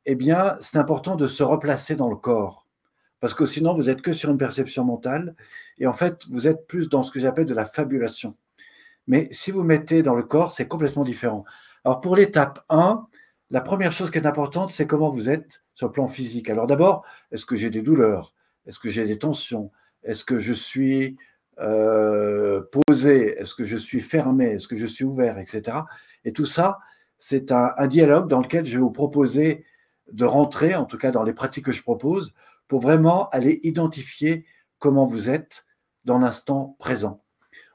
[0.06, 2.68] Eh bien, c'est important de se replacer dans le corps.
[3.20, 5.36] Parce que sinon, vous êtes que sur une perception mentale.
[5.78, 8.36] Et en fait, vous êtes plus dans ce que j'appelle de la fabulation.
[9.08, 11.46] Mais si vous mettez dans le corps, c'est complètement différent.
[11.86, 13.08] Alors, pour l'étape 1,
[13.50, 16.50] la première chose qui est importante, c'est comment vous êtes sur le plan physique.
[16.50, 18.34] Alors d'abord, est-ce que j'ai des douleurs?
[18.66, 19.72] Est-ce que j'ai des tensions?
[20.04, 21.18] Est-ce que je suis
[21.60, 25.78] euh, posé Est-ce que je suis fermé Est-ce que je suis ouvert Etc.
[26.26, 26.80] Et tout ça,
[27.18, 29.66] c'est un, dialogue dans lequel je vais vous proposer
[30.12, 32.34] de rentrer, en tout cas dans les pratiques que je propose,
[32.68, 34.46] pour vraiment aller identifier
[34.80, 35.66] comment vous êtes
[36.06, 37.24] dans l'instant présent.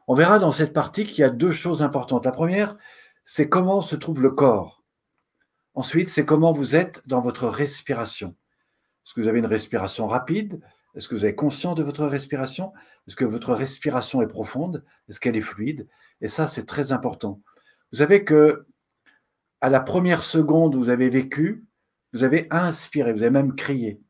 [0.06, 2.24] On verra dans cette partie qu'il y a deux choses importantes.
[2.24, 2.76] La première,
[3.24, 4.82] c'est comment se trouve le corps.
[5.74, 8.34] Ensuite, c'est comment vous êtes dans votre respiration.
[9.04, 10.60] Est-ce que vous avez une respiration rapide?
[10.94, 12.72] Est-ce que vous avez conscience de votre respiration?
[13.06, 14.84] Est-ce que votre respiration est profonde?
[15.08, 15.86] Est-ce qu'elle est fluide?
[16.20, 17.40] Et ça, c'est très important.
[17.92, 18.66] Vous savez que
[19.60, 21.64] à la première seconde où vous avez vécu,
[22.12, 24.00] vous avez inspiré, vous avez même crié.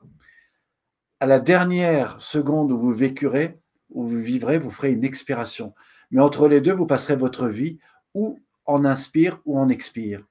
[1.21, 3.61] À la dernière seconde où vous vécurez,
[3.91, 5.75] où vous vivrez, vous ferez une expiration.
[6.11, 7.79] Mais entre les deux, vous passerez votre vie
[8.15, 10.23] ou en inspire ou en expire.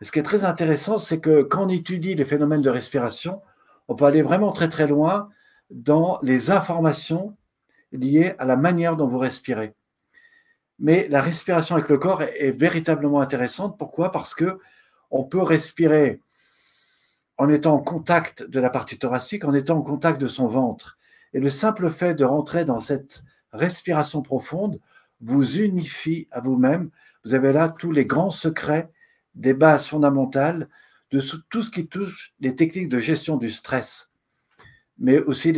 [0.00, 3.42] ce qui est très intéressant, c'est que quand on étudie les phénomènes de respiration,
[3.88, 5.30] on peut aller vraiment très très loin
[5.70, 7.36] dans les informations
[7.92, 9.74] liées à la manière dont vous respirez.
[10.78, 13.78] Mais la respiration avec le corps est, véritablement intéressante.
[13.78, 14.12] Pourquoi?
[14.12, 14.58] Parce que
[15.10, 16.20] on peut respirer
[17.36, 20.98] en étant en contact de la partie thoracique, en étant en contact de son ventre.
[21.32, 24.80] Et le simple fait de rentrer dans cette respiration profonde
[25.20, 26.90] vous unifie à vous-même.
[27.24, 28.90] Vous avez là tous les grands secrets
[29.34, 30.68] des bases fondamentales
[31.10, 34.09] de tout ce qui touche les techniques de gestion du stress,
[35.00, 35.52] mais aussi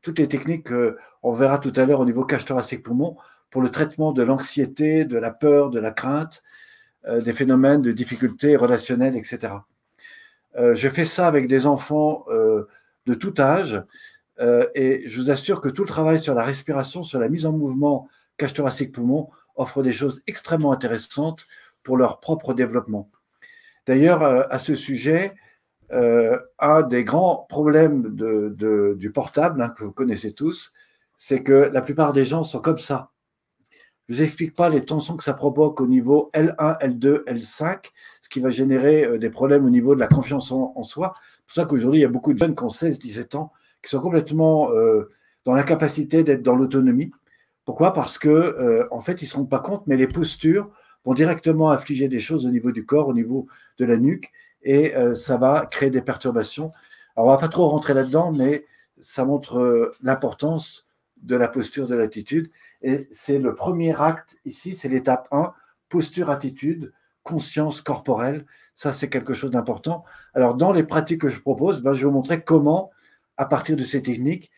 [0.00, 3.16] toutes les techniques qu'on verra tout à l'heure au niveau cage thoracique poumon
[3.50, 6.42] pour le traitement de l'anxiété, de la peur, de la crainte,
[7.06, 9.52] euh, des phénomènes de difficultés relationnelles, etc.
[10.56, 12.66] Euh, je fais ça avec des enfants euh,
[13.06, 13.82] de tout âge
[14.74, 17.52] et je vous assure que tout le travail sur la respiration, sur la mise en
[17.52, 21.44] mouvement cage thoracique poumon offre des choses extrêmement intéressantes
[21.84, 23.08] pour leur propre développement.
[23.86, 25.34] D'ailleurs, à ce sujet,
[25.90, 28.14] un des grands problèmes
[28.96, 30.72] du portable, hein, que vous connaissez tous,
[31.16, 33.10] c'est que la plupart des gens sont comme ça.
[34.08, 38.28] Je vous explique pas les tensions que ça provoque au niveau L1, L2, L5, ce
[38.28, 41.14] qui va générer euh, des problèmes au niveau de la confiance en, soi.
[41.16, 43.52] C'est pour ça qu'aujourd'hui, il y a beaucoup de jeunes qui ont 16, 17 ans,
[43.82, 45.10] qui sont complètement euh,
[45.46, 47.12] dans l'incapacité d'être dans l'autonomie.
[47.64, 47.94] Pourquoi?
[47.94, 50.70] Parce que euh, en fait, ils ne se rendent pas compte, mais les postures
[51.06, 53.46] vont directement affliger des choses au niveau du corps, au niveau
[53.78, 54.30] de la nuque,
[54.64, 56.70] et ça va créer des perturbations.
[57.16, 58.66] Alors, on va pas trop rentrer là-dedans, mais
[59.00, 60.86] ça montre l'importance
[61.24, 62.50] de la posture, de l'attitude.
[62.82, 65.52] Et c'est le premier acte ici, c'est l'étape 1,
[65.88, 66.92] posture, attitude,
[67.22, 68.46] conscience corporelle.
[68.74, 70.04] Ça, c'est quelque chose d'important.
[70.34, 72.90] Alors, dans les pratiques que je propose, ben, je vais vous montrer comment,
[73.36, 74.50] à partir de ces techniques,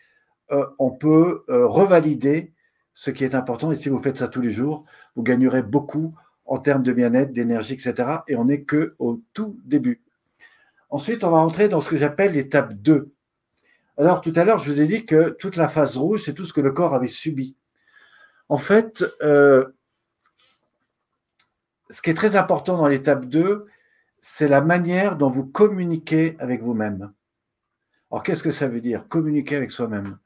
[0.50, 2.52] euh, on peut euh, revalider
[2.94, 3.72] ce qui est important.
[3.72, 4.84] Et si vous faites ça tous les jours,
[5.14, 6.14] vous gagnerez beaucoup
[6.46, 8.20] en termes de bien-être, d'énergie, etc.
[8.28, 10.02] Et on n'est que au tout début.
[10.90, 13.10] Ensuite, on va entrer dans ce que j'appelle l'étape 2.
[13.98, 16.44] Alors, tout à l'heure, je vous ai dit que toute la phase rouge, c'est tout
[16.44, 17.56] ce que le corps avait subi.
[18.48, 19.64] En fait, euh,
[21.90, 23.66] ce qui est très important dans l'étape 2,
[24.20, 27.12] c'est la manière dont vous communiquez avec vous-même.
[28.10, 30.18] Alors, qu'est-ce que ça veut dire Communiquer avec soi-même?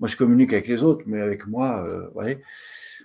[0.00, 2.42] Moi, je communique avec les autres, mais avec moi, euh, vous voyez.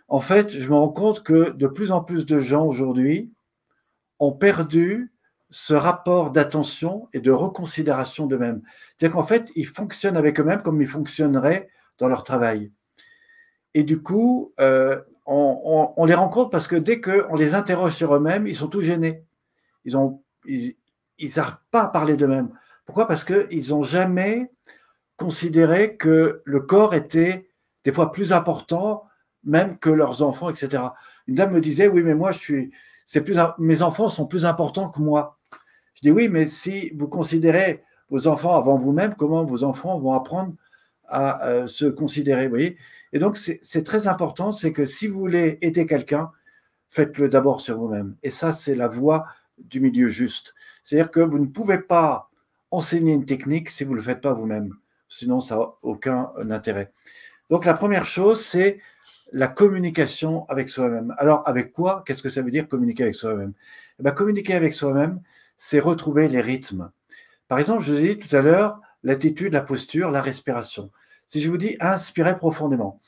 [0.08, 3.32] En fait, je me rends compte que de plus en plus de gens aujourd'hui
[4.20, 5.12] ont perdu
[5.50, 8.62] ce rapport d'attention et de reconsidération d'eux-mêmes.
[8.98, 12.72] C'est-à-dire qu'en fait, ils fonctionnent avec eux-mêmes comme ils fonctionneraient dans leur travail.
[13.76, 18.48] Et du coup, euh, on, les rencontre parce que dès qu'on les interroge sur eux-mêmes,
[18.48, 19.24] ils sont tout gênés.
[19.86, 19.96] Ils
[21.20, 22.50] n'arrivent pas à parler d'eux-mêmes.
[22.86, 23.08] Pourquoi?
[23.08, 24.52] Parce qu'ils n'ont jamais
[25.18, 27.48] considéré que le corps était
[27.84, 29.04] des fois plus important
[29.44, 30.84] même que leurs enfants, etc.
[31.28, 32.72] Une dame me disait, oui, mais moi, je suis,
[33.06, 35.38] c'est plus, mes enfants sont plus importants que moi.
[35.96, 40.14] Je dis, oui, mais si vous considérez vos enfants avant vous-même, comment vos enfants vont
[40.14, 40.54] apprendre
[41.08, 42.78] à euh, se considérer, vous voyez?
[43.12, 46.32] Et donc, c'est très important, c'est que si vous voulez aider quelqu'un,
[46.90, 48.16] faites-le d'abord sur vous-même.
[48.24, 49.26] Et ça, c'est la voie
[49.58, 50.56] du milieu juste.
[50.84, 52.30] C'est-à-dire que vous ne pouvez pas
[52.72, 54.74] enseigner une technique si vous ne le faites pas vous-même.
[55.08, 56.92] Sinon, ça n'a aucun intérêt.
[57.52, 58.80] Donc, la première chose, c'est
[59.32, 61.14] la communication avec soi-même.
[61.18, 63.54] Alors, avec quoi Qu'est-ce que ça veut dire communiquer avec soi-même?
[64.00, 65.22] Eh bien, Communiquer avec soi-même,
[65.58, 66.92] c'est retrouver les rythmes.
[67.48, 70.92] Par exemple, je vous ai dit tout à l'heure, l'attitude, la posture, la respiration.
[71.28, 73.00] Si je vous dis inspirez profondément,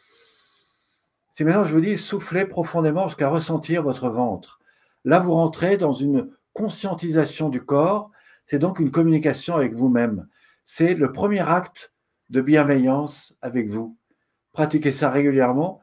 [1.31, 4.59] si maintenant je vous dis soufflez profondément jusqu'à ressentir votre ventre,
[5.03, 8.11] là vous rentrez dans une conscientisation du corps,
[8.45, 10.27] c'est donc une communication avec vous-même.
[10.63, 11.91] C'est le premier acte
[12.29, 13.97] de bienveillance avec vous.
[14.53, 15.81] Pratiquez ça régulièrement.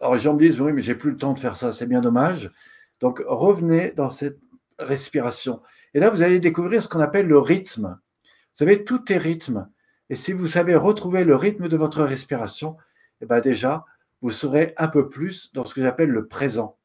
[0.00, 1.86] Alors les gens me disent oui, mais j'ai plus le temps de faire ça, c'est
[1.86, 2.52] bien dommage.
[3.00, 4.38] Donc revenez dans cette
[4.78, 5.60] respiration.
[5.94, 7.98] Et là, vous allez découvrir ce qu'on appelle le rythme.
[8.24, 9.68] Vous savez, tout est rythme.
[10.10, 12.76] Et si vous savez retrouver le rythme de votre respiration,
[13.20, 13.84] eh bien déjà,
[14.20, 16.76] vous serez un peu plus dans ce que j'appelle le présent.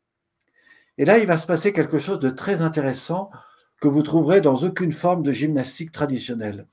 [0.98, 3.32] Et là, il va se passer quelque chose de très intéressant
[3.82, 6.68] que vous trouverez dans aucune forme de gymnastique traditionnelle.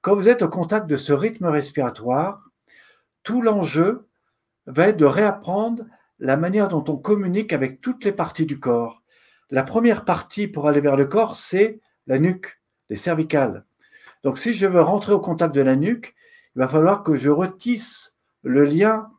[0.00, 2.42] Quand vous êtes au contact de ce rythme respiratoire,
[3.22, 4.06] tout l'enjeu
[4.66, 5.84] va être de réapprendre
[6.18, 9.02] la manière dont on communique avec toutes les parties du corps.
[9.50, 13.64] La première partie pour aller vers le corps, c'est la nuque, les cervicales.
[14.22, 16.14] Donc, si je veux rentrer au contact de la nuque,
[16.56, 19.10] il va falloir que je retisse le lien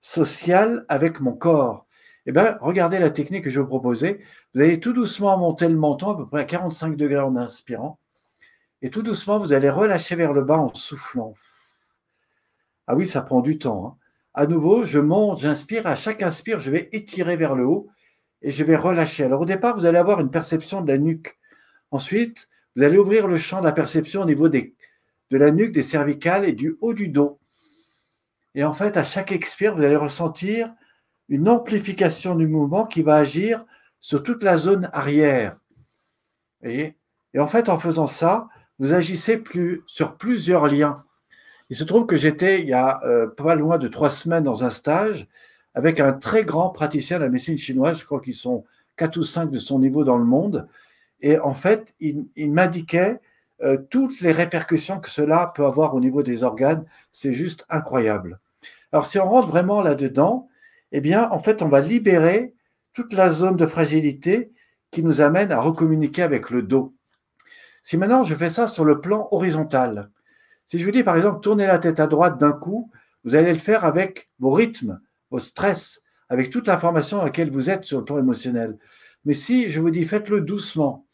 [0.00, 1.86] social avec mon corps.
[2.26, 4.20] Eh bien, regardez la technique que je vous proposer.
[4.54, 7.98] Vous allez tout doucement monter le menton, à peu près à 45 degrés en inspirant.
[8.82, 11.34] Et tout doucement, vous allez relâcher vers le bas en soufflant.
[12.86, 13.86] Ah oui, ça prend du temps.
[13.86, 14.05] Hein.
[14.38, 15.86] À nouveau, je monte, j'inspire.
[15.86, 17.88] À chaque inspire, je vais étirer vers le haut
[18.42, 19.24] et je vais relâcher.
[19.24, 21.38] Alors au départ, vous allez avoir une perception de la nuque.
[21.90, 24.68] Ensuite, vous allez ouvrir le champ de la perception au niveau de
[25.30, 27.40] la nuque, des cervicales et du haut du dos.
[28.54, 30.70] Et en fait, à chaque expire, vous allez ressentir
[31.30, 33.64] une amplification du mouvement qui va agir
[34.02, 35.56] sur toute la zone arrière.
[36.62, 36.94] Et
[37.38, 41.05] en fait, en faisant ça, vous agissez plus, sur plusieurs liens.
[41.70, 44.64] Il se trouve que j'étais il y a euh, pas loin de trois semaines dans
[44.64, 45.26] un stage
[45.74, 48.64] avec un très grand praticien de la médecine chinoise, je crois qu'ils sont
[48.96, 50.68] quatre ou cinq de son niveau dans le monde.
[51.20, 53.20] Et en fait, il, m'indiquait
[53.62, 56.84] euh, toutes les répercussions que cela peut avoir au niveau des organes.
[57.12, 58.40] C'est juste incroyable.
[58.90, 60.48] Alors, si on rentre vraiment là-dedans,
[60.92, 62.54] eh bien, en fait, on va libérer
[62.94, 64.50] toute la zone de fragilité
[64.90, 66.94] qui nous amène à recommuniquer avec le dos.
[67.82, 70.10] Si maintenant je fais ça sur le plan horizontal,
[70.66, 72.90] si je vous dis par exemple tournez la tête à droite d'un coup,
[73.24, 75.00] vous allez le faire avec vos rythmes,
[75.30, 78.78] vos stress, avec toute l'information à laquelle vous êtes sur le plan émotionnel.
[79.24, 81.06] Mais si je vous dis faites-le doucement,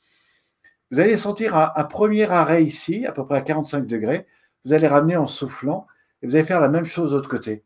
[0.90, 4.26] vous allez sentir un, premier arrêt ici, à peu près à 45 degrés,
[4.64, 5.86] vous allez ramener en soufflant
[6.20, 7.64] et vous allez faire la même chose de l'autre côté.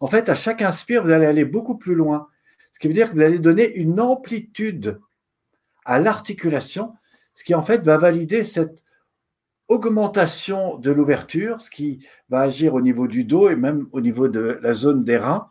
[0.00, 2.28] En fait, à chaque inspire, vous allez aller beaucoup plus loin.
[2.72, 5.00] Ce qui veut dire que vous allez donner une amplitude
[5.84, 6.94] à l'articulation,
[7.34, 8.83] ce qui en fait va valider cette
[9.68, 14.28] augmentation de l'ouverture, ce qui va agir au niveau du dos et même au niveau
[14.28, 15.46] de la zone des reins.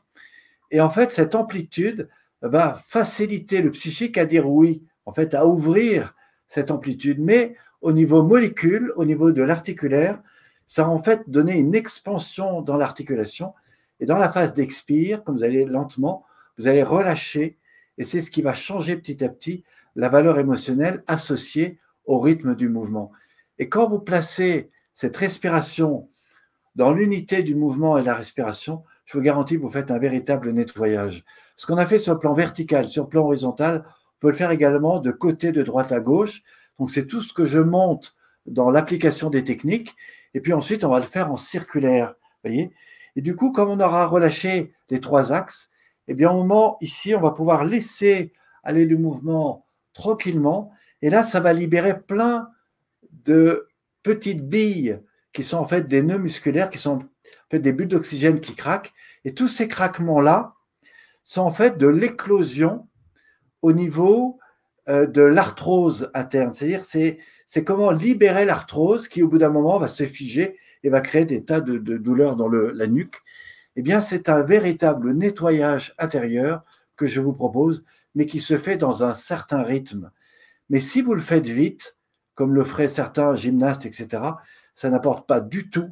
[0.71, 2.09] Et en fait, cette amplitude
[2.41, 6.15] va faciliter le psychique à dire oui, en fait, à ouvrir
[6.47, 7.19] cette amplitude.
[7.19, 10.21] Mais au niveau molécule, au niveau de l'articulaire,
[10.67, 13.53] ça va en fait donner une expansion dans l'articulation.
[13.99, 16.25] Et dans la phase d'expire, comme vous allez lentement,
[16.57, 17.57] vous allez relâcher.
[17.97, 19.63] Et c'est ce qui va changer petit à petit
[19.95, 23.11] la valeur émotionnelle associée au rythme du mouvement.
[23.63, 26.09] Et quand vous placez cette respiration
[26.75, 29.99] dans l'unité du mouvement et de la respiration, je vous garantis que vous faites un
[29.99, 31.23] véritable nettoyage.
[31.55, 34.35] Ce qu'on a fait sur le plan vertical, sur le plan horizontal, on peut le
[34.35, 36.41] faire également de côté, de droite à gauche.
[36.77, 39.95] Donc c'est tout ce que je monte dans l'application des techniques.
[40.33, 42.15] Et puis ensuite, on va le faire en circulaire.
[42.43, 42.73] Voyez
[43.15, 45.69] et du coup, comme on aura relâché les trois axes,
[46.09, 50.69] eh bien, au moment ici, on va pouvoir laisser aller le mouvement tranquillement.
[51.01, 52.49] Et là, ça va libérer plein
[53.25, 53.67] de
[54.03, 54.99] petites billes
[55.33, 58.55] qui sont en fait des nœuds musculaires, qui sont en fait des bulles d'oxygène qui
[58.55, 58.93] craquent.
[59.25, 60.55] Et tous ces craquements-là
[61.23, 62.87] sont en fait de l'éclosion
[63.61, 64.39] au niveau
[64.89, 66.53] euh, de l'arthrose interne.
[66.53, 67.19] C'est-à-dire, c'est,
[67.63, 71.43] comment libérer l'arthrose qui, au bout d'un moment, va se figer et va créer des
[71.43, 73.15] tas de, douleurs dans le, la nuque.
[73.75, 76.63] Eh bien, c'est un véritable nettoyage intérieur
[76.97, 80.11] que je vous propose, mais qui se fait dans un certain rythme.
[80.69, 81.95] Mais si vous le faites vite,
[82.35, 84.23] comme le feraient certains gymnastes, etc.,
[84.75, 85.89] ça n'apporte pas du tout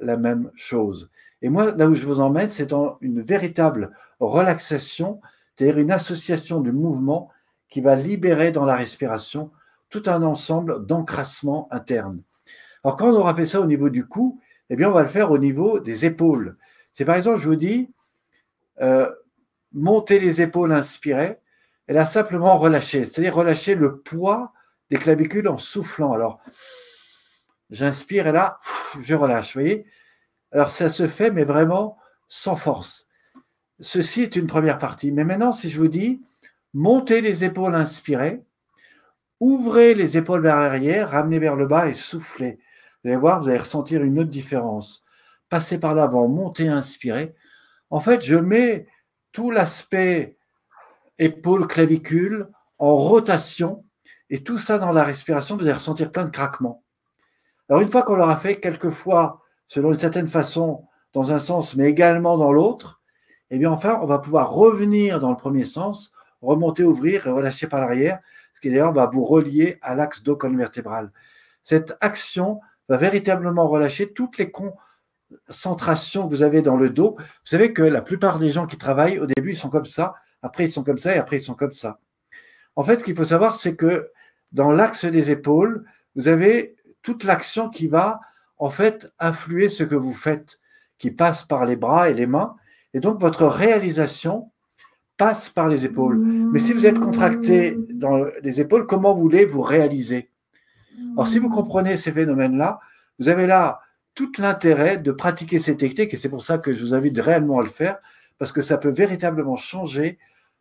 [0.00, 1.10] la même chose.
[1.42, 5.20] Et moi, là où je vous emmène, c'est dans une véritable relaxation,
[5.54, 7.30] c'est-à-dire une association du mouvement
[7.68, 9.50] qui va libérer dans la respiration
[9.90, 12.22] tout un ensemble d'encrassement interne.
[12.82, 15.08] Alors, quand on aura fait ça au niveau du cou, eh bien, on va le
[15.08, 16.56] faire au niveau des épaules.
[16.92, 17.90] C'est par exemple, je vous dis,
[18.80, 19.10] euh,
[19.72, 21.38] monter les épaules, inspirer,
[21.88, 24.53] et là, simplement relâcher, c'est-à-dire relâcher le poids
[24.90, 26.12] des clavicules en soufflant.
[26.12, 26.40] Alors,
[27.70, 28.60] j'inspire et là,
[29.00, 29.86] je relâche, vous voyez
[30.52, 33.08] Alors, ça se fait, mais vraiment sans force.
[33.80, 35.12] Ceci est une première partie.
[35.12, 36.22] Mais maintenant, si je vous dis,
[36.72, 38.42] montez les épaules, inspirez,
[39.40, 42.58] ouvrez les épaules vers l'arrière, ramenez vers le bas et soufflez.
[43.02, 45.04] Vous allez voir, vous allez ressentir une autre différence.
[45.48, 47.34] Passez par l'avant, montez, inspirez.
[47.90, 48.86] En fait, je mets
[49.32, 50.36] tout l'aspect
[51.18, 53.84] épaule, clavicule en rotation
[54.30, 56.82] et tout ça dans la respiration, vous allez ressentir plein de craquements.
[57.68, 61.88] Alors, une fois qu'on l'aura fait, quelquefois, selon une certaine façon, dans un sens, mais
[61.88, 63.00] également dans l'autre,
[63.50, 66.12] eh bien, enfin, on va pouvoir revenir dans le premier sens,
[66.42, 68.18] remonter, ouvrir et relâcher par l'arrière,
[68.52, 71.12] ce qui d'ailleurs va vous relier à l'axe dos colonne vertébrale.
[71.62, 77.16] Cette action va véritablement relâcher toutes les concentrations que vous avez dans le dos.
[77.16, 80.14] Vous savez que la plupart des gens qui travaillent, au début, ils sont comme ça,
[80.42, 81.98] après, ils sont comme ça et après, ils sont comme ça.
[82.76, 84.10] En fait, ce qu'il faut savoir, c'est que
[84.54, 85.84] dans l'axe des épaules,
[86.16, 88.20] vous avez toute l'action qui va,
[88.56, 90.60] en fait, influer ce que vous faites,
[90.96, 92.54] qui passe par les bras et les mains.
[92.94, 94.50] Et donc, votre réalisation
[95.16, 96.18] passe par les épaules.
[96.18, 100.30] Mais si vous êtes contracté dans les épaules, comment voulez-vous réaliser?
[101.14, 102.80] Alors, si vous comprenez ces phénomènes-là,
[103.18, 103.80] vous avez là
[104.14, 107.58] tout l'intérêt de pratiquer ces techniques, et c'est pour ça que je vous invite réellement
[107.58, 107.98] à le faire,
[108.38, 110.18] parce que ça peut véritablement changer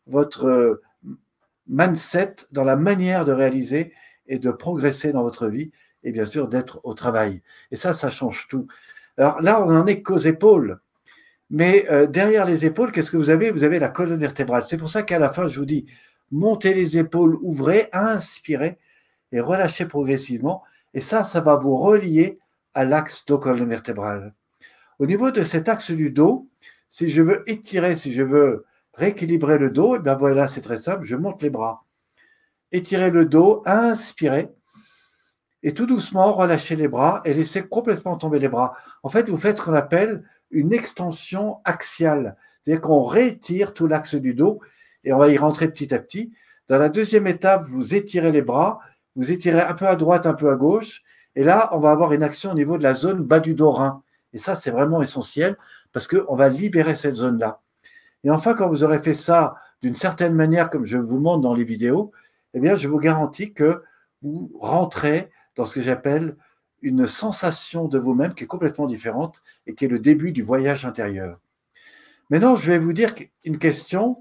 [0.08, 0.82] votre euh,
[1.68, 3.94] mindset dans la manière de réaliser
[4.28, 5.72] et de progresser dans votre vie
[6.04, 7.42] et bien sûr d'être au travail.
[7.72, 8.68] Et ça, ça change tout.
[9.18, 10.80] Alors là, on n'en est qu'aux épaules.
[11.50, 13.52] Mais euh, derrière les épaules, qu'est-ce que vous avez?
[13.52, 14.64] Vous avez la colonne vertébrale.
[14.68, 15.86] C'est pour ça qu'à la fin, je vous dis,
[16.32, 18.80] montez les épaules, ouvrez, inspirez
[19.32, 20.64] et relâchez progressivement.
[20.94, 22.40] Et ça, ça va vous relier
[22.74, 24.34] à l'axe dos-colonne vertébrale.
[25.00, 26.48] Au niveau de cet axe du dos,
[26.90, 30.78] si je veux étirer, si je veux rééquilibrer le dos, et bien voilà, c'est très
[30.78, 31.86] simple, je monte les bras.
[32.72, 34.50] Étirez le dos, inspirez,
[35.64, 38.76] et tout doucement relâchez les bras et laissez complètement tomber les bras.
[39.02, 42.36] En fait, vous faites ce qu'on appelle une extension axiale.
[42.64, 44.60] C'est-à-dire qu'on réétire tout l'axe du dos
[45.06, 46.34] et on va y rentrer petit à petit.
[46.68, 48.80] Dans la deuxième étape, vous étirez les bras,
[49.16, 51.04] vous étirez un peu à droite, un peu à gauche.
[51.36, 53.72] Et là, on va avoir une action au niveau de la zone bas du dos
[53.72, 54.04] rein.
[54.34, 55.58] Et ça, c'est vraiment essentiel
[55.94, 57.62] parce qu'on va libérer cette zone-là.
[58.24, 61.54] Et enfin, quand vous aurez fait ça d'une certaine manière, comme je vous montre dans
[61.54, 62.12] les vidéos,
[62.54, 63.84] eh bien, je vous garantis que
[64.22, 66.38] vous rentrez dans ce que j'appelle
[66.82, 70.86] une sensation de vous-même qui est complètement différente et qui est le début du voyage
[70.86, 71.40] intérieur.
[72.30, 73.14] Maintenant, je vais vous dire
[73.44, 74.18] une question.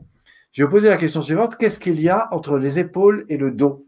[0.52, 1.56] Je vais vous poser la question suivante.
[1.56, 3.86] Qu'est-ce qu'il y a entre les épaules et le dos?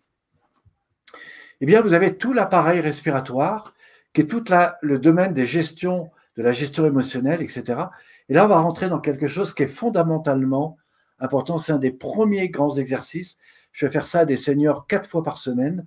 [1.61, 3.75] Eh bien, vous avez tout l'appareil respiratoire,
[4.13, 4.45] qui est tout
[4.83, 7.85] le domaine des gestions, de la gestion émotionnelle, etc.
[8.29, 10.79] Et là, on va rentrer dans quelque chose qui est fondamentalement
[11.19, 11.59] important.
[11.59, 13.37] C'est un des premiers grands exercices.
[13.73, 15.87] Je vais faire ça à des seniors quatre fois par semaine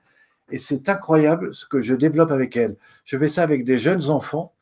[0.51, 2.77] et c'est incroyable ce que je développe avec elle.
[3.05, 4.53] Je fais ça avec des jeunes enfants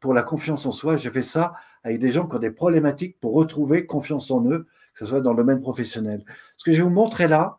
[0.00, 0.96] pour la confiance en soi.
[0.96, 4.66] Je fais ça avec des gens qui ont des problématiques pour retrouver confiance en eux,
[4.94, 6.24] que ce soit dans le domaine professionnel.
[6.56, 7.58] Ce que je vais vous montrer là,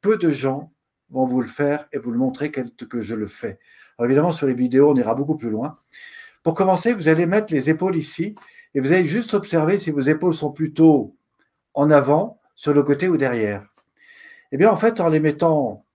[0.00, 0.72] peu de gens
[1.10, 3.58] vont vous le faire et vous le montrer que je le fais.
[3.98, 5.78] Alors évidemment, sur les vidéos, on ira beaucoup plus loin.
[6.42, 8.34] Pour commencer, vous allez mettre les épaules ici
[8.74, 11.16] et vous allez juste observer si vos épaules sont plutôt
[11.74, 13.66] en avant, sur le côté ou derrière.
[14.52, 15.86] Eh bien, en fait, en les mettant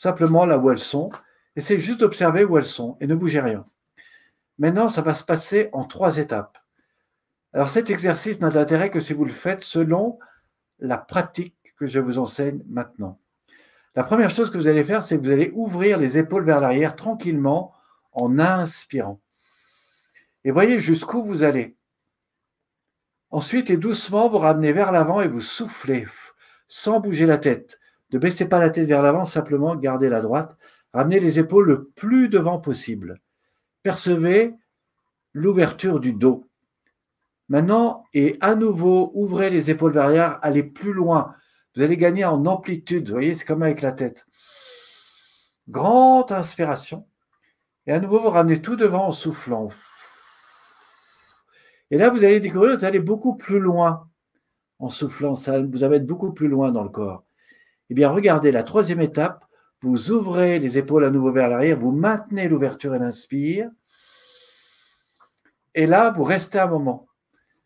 [0.00, 1.10] simplement là où elles sont.
[1.56, 3.66] Essayez juste d'observer où elles sont et ne bougez rien.
[4.58, 6.58] Maintenant, ça va se passer en trois étapes.
[7.52, 10.18] Alors cet exercice n'a d'intérêt que si vous le faites selon
[10.78, 13.18] la pratique que je vous enseigne maintenant.
[13.94, 16.60] La première chose que vous allez faire, c'est que vous allez ouvrir les épaules vers
[16.60, 17.74] l'arrière tranquillement
[18.12, 19.20] en inspirant.
[20.44, 21.76] Et voyez jusqu'où vous allez.
[23.30, 26.06] Ensuite, et doucement, vous ramenez vers l'avant et vous soufflez
[26.66, 27.78] sans bouger la tête.
[28.12, 30.56] Ne baissez pas la tête vers l'avant, simplement gardez la droite.
[30.92, 33.20] Ramenez les épaules le plus devant possible.
[33.82, 34.54] Percevez
[35.32, 36.48] l'ouverture du dos.
[37.48, 41.34] Maintenant, et à nouveau, ouvrez les épaules vers l'arrière, allez plus loin.
[41.74, 43.08] Vous allez gagner en amplitude.
[43.08, 44.26] Vous voyez, c'est comme avec la tête.
[45.68, 47.06] Grande inspiration.
[47.86, 49.70] Et à nouveau, vous ramenez tout devant en soufflant.
[51.90, 54.08] Et là, vous allez découvrir, vous allez beaucoup plus loin
[54.78, 55.34] en soufflant.
[55.34, 57.24] Ça vous allez être beaucoup plus loin dans le corps.
[57.90, 59.44] Eh bien, regardez la troisième étape.
[59.82, 63.70] Vous ouvrez les épaules à nouveau vers l'arrière, vous maintenez l'ouverture et l'inspire.
[65.74, 67.08] Et là, vous restez un moment.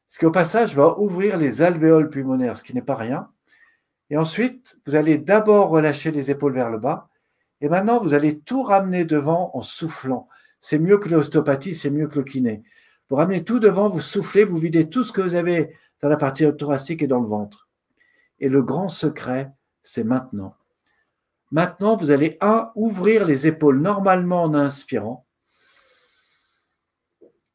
[0.06, 3.30] Ce qui, au passage, va ouvrir les alvéoles pulmonaires, ce qui n'est pas rien.
[4.10, 7.08] Et ensuite, vous allez d'abord relâcher les épaules vers le bas.
[7.60, 10.28] Et maintenant, vous allez tout ramener devant en soufflant.
[10.60, 12.62] C'est mieux que l'ostéopathie, c'est mieux que le kiné.
[13.10, 16.16] Vous ramenez tout devant, vous soufflez, vous videz tout ce que vous avez dans la
[16.16, 17.68] partie thoracique et dans le ventre.
[18.40, 19.52] Et le grand secret,
[19.82, 20.54] c'est maintenant.
[21.50, 25.26] Maintenant, vous allez, un, ouvrir les épaules normalement en inspirant.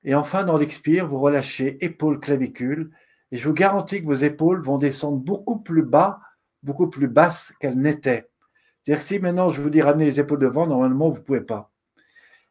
[0.04, 2.92] Et enfin, dans l'expire, vous relâchez épaules, clavicule.
[3.32, 6.22] Et je vous garantis que vos épaules vont descendre beaucoup plus bas,
[6.64, 8.30] beaucoup plus basses qu'elles n'étaient.
[8.84, 11.42] C'est-à-dire que si maintenant je vous dis ramener les épaules devant, normalement, vous ne pouvez
[11.42, 11.72] pas.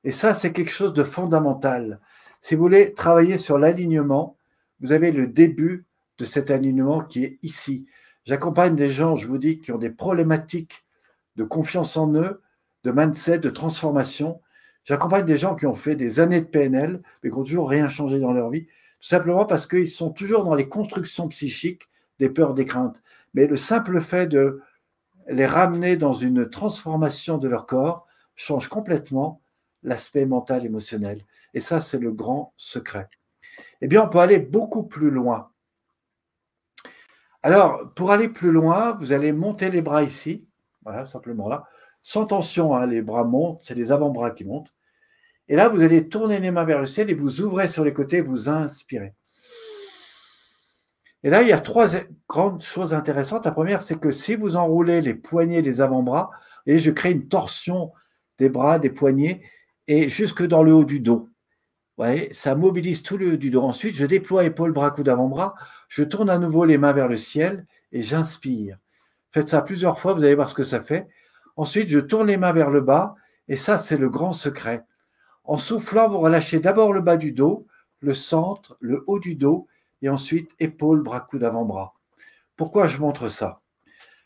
[0.05, 2.01] Et ça, c'est quelque chose de fondamental.
[2.41, 4.36] Si vous voulez travailler sur l'alignement,
[4.80, 5.86] vous avez le début
[6.18, 7.86] de cet alignement qui est ici.
[8.24, 10.84] J'accompagne des gens, je vous dis, qui ont des problématiques
[11.36, 12.43] de confiance en eux,
[12.84, 14.41] de mindset, de transformation.
[14.84, 17.89] J'accompagne des gens qui ont fait des années de PNL, mais qui n'ont toujours rien
[17.89, 22.28] changé dans leur vie, tout simplement parce qu'ils sont toujours dans les constructions psychiques des
[22.28, 23.03] peurs, des craintes.
[23.34, 24.61] Mais le simple fait de
[25.28, 29.41] les ramener dans une transformation de leur corps change complètement
[29.82, 31.24] l'aspect mental, émotionnel.
[31.59, 33.09] Et ça, c'est le grand secret.
[33.80, 35.50] Eh bien, on peut aller beaucoup plus loin.
[37.42, 40.46] Alors, pour aller plus loin, vous allez monter les bras ici,
[41.04, 41.66] simplement là,
[42.04, 44.72] sans tension, hein, les bras montent, c'est les avant-bras qui montent.
[45.48, 47.92] Et là, vous allez tourner les mains vers le ciel et vous ouvrez sur les
[47.92, 49.14] côtés, vous inspirez.
[51.24, 51.88] Et là, il y a trois
[52.28, 53.46] grandes choses intéressantes.
[53.46, 56.30] La première, c'est que si vous enroulez les poignets, les avant-bras,
[56.66, 57.90] et je crée une torsion
[58.38, 59.42] des bras, des poignets,
[59.88, 61.28] et jusque dans le haut du dos.
[62.05, 63.62] Voyez, ça mobilise tout le dos.
[63.62, 65.55] Ensuite, je déploie épaules, bras, coude, avant-bras.
[65.88, 68.78] Je tourne à nouveau les mains vers le ciel et j'inspire.
[69.32, 71.09] Faites ça plusieurs fois, vous allez voir ce que ça fait.
[71.57, 73.14] Ensuite, je tourne les mains vers le bas
[73.49, 74.84] et ça, c'est le grand secret.
[75.44, 77.66] En soufflant, vous relâchez d'abord le bas du dos,
[78.01, 79.66] le centre, le haut du dos
[80.03, 81.94] et ensuite épaules, bras, coude, avant-bras.
[82.57, 83.61] Pourquoi je montre ça?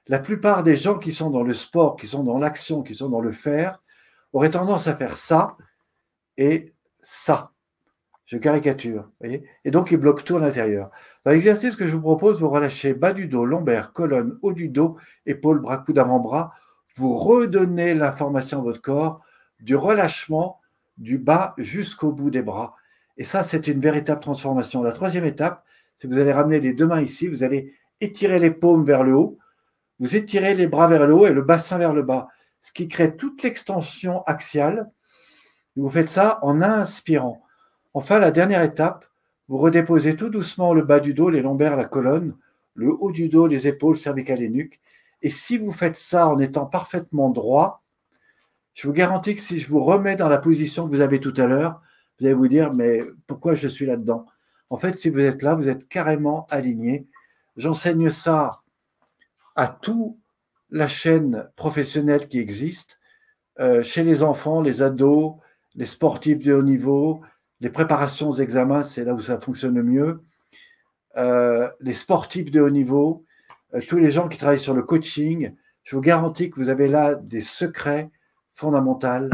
[0.09, 3.09] La plupart des gens qui sont dans le sport, qui sont dans l'action, qui sont
[3.09, 3.81] dans le faire,
[4.33, 5.57] auraient tendance à faire ça
[6.37, 7.52] et ça.
[8.33, 10.91] Je caricature, Et donc, il bloque tout à l'intérieur.
[11.27, 14.71] Dans l'exercice que je vous propose, vous relâchez bas du dos, lombaire, colonne, haut du
[14.71, 16.55] dos, épaules, bras, coude, avant-bras.
[16.97, 19.21] Vous redonnez l'information à votre corps
[19.61, 20.63] du relâchement
[20.97, 22.75] du bas jusqu'au bout des bras.
[23.19, 24.83] Et ça, c'est une véritable transformation.
[24.83, 25.63] La troisième étape,
[25.99, 29.05] c'est que vous allez ramener les deux mains ici, vous allez étirer les paumes vers
[29.05, 29.39] le haut,
[29.99, 32.29] vous étirez les bras vers le haut et le bassin vers le bas,
[32.63, 34.91] ce qui crée toute l'extension axiale.
[35.77, 37.43] Vous faites ça en inspirant.
[37.95, 39.05] Enfin, la dernière étape,
[39.49, 42.37] vous redéposez tout doucement le bas du dos, les lombaires, la colonne,
[42.75, 44.81] le haut du dos, les épaules, cervicales et nuque.
[45.21, 47.83] Et si vous faites ça en étant parfaitement droit,
[48.75, 51.35] je vous garantis que si je vous remets dans la position que vous avez tout
[51.37, 51.83] à l'heure,
[52.19, 54.27] vous allez vous dire, mais pourquoi je suis là-dedans?
[54.71, 57.07] En fait, si vous êtes là, vous êtes carrément aligné.
[57.57, 58.63] J'enseigne ça
[59.55, 60.17] à toute
[60.71, 62.99] la chaîne professionnelle qui existe,
[63.61, 65.35] euh, chez les enfants, les ados,
[65.75, 67.21] les sportifs de haut niveau,
[67.63, 70.25] les préparations aux examens, c'est là où ça fonctionne le mieux.
[71.17, 73.25] Euh, les sportifs de haut niveau,
[73.73, 75.55] euh, tous les gens qui travaillent sur le coaching,
[75.85, 78.11] je vous garantis que vous avez là des secrets
[78.53, 79.31] fondamentaux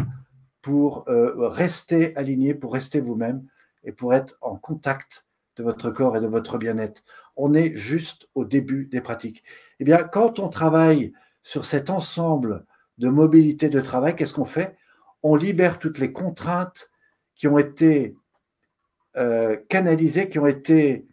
[0.60, 3.46] pour euh, rester aligné, pour rester vous-même
[3.82, 5.26] et pour être en contact
[5.56, 7.02] de votre corps et de votre bien-être.
[7.34, 9.42] On est juste au début des pratiques.
[9.80, 12.66] Eh bien, quand on travaille sur cet ensemble
[12.98, 14.76] de mobilité de travail, qu'est-ce qu'on fait?
[15.22, 16.90] On libère toutes les contraintes
[17.38, 18.16] qui ont été
[19.16, 21.06] euh, canalisés, qui ont été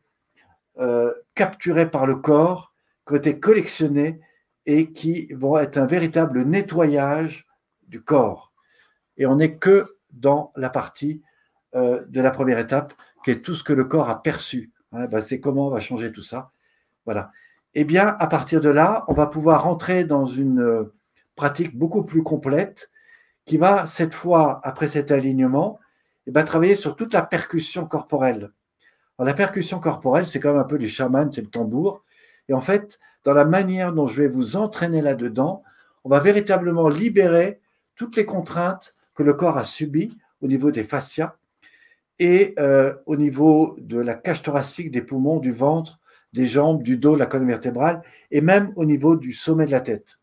[0.80, 2.74] euh, capturés par le corps,
[3.08, 4.20] qui ont été collectionnés
[4.66, 7.48] et qui vont être un véritable nettoyage
[7.88, 8.52] du corps.
[9.18, 11.22] Et on n'est que dans la partie
[11.76, 14.72] euh, de la première étape, qui est tout ce que le corps a perçu.
[14.92, 16.52] Ben, c'est comment on va changer tout ça.
[17.06, 17.32] Voilà.
[17.74, 20.90] Eh bien, à partir de là, on va pouvoir rentrer dans une
[21.36, 22.90] pratique beaucoup plus complète
[23.44, 25.80] qui va, cette fois, après cet alignement,
[26.28, 28.52] et ben, travailler sur toute la percussion corporelle.
[29.20, 32.04] la percussion corporelle, c'est comme un peu les chamans, c'est le tambour.
[32.50, 35.64] Et en fait, dans la manière dont je vais vous entraîner là-dedans,
[36.04, 37.60] on va véritablement libérer
[37.96, 41.36] toutes les contraintes que le corps a subies au niveau des fascias
[42.20, 46.00] et euh, au niveau de la cage thoracique, des poumons, du ventre,
[46.34, 48.02] des jambes, du dos, la colonne vertébrale
[48.32, 50.20] et même au niveau du sommet de la tête.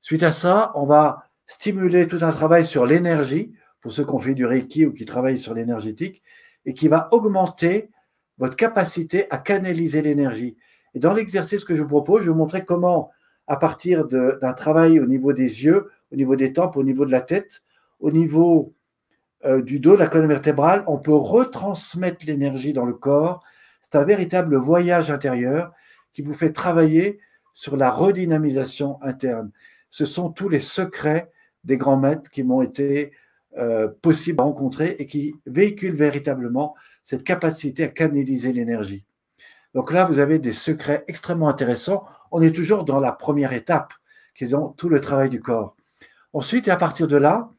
[0.00, 3.52] Suite à ça, on va stimuler tout un travail sur l'énergie
[3.84, 6.22] pour ceux qui ont fait du Reiki ou qui travaillent sur l'énergétique,
[6.64, 7.90] et qui va augmenter
[8.38, 10.56] votre capacité à canaliser l'énergie.
[10.94, 13.10] Et dans l'exercice que je vous propose, je vais vous montrer comment,
[13.46, 17.10] à partir d'un travail au niveau des yeux, au niveau des tempes, au niveau de
[17.10, 17.62] la tête,
[18.00, 18.72] au niveau
[19.44, 23.44] euh, du dos, de la colonne vertébrale, on peut retransmettre l'énergie dans le corps.
[23.82, 25.72] C'est un véritable voyage intérieur
[26.14, 27.18] qui vous fait travailler
[27.52, 29.50] sur la redynamisation interne.
[29.90, 31.30] Ce sont tous les secrets
[31.64, 33.12] des grands maîtres qui m'ont été
[33.56, 39.04] euh, possible à rencontrer et qui véhicule véritablement cette capacité à canaliser l'énergie.
[39.74, 42.04] Donc là, vous avez des secrets extrêmement intéressants.
[42.32, 43.92] On est toujours dans la première étape,
[44.34, 45.76] qui est tout le travail du corps.
[46.32, 47.50] Ensuite, et à partir de là,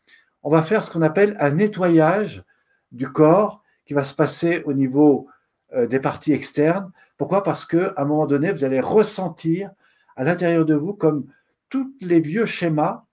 [0.44, 2.44] on va faire ce qu'on appelle un nettoyage
[2.92, 5.28] du corps qui va se passer au niveau
[5.74, 6.92] euh, des parties externes.
[7.18, 7.42] Pourquoi?
[7.42, 9.72] Parce qu'à un moment donné, vous allez ressentir
[10.18, 11.26] à l'intérieur de vous comme
[11.70, 13.05] tous les vieux schémas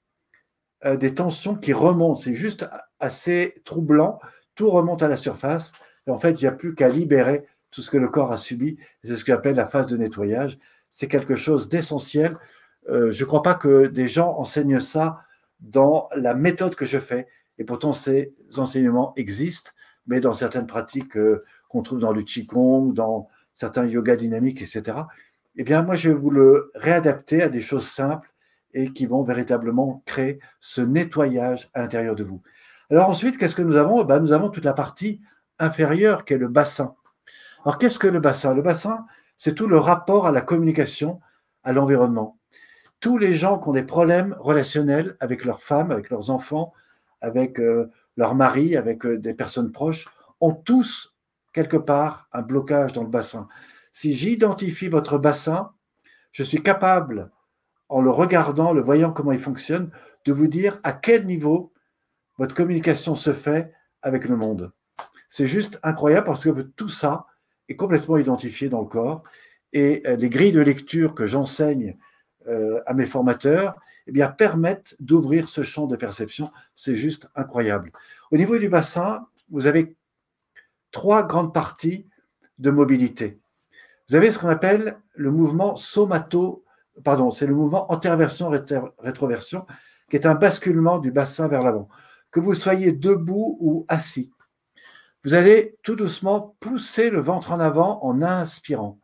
[0.84, 2.20] euh, des tensions qui remontent.
[2.20, 2.66] C'est juste
[3.00, 4.18] assez troublant.
[4.54, 5.72] Tout remonte à la surface.
[6.06, 8.36] Et en fait, il n'y a plus qu'à libérer tout ce que le corps a
[8.36, 8.78] subi.
[9.04, 10.58] C'est ce qu'on appelle la phase de nettoyage.
[10.90, 12.36] C'est quelque chose d'essentiel.
[12.88, 15.22] Euh, je ne crois pas que des gens enseignent ça
[15.60, 17.28] dans la méthode que je fais.
[17.58, 19.70] Et pourtant, ces enseignements existent,
[20.06, 24.96] mais dans certaines pratiques euh, qu'on trouve dans le Qigong, dans certains yoga dynamiques, etc.
[25.56, 28.31] Eh bien, moi, je vais vous le réadapter à des choses simples
[28.74, 32.42] et qui vont véritablement créer ce nettoyage à l'intérieur de vous.
[32.90, 34.04] Alors ensuite, qu'est-ce que nous avons?
[34.04, 35.20] Ben, Nous avons toute la partie
[35.58, 36.94] inférieure qui est le bassin.
[37.64, 38.54] Alors qu'est-ce que le bassin?
[38.54, 39.06] Le bassin,
[39.36, 41.20] c'est tout le rapport à la communication,
[41.64, 42.38] à l'environnement.
[43.00, 46.72] Tous les gens qui ont des problèmes relationnels avec leurs femmes, avec leurs enfants,
[47.20, 50.08] avec euh, leur mari, avec euh, des personnes proches,
[50.40, 51.14] ont tous
[51.52, 53.48] quelque part un blocage dans le bassin.
[53.92, 55.72] Si j'identifie votre bassin,
[56.32, 57.30] je suis capable
[57.92, 59.90] en le regardant, le voyant comment il fonctionne,
[60.24, 61.74] de vous dire à quel niveau
[62.38, 63.70] votre communication se fait
[64.00, 64.72] avec le monde.
[65.28, 67.26] C'est juste incroyable parce que tout ça
[67.68, 69.22] est complètement identifié dans le corps.
[69.74, 71.98] Et euh, les grilles de lecture que j'enseigne
[72.48, 73.74] euh, à mes formateurs
[74.06, 76.50] eh bien, permettent d'ouvrir ce champ de perception.
[76.74, 77.92] C'est juste incroyable.
[78.30, 79.96] Au niveau du bassin, vous avez
[80.92, 82.06] trois grandes parties
[82.58, 83.38] de mobilité.
[84.08, 86.64] Vous avez ce qu'on appelle le mouvement somato,
[87.04, 89.66] pardon, c'est le mouvement antéversion-rétroversion,
[90.10, 91.88] qui est un basculement du bassin vers l'avant.
[92.30, 94.32] Que vous soyez debout ou assis,
[95.24, 98.98] vous allez tout doucement pousser le ventre en avant en inspirant.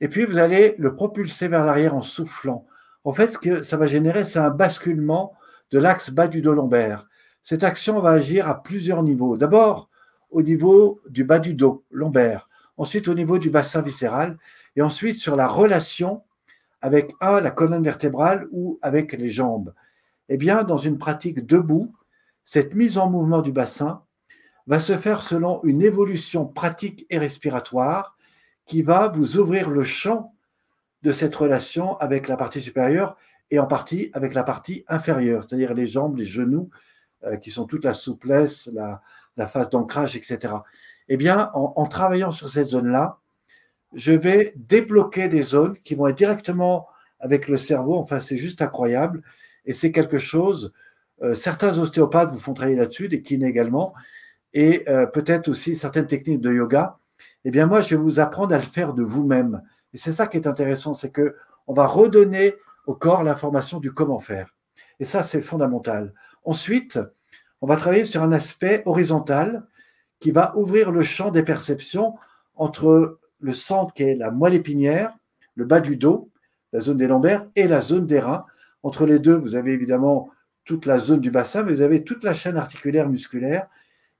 [0.00, 2.66] Et puis vous allez le propulser vers l'arrière en soufflant.
[3.04, 5.34] En fait, ce que ça va générer, c'est un basculement
[5.70, 7.06] de l'axe bas du dos lombaire.
[7.42, 9.36] Cette action va agir à plusieurs niveaux.
[9.36, 9.90] D'abord,
[10.30, 12.48] au niveau du bas du dos lombaire,
[12.78, 14.38] ensuite au niveau du bassin viscéral,
[14.76, 16.22] et ensuite sur la relation
[16.80, 19.74] avec un, la colonne vertébrale ou avec les jambes.
[20.28, 21.94] Eh bien, dans une pratique debout,
[22.44, 24.02] cette mise en mouvement du bassin
[24.66, 28.16] va se faire selon une évolution pratique et respiratoire
[28.66, 30.34] qui va vous ouvrir le champ
[31.02, 33.16] de cette relation avec la partie supérieure
[33.50, 36.68] et en partie avec la partie inférieure, c'est-à-dire les jambes, les genoux,
[37.24, 39.00] euh, qui sont toute la souplesse, la,
[39.48, 40.54] phase d'ancrage, etc.
[41.08, 43.18] Eh bien, en, travaillant sur cette zone-là,
[43.94, 46.88] je vais débloquer des zones qui vont être directement
[47.20, 47.96] avec le cerveau.
[47.96, 49.22] Enfin, c'est juste incroyable.
[49.64, 50.72] Et c'est quelque chose,
[51.22, 53.94] euh, certains ostéopathes vous font travailler là-dessus, des kinés également,
[54.52, 56.98] et euh, peut-être aussi certaines techniques de yoga.
[57.44, 59.62] Eh bien, moi, je vais vous apprendre à le faire de vous-même.
[59.92, 62.54] Et c'est ça qui est intéressant, c'est que on va redonner
[62.86, 64.54] au corps l'information du comment faire.
[65.00, 66.14] Et ça, c'est fondamental.
[66.44, 66.98] Ensuite,
[67.60, 69.66] on va travailler sur un aspect horizontal
[70.20, 72.14] qui va ouvrir le champ des perceptions
[72.54, 75.16] entre le centre qui est la moelle épinière,
[75.54, 76.30] le bas du dos,
[76.72, 78.44] la zone des lombaires et la zone des reins.
[78.82, 80.30] Entre les deux, vous avez évidemment
[80.64, 83.68] toute la zone du bassin, mais vous avez toute la chaîne articulaire musculaire.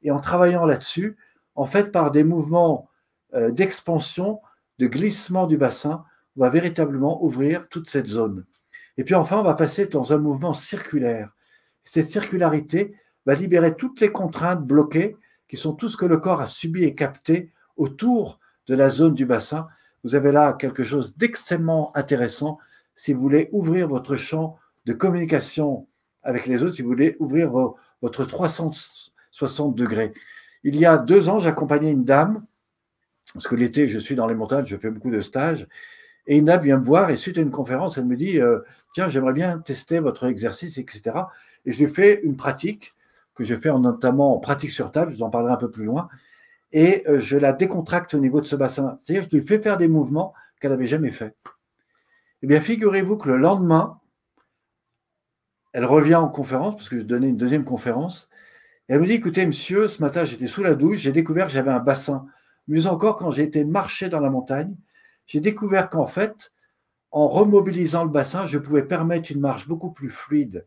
[0.03, 1.17] Et en travaillant là-dessus,
[1.57, 2.89] en fait, par des mouvements
[3.35, 4.41] euh, d'expansion,
[4.79, 6.05] de glissement du bassin,
[6.37, 8.45] on va véritablement ouvrir toute cette zone.
[8.97, 11.35] Et puis enfin, on va passer dans un mouvement circulaire.
[11.83, 12.95] Cette circularité
[13.27, 15.17] va libérer toutes les contraintes bloquées,
[15.49, 19.15] qui sont tout ce que le corps a subi et capté autour de la zone
[19.15, 19.69] du bassin.
[20.05, 22.59] Vous avez là quelque chose d'extrêmement intéressant
[22.95, 25.87] si vous voulez ouvrir votre champ de communication
[26.23, 27.51] avec les autres, si vous voulez ouvrir
[28.03, 30.13] votre 360 degrés.
[30.65, 32.45] Il y a deux ans, j'accompagnais une dame,
[33.35, 35.69] parce que l'été, je suis dans les montagnes, je fais beaucoup de stages,
[36.27, 38.61] et une dame vient me voir et suite à une conférence, elle me dit euh,
[38.93, 41.03] Tiens, j'aimerais bien tester votre exercice, etc.
[41.67, 42.95] Et je lui fais une pratique
[43.35, 45.85] que je fais notamment en pratique sur table, je vous en parlerai un peu plus
[45.85, 46.09] loin,
[46.77, 48.99] et euh, je la décontracte au niveau de ce bassin.
[49.01, 51.35] C'est-à-dire je lui fais faire des mouvements qu'elle n'avait jamais fait.
[52.43, 53.99] Eh bien, figurez-vous que le lendemain,
[55.73, 58.29] elle revient en conférence, parce que je donnais une deuxième conférence,
[58.89, 61.53] et elle me dit, écoutez, monsieur, ce matin, j'étais sous la douche, j'ai découvert que
[61.55, 62.27] j'avais un bassin.
[62.69, 64.77] Mieux encore, quand j'ai été marcher dans la montagne,
[65.25, 66.53] j'ai découvert qu'en fait,
[67.11, 70.67] en remobilisant le bassin, je pouvais permettre une marche beaucoup plus fluide.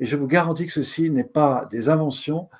[0.00, 2.50] Et je vous garantis que ceci n'est pas des inventions,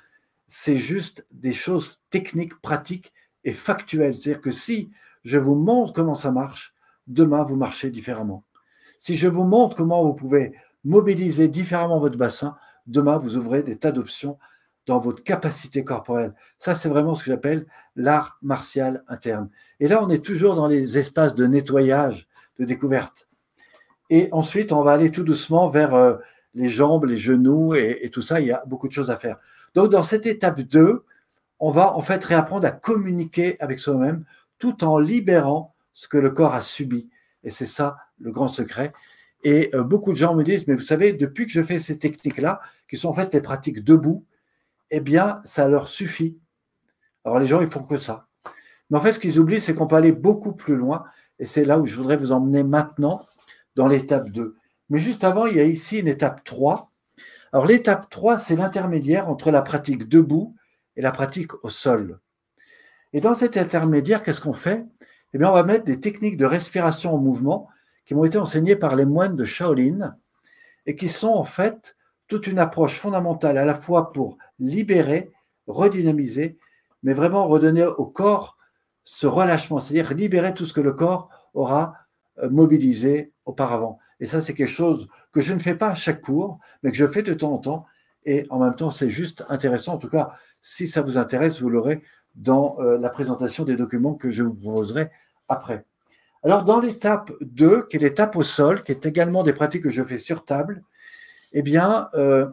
[0.53, 3.13] c'est juste des choses techniques, pratiques
[3.45, 4.13] et factuelles.
[4.13, 4.91] C'est-à-dire que si
[5.23, 6.73] je vous montre comment ça marche,
[7.07, 8.43] demain, vous marchez différemment.
[8.99, 10.51] Si je vous montre comment vous pouvez
[10.83, 14.37] mobiliser différemment votre bassin, demain, vous ouvrez des tas d'options
[14.87, 16.33] dans votre capacité corporelle.
[16.59, 19.49] Ça, c'est vraiment ce que j'appelle l'art martial interne.
[19.79, 22.27] Et là, on est toujours dans les espaces de nettoyage,
[22.59, 23.29] de découverte.
[24.09, 26.17] Et ensuite, on va aller tout doucement vers euh,
[26.55, 29.37] les jambes, les genoux et, tout ça, il y a beaucoup de choses à faire.
[29.75, 31.03] Donc, dans cette étape 2,
[31.59, 34.25] on va en fait réapprendre à communiquer avec soi-même
[34.57, 37.09] tout en libérant ce que le corps a subi.
[37.43, 38.93] Et c'est ça le grand secret.
[39.43, 41.97] Et euh, beaucoup de gens me disent, mais vous savez, depuis que je fais ces
[41.97, 44.25] techniques-là, qui sont en fait les pratiques debout,
[44.91, 46.37] eh bien, ça leur suffit.
[47.23, 48.27] Alors les gens, ils font que ça.
[48.89, 51.05] Mais en fait, ce qu'ils oublient, c'est qu'on peut aller beaucoup plus loin.
[51.39, 53.25] Et c'est là où je voudrais vous emmener maintenant
[53.75, 54.55] dans l'étape 2.
[54.89, 56.90] Mais juste avant, il y a ici une étape 3.
[57.53, 60.55] Alors l'étape 3, c'est l'intermédiaire entre la pratique debout
[60.95, 62.19] et la pratique au sol.
[63.13, 64.85] Et dans cet intermédiaire, qu'est-ce qu'on fait?
[65.33, 67.67] Eh bien, on va mettre des techniques de respiration en mouvement
[68.05, 70.15] qui m'ont été enseignées par les moines de Shaolin
[70.85, 71.97] et qui sont en fait
[72.27, 75.31] toute une approche fondamentale à la fois pour libérer,
[75.67, 76.57] redynamiser,
[77.03, 78.57] mais vraiment redonner au corps
[79.03, 81.95] ce relâchement, c'est-à-dire libérer tout ce que le corps aura
[82.39, 83.99] euh, mobilisé auparavant.
[84.21, 86.97] Et ça, c'est quelque chose que je ne fais pas à chaque cours, mais que
[86.97, 87.85] je fais de temps en temps.
[88.23, 89.95] Et en même temps, c'est juste intéressant.
[89.95, 92.03] En tout cas, si ça vous intéresse, vous l'aurez
[92.35, 95.09] dans euh, la présentation des documents que je vous proposerai
[95.49, 95.85] après.
[96.43, 99.89] Alors, dans l'étape 2, qui est l'étape au sol, qui est également des pratiques que
[99.89, 100.83] je fais sur table,
[101.53, 102.47] eh bien, euh,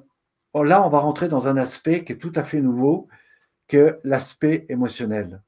[0.55, 3.09] là, on va rentrer dans un aspect qui est tout à fait nouveau,
[3.67, 5.43] que l'aspect émotionnel.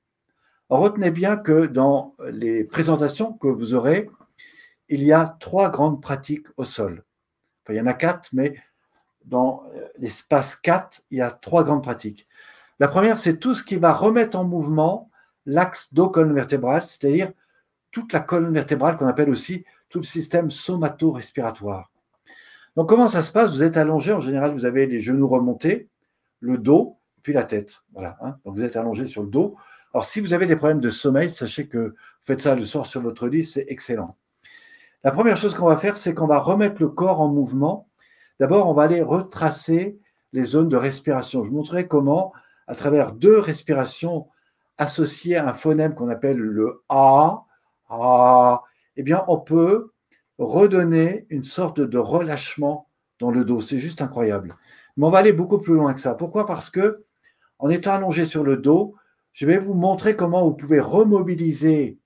[0.68, 4.10] retenez bien que dans les présentations que vous aurez,
[4.90, 7.04] il y a trois grandes pratiques au sol.
[7.68, 8.56] il y en a quatre, mais
[9.24, 9.62] dans
[9.98, 12.26] l'espace 4, il y a trois grandes pratiques.
[12.78, 15.10] La première, c'est tout ce qui va remettre en mouvement
[15.46, 17.32] l'axe dos-colonne vertébrale, c'est-à-dire
[17.90, 21.90] toute la colonne vertébrale qu'on appelle aussi tout le système somato-respiratoire.
[22.76, 23.52] Donc, comment ça se passe?
[23.52, 25.88] Vous êtes allongé, en général, vous avez les genoux remontés,
[26.40, 27.82] le dos, puis la tête.
[27.92, 28.16] Voilà.
[28.22, 28.36] Hein.
[28.44, 29.56] Vous êtes allongé sur le dos.
[29.92, 32.86] Alors, si vous avez des problèmes de sommeil, sachez que vous faites ça le soir
[32.86, 34.16] sur votre lit, c'est excellent.
[35.02, 37.88] La première chose qu'on va faire, c'est qu'on va remettre le corps en mouvement.
[38.38, 39.98] D'abord, on va aller retracer
[40.32, 41.42] les zones de respiration.
[41.42, 42.32] Je vous montrerai comment,
[42.66, 44.28] à travers deux respirations
[44.76, 47.44] associées à un phonème qu'on appelle le A,
[47.88, 48.62] A,
[48.96, 49.92] eh bien, on peut
[50.38, 52.88] redonner une sorte de relâchement
[53.18, 53.60] dans le dos.
[53.60, 54.56] C'est juste incroyable.
[54.96, 56.14] Mais on va aller beaucoup plus loin que ça.
[56.14, 56.44] Pourquoi?
[56.46, 57.04] Parce que,
[57.58, 58.94] en étant allongé sur le dos,
[59.32, 61.98] je vais vous montrer comment vous pouvez remobiliser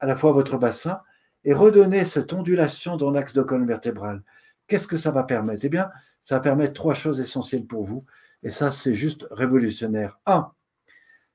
[0.00, 1.00] à la fois votre bassin
[1.44, 4.22] et redonner cette ondulation dans l'axe de colonne vertébrale.
[4.66, 5.64] Qu'est-ce que ça va permettre?
[5.64, 5.90] Eh bien,
[6.22, 8.04] ça va permettre trois choses essentielles pour vous.
[8.42, 10.18] Et ça, c'est juste révolutionnaire.
[10.26, 10.52] Un,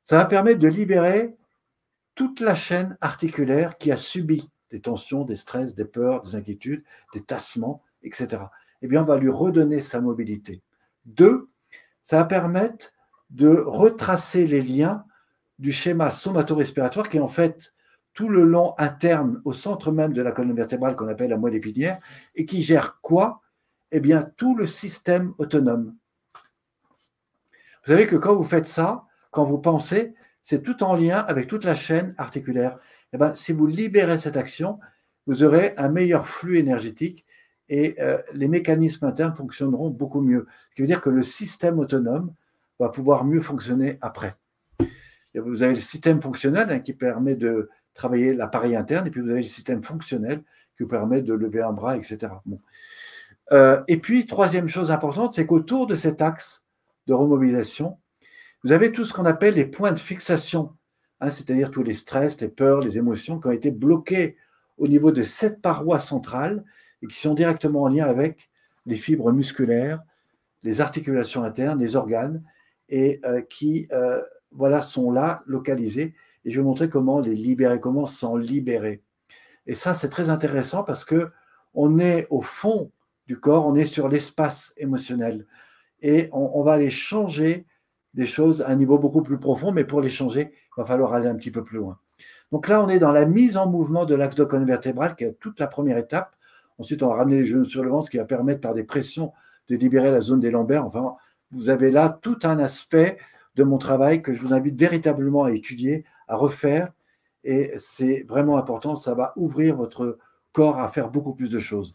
[0.04, 1.36] ça va permettre de libérer
[2.16, 6.84] toute la chaîne articulaire qui a subi des tensions, des stress, des peurs, des inquiétudes,
[7.14, 8.44] des tassements, etc.
[8.82, 10.62] Eh bien, on va lui redonner sa mobilité.
[11.06, 11.50] Deux,
[12.04, 12.92] ça va permettre
[13.30, 15.06] de retracer les liens
[15.60, 17.74] du schéma somato-respiratoire qui est en fait
[18.18, 21.54] tout le long interne au centre même de la colonne vertébrale qu'on appelle la moelle
[21.54, 22.00] épinière
[22.34, 23.44] et qui gère quoi?
[23.92, 25.96] Eh bien, tout le système autonome.
[27.86, 31.46] Vous savez que quand vous faites ça, quand vous pensez, c'est tout en lien avec
[31.46, 32.80] toute la chaîne articulaire.
[33.14, 34.80] Eh bien, si vous libérez cette action,
[35.28, 37.24] vous aurez un meilleur flux énergétique
[37.70, 40.48] et euh, les mécanismes internes fonctionneront beaucoup mieux.
[40.72, 42.34] Ce qui veut dire que le système autonome
[42.80, 44.34] va pouvoir mieux fonctionner après.
[45.36, 49.30] vous avez le système fonctionnel hein, qui permet de travailler l'appareil interne, et puis vous
[49.30, 50.44] avez le système fonctionnel
[50.76, 52.34] qui vous permet de lever un bras, etc.
[53.52, 56.64] Euh, et puis, troisième chose importante, c'est qu'autour de cet axe
[57.08, 57.98] de remobilisation,
[58.64, 60.74] vous avez tout ce qu'on appelle les points de fixation,
[61.22, 64.38] hein, c'est-à-dire tous les stress, les peurs, les émotions qui ont été bloqués
[64.78, 66.64] au niveau de cette paroi centrale
[67.02, 68.50] et qui sont directement en lien avec
[68.86, 70.02] les fibres musculaires,
[70.64, 72.44] les articulations internes, les organes,
[72.90, 74.22] et euh, qui euh,
[74.52, 76.14] voilà, sont là, localisés.
[76.48, 79.04] Et je vais montrer comment les libérer, comment s'en libérer.
[79.66, 81.28] Et ça, c'est très intéressant parce que
[81.74, 82.90] on est au fond
[83.28, 85.46] du corps, on est sur l'espace émotionnel.
[86.02, 87.66] Et on, on va aller changer
[88.14, 91.14] des choses à un niveau beaucoup plus profond, mais pour les changer, il va falloir
[91.14, 92.00] aller un petit peu plus loin.
[92.54, 95.26] Donc là, on est dans la mise en mouvement de l'axe de colonne vertébrale, qui
[95.26, 96.34] est toute la première étape.
[96.78, 98.86] Ensuite, on va ramener les genoux sur le ventre, ce qui va permettre par des
[98.86, 99.34] pressions
[99.68, 100.86] de libérer la zone des lombaires.
[100.86, 101.16] Enfin,
[101.52, 103.18] vous avez là tout un aspect
[103.56, 106.92] de mon travail que je vous invite véritablement à étudier, à refaire.
[107.44, 110.18] Et c'est vraiment important, ça va ouvrir votre
[110.52, 111.94] corps à faire beaucoup plus de choses.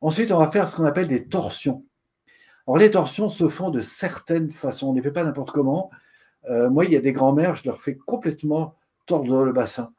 [0.00, 1.84] Ensuite, on va faire ce qu'on appelle des torsions.
[2.66, 4.88] Alors, les torsions se font de certaines façons.
[4.88, 5.90] On ne les fait pas n'importe comment.
[6.48, 9.92] Euh, moi, il y a des grands-mères, je leur fais complètement tordre le bassin.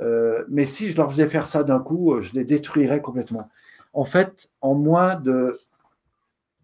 [0.00, 3.48] Euh, mais si je leur faisais faire ça d'un coup, je les détruirais complètement.
[3.92, 5.56] En fait, en moins de,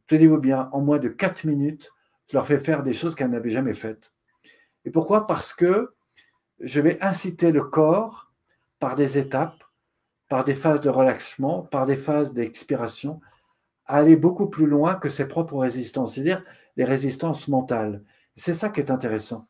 [0.07, 1.93] tenez-vous bien, en moins de 4 minutes,
[2.31, 4.13] je leur fais faire des choses qu'elles n'avaient jamais faites.
[4.85, 5.27] Et pourquoi?
[5.27, 5.94] Parce que
[6.65, 8.33] je vais inciter le corps
[8.81, 9.63] par des étapes,
[10.29, 13.21] par des phases de relaxement, par des phases d'expiration,
[13.87, 16.43] à aller beaucoup plus loin que ses propres résistances, c'est-à-dire
[16.77, 18.03] les résistances mentales.
[18.37, 19.47] C'est ça qui est intéressant.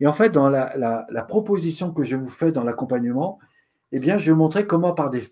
[0.00, 3.38] Et en fait, dans la, proposition que je vous fais dans l'accompagnement,
[3.92, 5.24] eh bien, je vais montrer comment par des,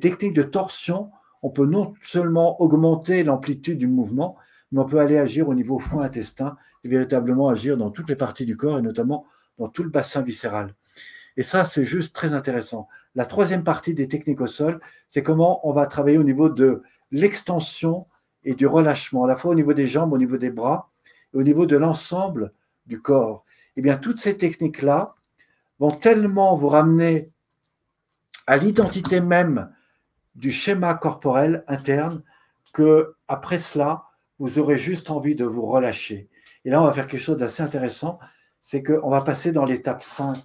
[0.00, 1.10] techniques de torsion,
[1.42, 4.36] on peut non seulement augmenter l'amplitude du mouvement,
[4.70, 8.16] mais on peut aller agir au niveau foin intestin et véritablement agir dans toutes les
[8.16, 9.26] parties du corps et notamment
[9.58, 10.74] dans tout le bassin viscéral.
[11.36, 12.88] Et ça, c'est juste très intéressant.
[13.14, 16.82] La troisième partie des techniques au sol, c'est comment on va travailler au niveau de
[17.10, 18.06] l'extension
[18.44, 20.90] et du relâchement, à la fois au niveau des jambes, au niveau des bras
[21.32, 22.52] et au niveau de l'ensemble
[22.86, 23.44] du corps.
[23.76, 25.14] Eh bien, toutes ces techniques-là
[25.78, 27.30] vont tellement vous ramener
[28.46, 29.72] à l'identité même
[30.34, 32.22] du schéma corporel interne
[32.72, 34.04] que après cela,
[34.38, 36.28] vous aurez juste envie de vous relâcher.
[36.64, 38.18] Et là, on va faire quelque chose d'assez intéressant,
[38.64, 40.38] c'est qu'on va passer dans l'étape 5.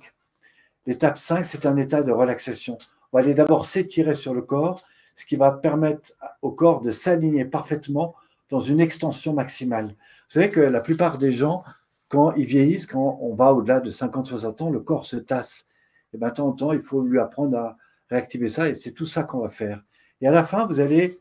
[0.86, 2.78] L'étape 5, c'est un état de relaxation.
[3.14, 4.84] On va aller d'abord s'étirer sur le corps,
[5.16, 8.16] ce qui va permettre au corps de s'aligner parfaitement
[8.50, 9.86] dans une extension maximale.
[9.86, 11.64] Vous savez que la plupart des gens,
[12.10, 15.66] quand ils vieillissent, quand on va au-delà de 50-60 ans, le corps se tasse.
[16.14, 17.78] Et bien, de temps en temps, il faut lui apprendre à
[18.10, 19.82] réactiver ça, et c'est tout ça qu'on va faire.
[20.20, 21.18] Et à la fin, vous allez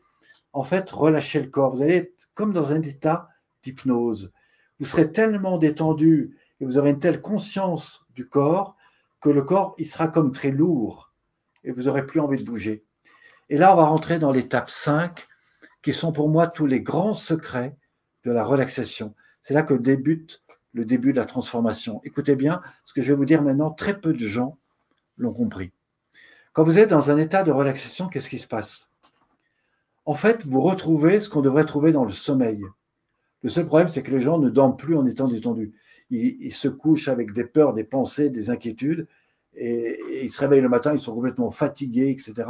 [0.51, 1.77] en fait relâcher le corps.
[1.77, 3.29] Vous allez être comme dans un état
[3.63, 4.33] d'hypnose.
[4.81, 8.75] vous serez tellement détendu et vous aurez une telle conscience du corps
[9.21, 11.11] que le corps, il sera comme très lourd
[11.63, 12.83] et vous n'aurez plus envie de bouger.
[13.49, 15.27] Et là, on va rentrer dans l'étape 5,
[15.81, 17.75] qui sont pour moi tous les grands secrets
[18.23, 19.15] de la relaxation.
[19.41, 22.01] C'est là que débute le début de la transformation.
[22.03, 24.57] Écoutez bien, ce que je vais vous dire maintenant, très peu de gens
[25.17, 25.71] l'ont compris.
[26.53, 28.89] Quand vous êtes dans un état de relaxation, qu'est-ce qui se passe?
[30.05, 32.63] En fait, vous retrouvez ce qu'on devrait trouver dans le sommeil.
[33.41, 35.73] Le seul problème, c'est que les gens ne dorment plus en étant détendus.
[36.11, 39.07] Ils, se couchent avec des peurs, des pensées, des inquiétudes,
[39.55, 42.47] et, ils se réveillent le matin, ils sont complètement fatigués, etc.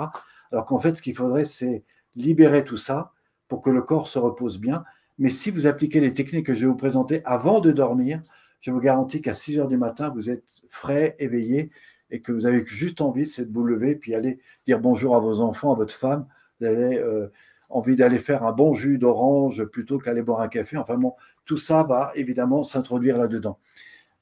[0.51, 1.83] Alors qu'en fait, ce qu'il faudrait, c'est
[2.15, 3.11] libérer tout ça
[3.47, 4.83] pour que le corps se repose bien.
[5.17, 8.21] Mais si vous appliquez les techniques que je vais vous présenter avant de dormir,
[8.61, 11.71] je vous garantis qu'à 6 heures du matin, vous êtes frais, éveillé,
[12.11, 15.41] et que vous avez juste envie, de vous lever, puis aller dire bonjour à vos
[15.41, 16.25] enfants, à votre femme,
[16.59, 17.27] vous euh,
[17.69, 20.77] envie d'aller faire un bon jus d'orange plutôt qu'aller boire un café.
[20.77, 21.13] Enfin bon,
[21.49, 23.57] tout ça va évidemment s'introduire là-dedans.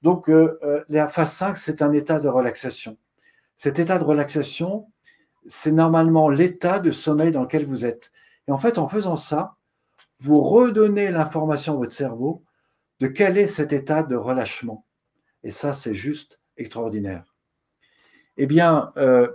[0.01, 2.97] Donc, euh, euh, la phase 5, c'est un état de relaxation.
[3.57, 4.87] Cet état de relaxation,
[5.45, 8.13] c'est normalement l'état de sommeil dans lequel vous êtes.
[8.47, 9.57] Et en fait, en faisant ça,
[10.21, 12.45] vous redonnez l'information à votre cerveau
[13.01, 14.85] de quel est cet état de relâchement.
[15.43, 17.35] Et ça, c'est juste extraordinaire.
[18.37, 19.27] Eh bien, euh,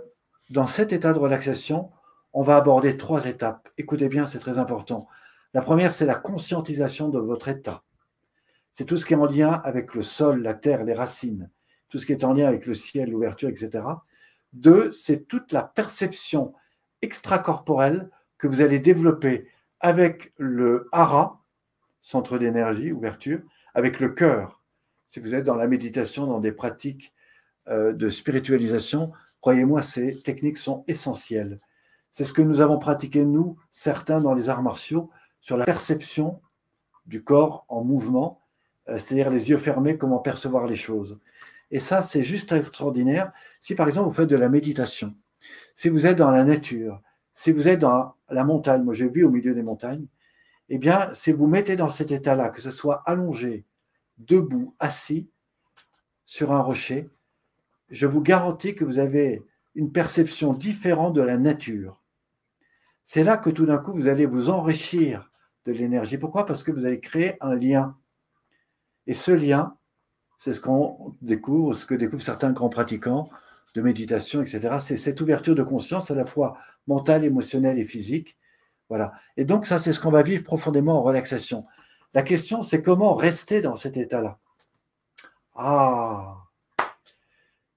[0.49, 1.91] dans cet état de relaxation,
[2.33, 3.69] on va aborder trois étapes.
[3.77, 5.07] Écoutez bien, c'est très important.
[5.53, 7.83] La première, c'est la conscientisation de votre état.
[8.71, 11.49] C'est tout ce qui est en lien avec le sol, la terre, les racines,
[11.89, 13.83] tout ce qui est en lien avec le ciel, l'ouverture, etc.
[14.53, 16.53] Deux, c'est toute la perception
[17.03, 18.09] extracorporelle
[18.39, 19.47] que vous allez développer
[19.79, 21.43] avec le hara,
[22.01, 23.41] centre d'énergie, ouverture,
[23.75, 24.61] avec le cœur.
[25.05, 27.13] Si vous êtes dans la méditation, dans des pratiques
[27.67, 29.11] euh, de spiritualisation,
[29.41, 31.59] croyez-moi, ces techniques sont essentielles.
[32.09, 35.09] C'est ce que nous avons pratiqué, nous, certains dans les arts martiaux,
[35.43, 36.41] sur la perception
[37.05, 38.41] du corps en mouvement,
[38.87, 41.19] euh, c'est-à-dire les yeux fermés, comment percevoir les choses.
[41.69, 43.31] Et ça, c'est juste extraordinaire.
[43.59, 45.13] Si par exemple vous faites de la méditation,
[45.75, 47.01] si vous êtes dans la nature,
[47.33, 50.07] si vous êtes dans la montagne, moi j'ai vu au milieu des montagnes,
[50.69, 53.65] eh bien, si vous mettez dans cet état-là, que ce soit allongé,
[54.17, 55.29] debout, assis
[56.25, 57.09] sur un rocher,
[57.89, 59.43] je vous garantis que vous avez
[59.75, 62.01] une perception différente de la nature.
[63.03, 65.29] C'est là que tout d'un coup, vous allez vous enrichir
[65.65, 66.17] de l'énergie.
[66.17, 66.45] Pourquoi?
[66.45, 67.97] Parce que vous allez créer un lien.
[69.07, 69.75] Et ce lien,
[70.37, 73.29] c'est ce qu'on découvre, ce que découvrent certains grands pratiquants
[73.75, 74.77] de méditation, etc.
[74.79, 76.57] C'est cette ouverture de conscience à la fois
[76.87, 78.37] mentale, émotionnelle et physique.
[78.89, 79.13] Voilà.
[79.37, 81.65] Et donc, ça, c'est ce qu'on va vivre profondément en relaxation.
[82.13, 84.37] La question, c'est comment rester dans cet état-là?
[85.55, 86.37] Ah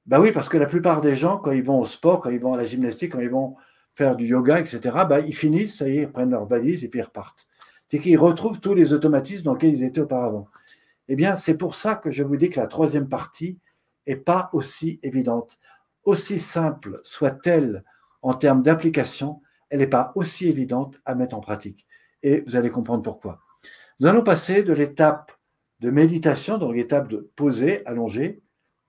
[0.04, 2.40] Ben oui, parce que la plupart des gens, quand ils vont au sport, quand ils
[2.40, 3.56] vont à la gymnastique, quand ils vont
[3.94, 6.88] faire du yoga, etc., ben, ils finissent, ça y est, ils prennent leur valise et
[6.88, 7.48] puis ils repartent.
[7.88, 10.48] C'est qu'ils retrouvent tous les automatismes dans lesquels ils étaient auparavant.
[11.08, 13.58] Eh bien, c'est pour ça que je vous dis que la troisième partie
[14.06, 15.58] n'est pas aussi évidente.
[16.04, 17.84] Aussi simple soit-elle
[18.22, 19.40] en termes d'application,
[19.70, 21.86] elle n'est pas aussi évidente à mettre en pratique.
[22.22, 23.40] Et vous allez comprendre pourquoi.
[24.00, 25.32] Nous allons passer de l'étape
[25.80, 28.42] de méditation, donc l'étape de poser, allonger,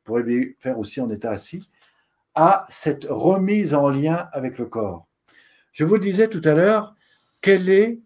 [0.04, 0.20] pour
[0.60, 1.70] faire aussi en état assis,
[2.34, 5.08] à cette remise en lien avec le corps.
[5.72, 6.96] Je vous disais tout à l'heure,
[7.42, 8.00] quelle est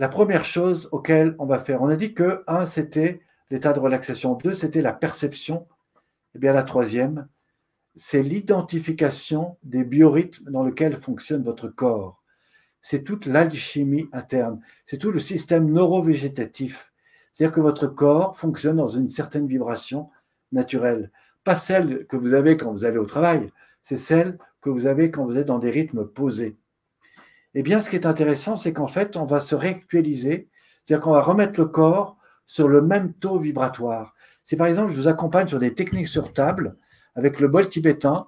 [0.00, 1.82] la première chose auquel on va faire.
[1.82, 3.20] On a dit que, un, c'était
[3.50, 4.34] l'état de relaxation.
[4.34, 5.66] Deux, c'était la perception.
[6.32, 7.28] Et eh bien, la troisième,
[7.96, 12.22] c'est l'identification des biorhythmes dans lesquels fonctionne votre corps.
[12.80, 14.62] C'est toute l'alchimie interne.
[14.86, 16.94] C'est tout le système neurovégétatif.
[17.34, 20.08] C'est-à-dire que votre corps fonctionne dans une certaine vibration
[20.50, 21.12] naturelle.
[21.44, 23.52] Pas celle que vous avez quand vous allez au travail,
[23.82, 26.56] c'est celle que vous avez quand vous êtes dans des rythmes posés.
[27.54, 30.48] Eh bien, ce qui est intéressant, c'est qu'en fait, on va se réactualiser,
[30.84, 32.16] c'est-à-dire qu'on va remettre le corps
[32.46, 34.14] sur le même taux vibratoire.
[34.44, 36.76] Si par exemple, je vous accompagne sur des techniques sur table
[37.14, 38.24] avec le bol tibétain,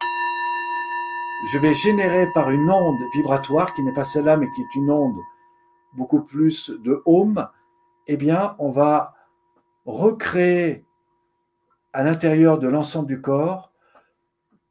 [1.53, 4.90] je vais générer par une onde vibratoire qui n'est pas celle-là, mais qui est une
[4.90, 5.19] onde
[5.94, 7.49] beaucoup plus de home,
[8.07, 9.15] eh bien, on va
[9.85, 10.85] recréer
[11.93, 13.73] à l'intérieur de l'ensemble du corps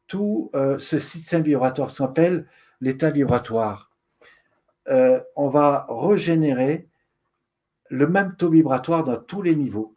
[0.08, 2.48] tout euh, ce système vibratoire, ce qu'on appelle
[2.82, 3.91] l'état vibratoire.
[4.88, 6.88] Euh, on va régénérer
[7.90, 9.96] le même taux vibratoire dans tous les niveaux.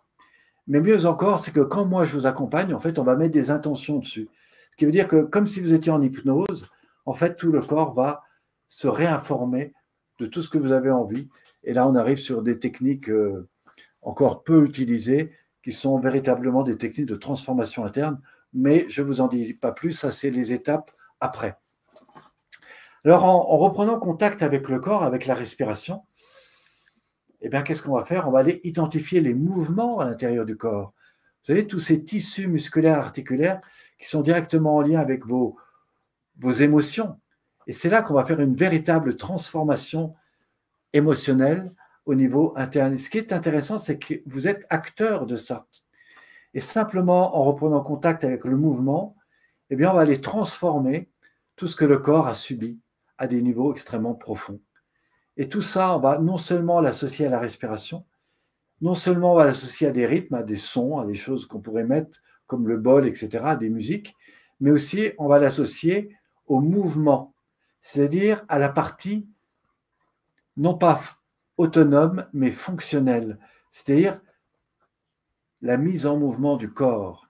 [0.67, 3.33] Mais mieux encore, c'est que quand moi je vous accompagne, en fait, on va mettre
[3.33, 4.29] des intentions dessus.
[4.73, 6.69] Ce qui veut dire que comme si vous étiez en hypnose,
[7.07, 8.23] en fait, tout le corps va
[8.69, 9.73] se réinformer
[10.19, 11.29] de tout ce que vous avez envie.
[11.63, 13.49] Et là, on arrive sur des techniques euh,
[14.03, 15.33] encore peu utilisées,
[15.63, 18.21] qui sont véritablement des techniques de transformation interne.
[18.53, 20.91] Mais je ne vous en dis pas plus, ça c'est les étapes
[21.21, 21.59] après.
[23.07, 26.05] Alors, en, reprenant contact avec le corps, avec la respiration,
[27.43, 28.27] eh bien, qu'est-ce qu'on va faire?
[28.27, 30.95] On va aller identifier les mouvements à l'intérieur du corps.
[31.43, 33.61] Vous savez, tous ces tissus musculaires, articulaires
[33.99, 35.59] qui sont directement en lien avec vos,
[36.39, 37.21] vos émotions.
[37.67, 40.15] Et c'est là qu'on va faire une véritable transformation
[40.95, 41.67] émotionnelle
[42.07, 42.97] au niveau interne.
[42.97, 45.67] Ce qui est intéressant, c'est que vous êtes acteur de ça.
[46.55, 49.15] Et simplement en reprenant contact avec le mouvement,
[49.69, 51.11] eh bien, on va aller transformer
[51.57, 52.81] tout ce que le corps a subi
[53.19, 54.61] à des niveaux extrêmement profonds.
[55.37, 58.05] Et tout ça, on va non seulement l'associer à la respiration,
[58.81, 61.61] non seulement on va l'associer à des rythmes, à des sons, à des choses qu'on
[61.61, 64.15] pourrait mettre comme le bol, etc., à des musiques,
[64.61, 66.15] mais aussi on va l'associer
[66.47, 67.35] au mouvement,
[67.81, 69.27] c'est-à-dire à la partie
[70.57, 71.01] non pas
[71.57, 73.39] autonome, mais fonctionnelle,
[73.71, 74.21] c'est-à-dire
[75.63, 77.24] la mise en mouvement du corps.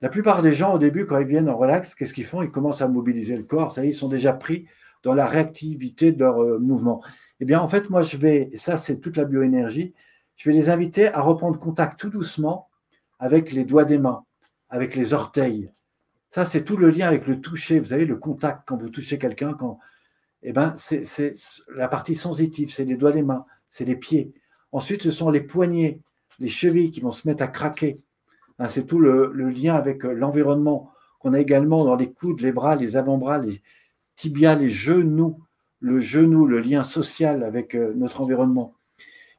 [0.00, 2.42] La plupart des gens, au début, quand ils viennent en relax, qu'est-ce qu'ils font?
[2.42, 4.66] Ils commencent à mobiliser le corps, ça y est, ils sont déjà pris
[5.02, 7.02] dans la réactivité de leur euh, mouvement.
[7.40, 9.94] Eh bien, en fait, moi, je vais, et ça, c'est toute la bioénergie,
[10.36, 12.68] je vais les inviter à reprendre contact tout doucement
[13.18, 14.24] avec les doigts des mains,
[14.70, 15.70] avec les orteils.
[16.30, 17.78] Ça, c'est tout le lien avec le toucher.
[17.78, 19.78] Vous savez, le contact quand vous touchez quelqu'un, quand,
[20.42, 21.34] eh ben, c'est
[21.74, 24.32] la partie sensitive, c'est les doigts des mains, c'est les pieds.
[24.72, 26.00] Ensuite, ce sont les poignets,
[26.38, 28.00] les chevilles qui vont se mettre à craquer.
[28.60, 32.52] Hein, c'est tout le, lien avec euh, l'environnement qu'on a également dans les coudes, les
[32.52, 33.62] bras, les avant-bras, les
[34.16, 35.42] tibias, les genoux,
[35.80, 38.74] le genou, le lien social avec euh, notre environnement.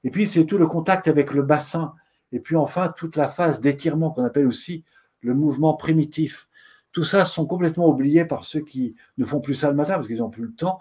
[0.03, 1.93] Et puis, c'est tout le contact avec le bassin.
[2.31, 4.83] Et puis, enfin, toute la phase d'étirement qu'on appelle aussi
[5.21, 6.47] le mouvement primitif.
[6.91, 10.07] Tout ça sont complètement oubliés par ceux qui ne font plus ça le matin parce
[10.07, 10.79] qu'ils n'ont plus le temps.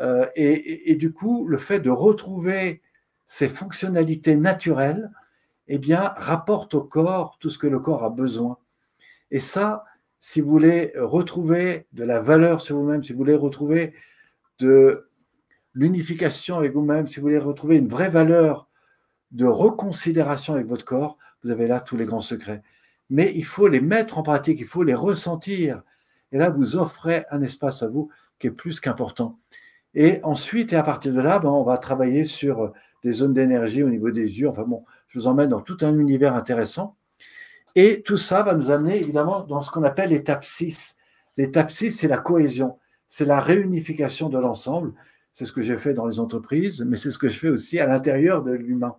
[0.00, 2.80] Euh, et, du coup, le fait de retrouver
[3.26, 5.10] ces fonctionnalités naturelles,
[5.68, 8.58] eh bien, rapporte au corps tout ce que le corps a besoin.
[9.30, 9.84] Et ça,
[10.20, 13.94] si vous voulez retrouver de la valeur sur vous-même, si vous voulez retrouver
[14.58, 15.08] de
[15.74, 18.68] l'unification avec vous-même, si vous voulez retrouver une vraie valeur
[19.30, 22.62] de reconsidération avec votre corps, vous avez là tous les grands secrets.
[23.10, 25.82] Mais il faut les mettre en pratique, il faut les ressentir.
[26.32, 29.38] Et là, vous offrez un espace à vous qui est plus qu'important.
[29.94, 32.72] Et ensuite, et à partir de là, ben, on va travailler sur
[33.02, 34.48] des zones d'énergie au niveau des yeux.
[34.48, 36.96] Enfin bon, je vous emmène dans tout un univers intéressant.
[37.74, 40.96] Et tout ça va nous amener évidemment dans ce qu'on appelle l'étape 6.
[41.36, 44.92] L'étape 6, c'est la cohésion, c'est la réunification de l'ensemble.
[45.32, 47.78] C'est ce que j'ai fait dans les entreprises, mais c'est ce que je fais aussi
[47.78, 48.96] à l'intérieur de l'humain,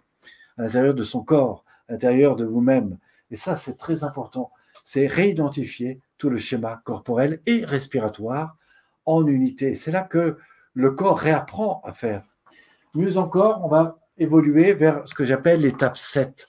[0.58, 2.98] à l'intérieur de son corps, à l'intérieur de vous-même.
[3.32, 4.52] Et ça, c'est très important.
[4.86, 8.56] C'est réidentifier tout le schéma corporel et respiratoire
[9.06, 9.76] en unité.
[9.76, 10.38] C'est là que
[10.74, 12.24] le corps réapprend à faire.
[12.94, 16.48] Mieux encore, on va évoluer vers ce que j'appelle l'étape 7.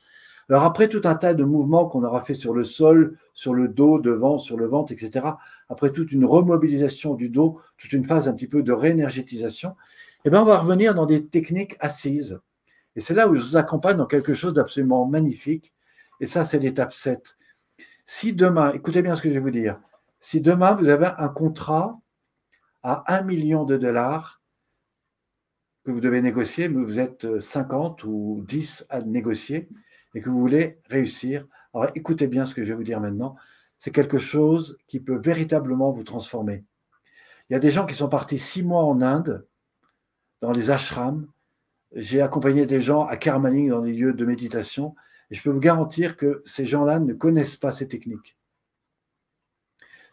[0.48, 3.68] Alors après tout un tas de mouvements qu'on aura fait sur le sol, sur le
[3.68, 5.26] dos, devant, sur le ventre, etc.,
[5.68, 9.76] après toute une remobilisation du dos, toute une phase un petit peu de réénergétisation,
[10.24, 12.40] eh bien on va revenir dans des techniques assises.
[12.96, 15.72] Et c'est là où je vous accompagne dans quelque chose d'absolument magnifique.
[16.20, 17.36] Et ça, c'est l'étape 7.
[18.04, 19.80] Si demain, écoutez bien ce que je vais vous dire,
[20.18, 21.98] si demain vous avez un contrat
[22.82, 24.39] à 1 million de dollars
[25.84, 29.68] que vous devez négocier, mais vous êtes 50 ou 10 à négocier
[30.14, 33.36] et que vous voulez réussir, alors écoutez bien ce que je vais vous dire maintenant,
[33.78, 36.64] c'est quelque chose qui peut véritablement vous transformer.
[37.48, 39.46] Il y a des gens qui sont partis six mois en Inde,
[40.40, 41.26] dans les ashrams.
[41.92, 44.94] J'ai accompagné des gens à Karmaning dans des lieux de méditation,
[45.30, 48.36] je peux vous garantir que ces gens-là ne connaissent pas ces techniques.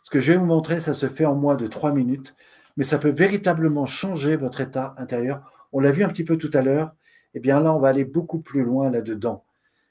[0.04, 2.36] Ce que je vais vous montrer, ça se fait en moins de trois minutes,
[2.78, 5.57] mais ça peut véritablement changer votre état intérieur.
[5.78, 6.96] On l'a vu un petit peu tout à l'heure.
[7.36, 9.46] Eh bien là, on va aller beaucoup plus loin là-dedans.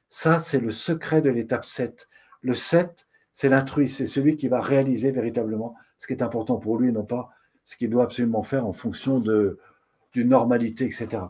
[0.09, 2.09] Ça, c'est le secret de l'étape 7.
[2.43, 6.77] Le 7, c'est l'intrus, c'est celui qui va réaliser véritablement ce qui est important pour
[6.77, 7.31] lui, non pas
[7.65, 11.23] ce qu'il doit absolument faire en fonction d'une normalité, etc.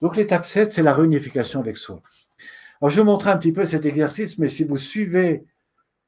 [0.00, 2.00] Donc l'étape 7, c'est la réunification avec soi.
[2.80, 5.44] Alors je vais montrer un petit peu cet exercice, mais si vous suivez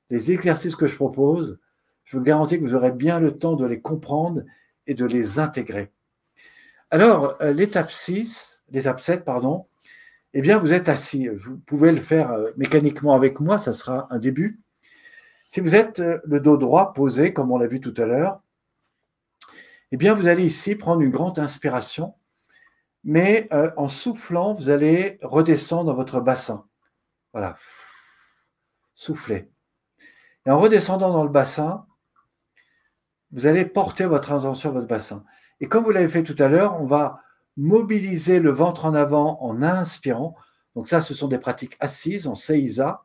[0.09, 1.59] les exercices que je propose,
[2.05, 4.41] je vous garantis que vous aurez bien le temps de les comprendre
[4.87, 5.93] et de les intégrer.
[6.91, 9.67] Alors, euh, l'étape 6, l'étape 7, pardon,
[10.33, 11.29] eh bien, vous êtes assis.
[11.29, 14.61] Vous pouvez le faire euh, mécaniquement avec moi, ça sera un début.
[15.49, 18.41] Si vous êtes euh, le dos droit posé, comme on l'a vu tout à l'heure,
[19.93, 22.15] eh bien, vous allez ici prendre une grande inspiration,
[23.05, 26.67] mais en soufflant, vous allez redescendre dans votre bassin.
[27.33, 27.57] Voilà.
[28.95, 29.51] Soufflez.
[30.47, 31.87] Et en redescendant dans le bassin,
[33.31, 35.25] vous allez porter votre attention sur votre bassin.
[35.61, 37.21] Et comme vous l'avez fait tout à l'heure, on va
[37.57, 40.35] mobiliser le ventre en avant en inspirant.
[40.75, 43.03] Donc ça, ce sont des pratiques assises, en Seiza,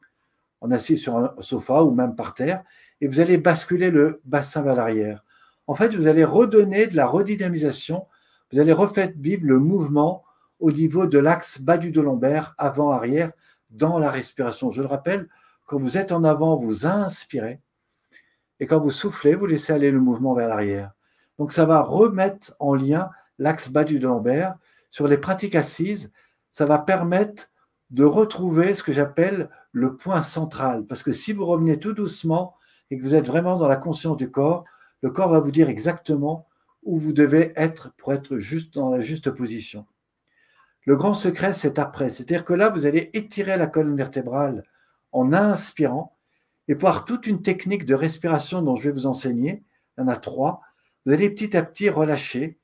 [0.61, 2.63] en assis sur un sofa ou même par terre.
[3.01, 5.23] Et vous allez basculer le bassin vers l'arrière.
[5.67, 8.07] En fait, vous allez redonner de la redynamisation.
[8.51, 10.23] Vous allez refaire vivre le mouvement
[10.59, 13.31] au niveau de l'axe bas du dos lombaire, avant-arrière,
[13.69, 14.71] dans la respiration.
[14.71, 15.29] Je le rappelle,
[15.65, 17.61] quand vous êtes en avant, vous inspirez.
[18.59, 20.91] Et quand vous soufflez, vous laissez aller le mouvement vers l'arrière.
[21.39, 23.09] Donc ça va remettre en lien
[23.39, 24.55] l'axe bas du lombaire.
[24.89, 26.11] Sur les pratiques assises,
[26.51, 27.49] ça va permettre
[27.89, 30.85] de retrouver ce que j'appelle le point central.
[30.85, 32.55] Parce que si vous revenez tout doucement
[32.91, 34.65] et que vous êtes vraiment dans la conscience du corps,
[35.01, 36.47] le corps va vous dire exactement
[36.83, 39.85] où vous devez être pour être juste dans la juste position.
[40.85, 42.09] Le grand secret, c'est après.
[42.09, 44.63] C'est-à-dire que là, vous allez étirer la colonne vertébrale
[45.11, 46.17] en inspirant
[46.67, 49.63] et par toute une technique de respiration dont je vais vous enseigner,
[49.97, 50.61] il y en a trois,
[51.05, 52.57] vous allez petit à petit relâcher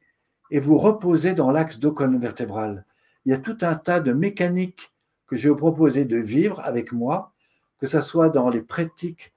[0.52, 2.86] et vous reposer dans l'axe dos colonne vertébrale.
[3.26, 4.94] Il y a tout un tas de mécaniques
[5.28, 7.34] que je vais vous proposer de vivre avec moi,
[7.80, 9.34] que ce soit dans les pratiques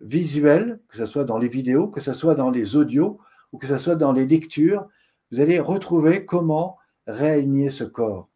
[0.00, 3.18] visuelles, que ce soit dans les vidéos, que ce soit dans les audios
[3.52, 4.86] ou que ce soit dans les lectures.
[5.30, 8.28] Vous allez retrouver comment réaligner ce corps.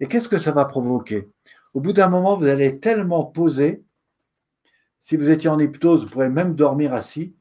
[0.00, 1.28] Et qu'est-ce que ça va provoquer?
[1.74, 3.82] Au bout d'un moment, vous allez tellement poser,
[4.98, 7.34] si vous étiez en hypnose, vous pourrez même dormir assis,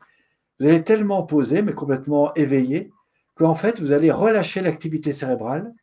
[0.62, 2.92] vous allez tellement poser, mais complètement éveillé,
[3.34, 5.74] qu'en fait, vous allez relâcher l'activité cérébrale,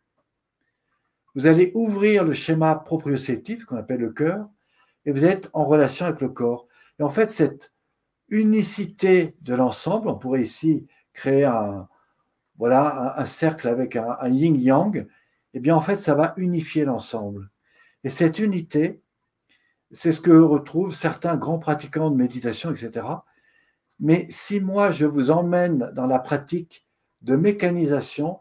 [1.34, 4.48] vous allez ouvrir le schéma proprioceptif qu'on appelle le cœur,
[5.04, 6.68] et vous êtes en relation avec le corps.
[7.00, 7.72] Et en fait, cette
[8.28, 11.88] unicité de l'ensemble, on pourrait ici créer un,
[12.56, 15.08] voilà, un, cercle avec un, yin-yang,
[15.54, 17.50] eh bien, en fait, ça va unifier l'ensemble.
[18.04, 19.02] Et cette unité,
[19.90, 23.06] c'est ce que retrouvent certains grands pratiquants de méditation, etc.
[24.00, 26.86] Mais si moi, je vous emmène dans la pratique
[27.22, 28.38] de mécanisation,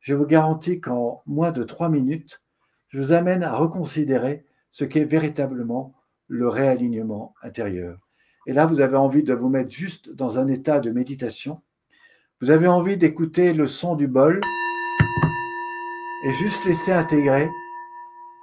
[0.00, 2.42] je vous garantis qu'en moins de trois minutes,
[2.88, 5.94] je vous amène à reconsidérer ce qu'est véritablement
[6.28, 7.98] le réalignement intérieur.
[8.46, 11.60] Et là, vous avez envie de vous mettre juste dans un état de méditation.
[12.40, 14.40] Vous avez envie d'écouter le son du bol
[16.24, 17.48] et juste laisser intégrer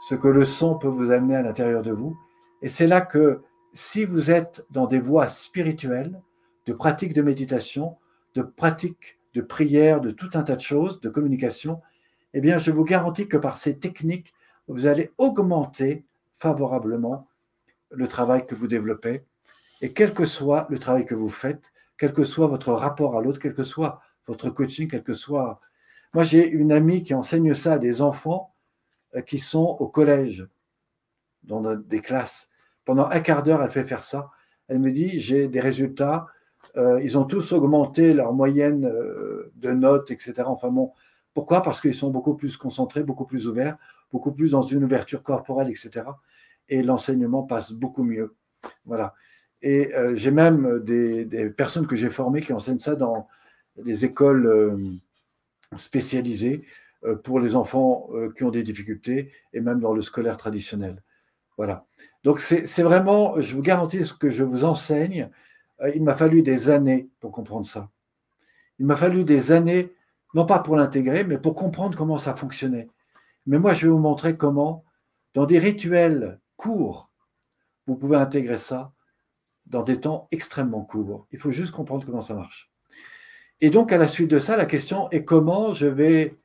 [0.02, 2.18] ce que le son peut vous amener à l'intérieur de vous.
[2.61, 6.22] Et c'est là que si vous êtes dans des voies spirituelles,
[6.68, 7.98] de pratiques de méditation,
[8.35, 11.81] de pratiques de prière, de tout un tas de choses, de communication,
[12.34, 14.34] eh bien, je vous garantis que par ces techniques,
[14.68, 17.27] vous allez augmenter favorablement
[17.89, 19.23] le travail que vous développez.
[19.81, 23.22] Et quel que soit le travail que vous faites, quel que soit votre rapport à
[23.22, 25.61] l'autre, quel que soit votre coaching, quel que soit...
[26.14, 28.53] Moi, j'ai une amie qui enseigne ça à des enfants
[29.15, 30.48] euh, qui sont au collège,
[31.44, 32.49] dans des classes.
[32.84, 34.31] Pendant un quart d'heure, elle fait faire ça.
[34.68, 36.27] Elle me dit, j'ai des résultats
[36.77, 40.43] euh, ils ont tous augmenté leur moyenne euh, de notes, etc.
[40.45, 40.91] Enfin bon,
[41.34, 41.61] pourquoi?
[41.61, 43.77] Parce qu'ils sont beaucoup plus concentrés, beaucoup plus ouverts,
[44.11, 46.05] beaucoup plus dans une ouverture corporelle, etc.
[46.69, 48.35] Et l'enseignement passe beaucoup mieux.
[48.85, 49.13] Voilà.
[49.61, 53.27] Et euh, j'ai même des, personnes que j'ai formées qui enseignent ça dans
[53.84, 54.75] les écoles
[55.75, 56.65] spécialisées
[57.23, 61.03] pour les enfants qui ont des difficultés et même dans le scolaire traditionnel.
[61.57, 61.85] Voilà.
[62.23, 65.29] Donc c'est vraiment, je vous garantis ce que je vous enseigne,
[65.94, 67.90] il m'a fallu des années pour comprendre ça.
[68.80, 69.94] Il m'a fallu des années,
[70.34, 72.90] non pas pour l'intégrer, mais pour comprendre comment ça fonctionnait.
[73.45, 74.84] Mais moi, je vais vous montrer comment,
[75.34, 77.10] dans des rituels courts,
[77.86, 78.91] vous pouvez intégrer ça
[79.66, 81.28] dans des temps extrêmement courts.
[81.32, 82.72] Il faut juste comprendre comment ça marche.
[83.62, 86.38] Et donc, à la suite de ça, la question est comment je vais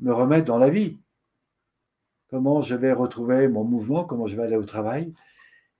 [0.00, 0.98] me remettre dans la vie?
[2.28, 4.04] Comment je vais retrouver mon mouvement?
[4.04, 5.12] Comment je vais aller au travail?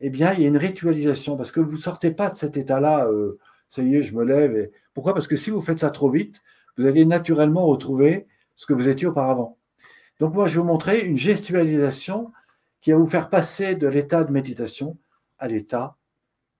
[0.01, 2.57] Eh bien, il y a une ritualisation parce que vous ne sortez pas de cet
[2.57, 3.39] état-là, euh,
[3.69, 4.71] ça y est, je me lève.
[4.93, 5.15] Pourquoi?
[5.15, 6.43] Parce que si vous faites ça trop vite,
[6.77, 8.27] vous allez naturellement retrouver
[8.57, 9.59] ce que vous étiez auparavant.
[10.21, 12.33] Donc, moi, je vais vous montrer une gestualisation
[12.81, 14.99] qui va vous faire passer de l'état de méditation
[15.39, 15.97] à l'état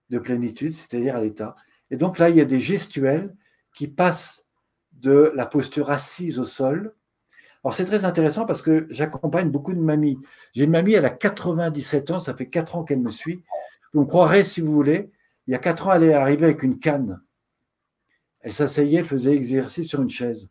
[0.09, 1.55] de plénitude, c'est-à-dire à l'état.
[1.91, 3.35] Et donc là, il y a des gestuels
[3.73, 4.45] qui passent
[4.93, 6.95] de la posture assise au sol
[7.65, 10.19] alors c'est très intéressant parce que j'accompagne beaucoup de mamies.
[10.53, 13.41] J'ai une mamie, elle a 97 ans, ça fait 4 ans qu'elle me suit.
[13.91, 15.09] Vous me croirez si vous voulez,
[15.47, 17.19] il y a 4 ans, elle est arrivée avec une canne.
[18.41, 20.47] Elle s'asseyait, elle faisait exercice sur une chaise.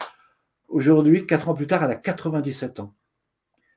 [0.66, 2.92] Aujourd'hui, 4 ans plus tard, elle a 97 ans.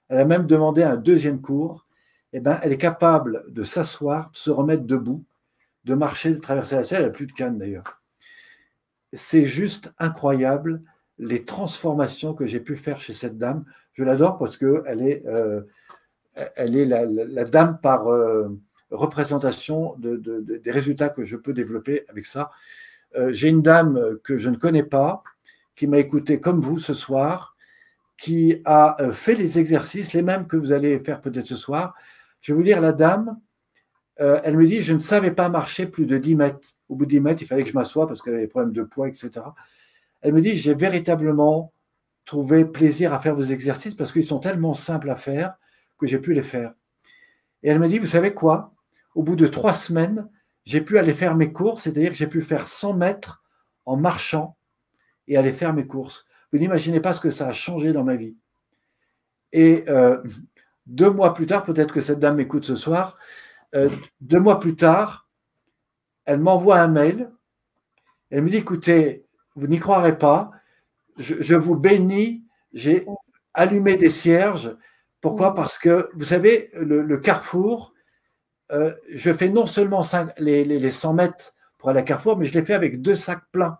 [0.09, 1.85] Elle a même demandé un deuxième cours.
[2.33, 5.23] Eh ben, elle est capable de s'asseoir, de se remettre debout,
[5.83, 7.01] de marcher, de traverser la salle.
[7.01, 8.01] Elle n'a plus de canne d'ailleurs.
[9.13, 10.81] C'est juste incroyable
[11.19, 13.65] les transformations que j'ai pu faire chez cette dame.
[13.93, 15.61] Je l'adore parce qu'elle est, euh,
[16.55, 18.49] elle est la, dame par euh,
[18.91, 22.51] représentation de, des résultats que je peux développer avec ça.
[23.15, 25.23] Euh, j'ai une dame que je ne connais pas,
[25.75, 27.55] qui m'a écouté comme vous ce soir,
[28.17, 31.93] qui a fait les exercices, les mêmes que vous allez faire peut-être ce soir.
[32.41, 33.39] Je vais vous dire, la dame,
[34.17, 36.69] elle me dit, je ne savais pas marcher plus de 10 mètres.
[36.89, 38.73] Au bout de 10 mètres, il fallait que je m'assoie parce qu'elle avait des problèmes
[38.73, 39.41] de poids, etc.
[40.27, 41.71] Elle me dit, j'ai véritablement
[42.25, 45.53] trouvé plaisir à faire vos exercices parce qu'ils sont tellement simples à faire
[45.97, 46.73] que j'ai pu les faire.
[47.63, 48.73] Et elle me dit, vous savez quoi?
[49.15, 50.27] Au bout de trois semaines,
[50.65, 53.41] j'ai pu aller faire mes courses, c'est-à-dire que j'ai pu faire 100 mètres
[53.85, 54.57] en marchant
[55.29, 56.25] et aller faire mes courses.
[56.51, 58.35] Vous n'imaginez pas ce que ça a changé dans ma vie.
[59.53, 60.21] Et euh,
[60.87, 63.17] deux mois plus tard, peut-être que cette dame m'écoute ce soir,
[63.75, 63.89] euh,
[64.19, 65.29] deux mois plus tard,
[66.25, 67.31] elle m'envoie un mail.
[68.29, 69.23] Elle me dit, écoutez,
[69.57, 70.51] vous n'y croirez pas,
[71.17, 73.05] je, vous bénis, j'ai
[73.53, 74.75] allumé des cierges.
[75.19, 75.55] Pourquoi?
[75.55, 77.93] Parce que, vous savez, le, carrefour,
[78.71, 80.01] euh, je fais non seulement
[80.37, 83.43] les, les, 100 mètres pour aller à Carrefour, mais je l'ai fait avec deux sacs
[83.51, 83.79] pleins.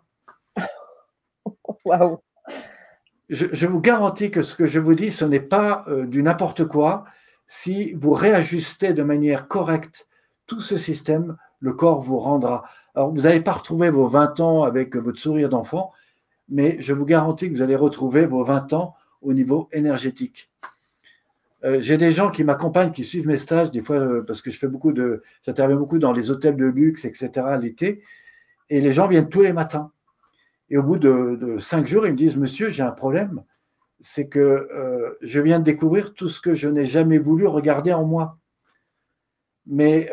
[1.84, 2.18] Waouh
[3.28, 6.64] je, vous garantis que ce que je vous dis, ce n'est pas euh, du n'importe
[6.64, 7.04] quoi.
[7.46, 10.08] Si vous réajustez de manière correcte
[10.46, 12.64] tout ce système, le corps vous rendra.
[12.98, 15.92] Alors, vous n'allez pas retrouver vos 20 ans avec votre sourire d'enfant,
[16.48, 20.50] mais je vous garantis que vous allez retrouver vos 20 ans au niveau énergétique.
[21.62, 24.50] Euh, j'ai des gens qui m'accompagnent, qui suivent mes stages, des fois euh, parce que
[24.50, 27.30] je fais beaucoup de, j'interviens beaucoup dans les hôtels de luxe, etc.
[27.62, 28.02] l'été,
[28.68, 29.92] et les gens viennent tous les matins.
[30.68, 33.44] Et au bout de, cinq jours, ils me disent, Monsieur, j'ai un problème,
[34.00, 37.92] c'est que euh, je viens de découvrir tout ce que je n'ai jamais voulu regarder
[37.92, 38.38] en moi.
[39.68, 40.10] Mais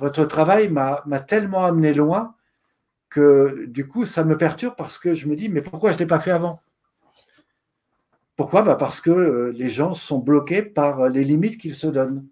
[0.00, 2.34] votre travail m'a tellement amené loin
[3.10, 6.00] que du coup, ça me perturbe parce que je me dis, mais pourquoi je ne
[6.00, 6.60] l'ai pas fait avant?
[8.36, 8.62] Pourquoi?
[8.62, 12.26] Bah Parce que euh, les gens sont bloqués par les limites qu'ils se donnent.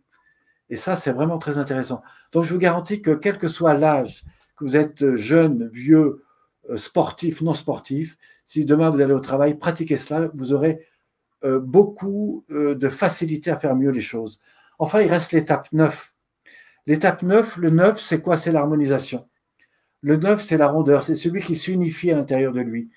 [0.69, 2.03] Et ça, c'est vraiment très intéressant.
[2.32, 4.24] Donc, je vous garantis que quel que soit l'âge,
[4.57, 6.24] que vous êtes jeune, vieux,
[6.70, 10.85] euh, sportif, non sportif, si demain vous allez au travail, pratiquez cela, vous aurez
[11.44, 14.40] euh, beaucoup de facilité à faire mieux les choses.
[14.81, 16.12] Enfin, il reste l'étape 9.
[16.87, 18.37] L'étape 9, le 9, c'est quoi?
[18.37, 19.29] C'est l'harmonisation.
[20.01, 22.91] Le neuf, c'est la rondeur, c'est celui qui s'unifie à l'intérieur de lui.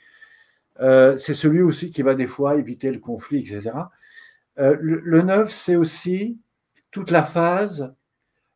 [0.80, 3.72] Euh, c'est celui aussi qui va des fois éviter le conflit, etc.
[4.58, 6.40] Euh, le, neuf, c'est aussi
[6.92, 7.94] toute la phase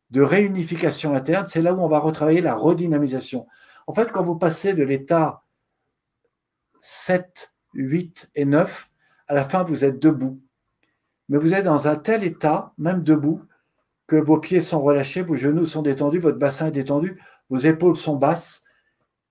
[0.10, 1.46] de réunification interne.
[1.48, 3.48] C'est là où on va retravailler la redynamisation.
[3.86, 5.44] En fait, quand vous passez de l'état
[6.82, 8.90] 7, 8 et 9,
[9.28, 10.42] à la fin, vous êtes debout.
[11.30, 13.44] Mais vous êtes dans un tel état, même debout,
[14.10, 17.96] que vos pieds sont relâchés, vos genoux sont détendus, votre bassin est détendu, vos épaules
[17.96, 18.64] sont basses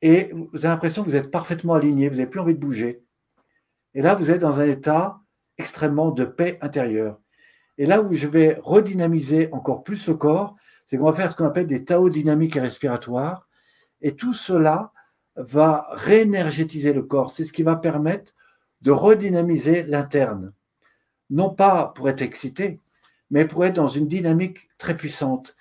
[0.01, 3.03] et vous avez l'impression que vous êtes parfaitement aligné, vous n'avez plus envie de bouger.
[3.95, 5.21] Et là, vous êtes dans un état
[5.59, 7.19] extrêmement de paix intérieure.
[7.77, 10.55] Et là où je vais redynamiser encore plus le corps,
[10.87, 13.49] c'est qu'on va faire ce qu'on appelle des Tao dynamiques et respiratoires.
[14.01, 14.93] Et tout cela
[15.35, 17.33] va réénergétiser le corps.
[17.33, 18.33] C'est ce qui va permettre
[18.83, 20.53] de redynamiser l'interne.
[21.31, 22.81] Non pas pour être excité,
[23.31, 25.57] mais pour être dans une dynamique très puissante.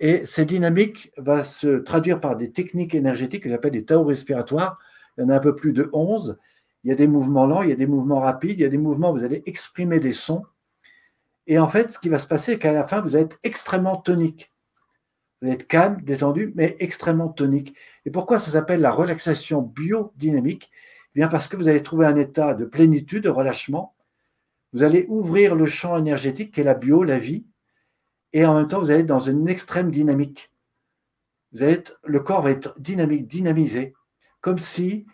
[0.00, 4.78] Et cette dynamique va se traduire par des techniques énergétiques que j'appelle des Tao respiratoires.
[5.16, 6.38] Il y en a un peu plus de 11.
[6.84, 8.68] Il y a des mouvements lents, il y a des mouvements rapides, il y a
[8.68, 10.44] des mouvements où vous allez exprimer des sons.
[11.46, 13.38] Et en fait, ce qui va se passer, c'est qu'à la fin, vous allez être
[13.42, 14.52] extrêmement tonique.
[15.40, 17.74] Vous allez être calme, détendu, mais extrêmement tonique.
[18.04, 20.70] Et pourquoi ça s'appelle la relaxation biodynamique?
[21.14, 23.95] Eh Bien parce que vous allez trouver un état de plénitude, de relâchement.
[24.76, 27.46] Vous allez ouvrir le champ énergétique qui est la bio, la vie,
[28.34, 30.52] et en même temps, vous allez être dans une extrême dynamique.
[31.52, 33.94] Vous allez le corps va être dynamique, dynamisé,
[34.42, 35.06] comme si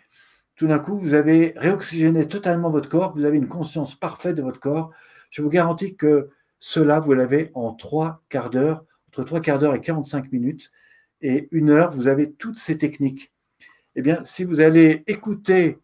[0.56, 4.42] tout d'un coup, vous avez réoxygéné totalement votre corps, vous avez une conscience parfaite de
[4.42, 4.90] votre corps.
[5.30, 9.76] Je vous garantis que cela, vous l'avez en trois quarts d'heure, entre trois quarts d'heure
[9.76, 10.72] et 45 minutes.
[11.20, 13.30] Et une heure, vous avez toutes ces techniques.
[13.94, 15.78] Eh bien, si vous allez écouter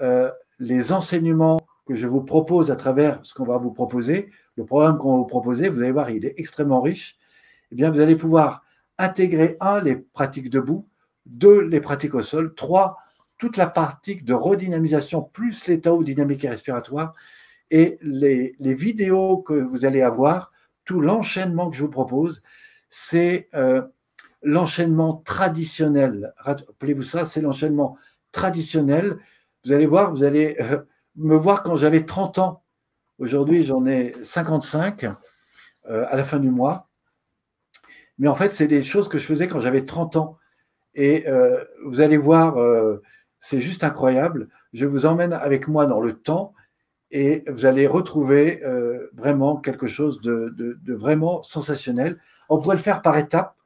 [0.00, 4.66] euh, les enseignements que je vous propose à travers ce qu'on va vous proposer, le
[4.66, 7.16] programme qu'on va vous proposer, vous allez voir, il est extrêmement riche.
[7.72, 8.62] Eh bien, vous allez pouvoir
[8.98, 10.86] intégrer, un, les pratiques debout,
[11.24, 12.98] deux, les pratiques au sol, trois,
[13.38, 17.14] toute la pratique de redynamisation, plus l'état dynamique et respiratoire,
[17.70, 20.52] et les, vidéos que vous allez avoir,
[20.84, 22.42] tout l'enchaînement que je vous propose,
[22.90, 23.82] c'est euh,
[24.42, 26.34] l'enchaînement traditionnel.
[26.36, 27.96] Rappelez-vous ça, c'est l'enchaînement
[28.32, 29.16] traditionnel.
[29.64, 30.82] Vous allez voir, vous allez euh,
[31.18, 32.62] me voir quand j'avais 30 ans.
[33.18, 35.04] Aujourd'hui, j'en ai 55
[35.90, 36.88] euh, à la fin du mois.
[38.18, 40.38] Mais en fait, c'est des choses que je faisais quand j'avais 30 ans.
[40.94, 43.02] Et euh, vous allez voir, euh,
[43.40, 44.48] c'est juste incroyable.
[44.72, 46.54] Je vous emmène avec moi dans le temps
[47.10, 48.62] et vous allez retrouver
[49.14, 52.18] vraiment quelque chose de, vraiment sensationnel.
[52.50, 53.56] On pourrait le faire par étapes.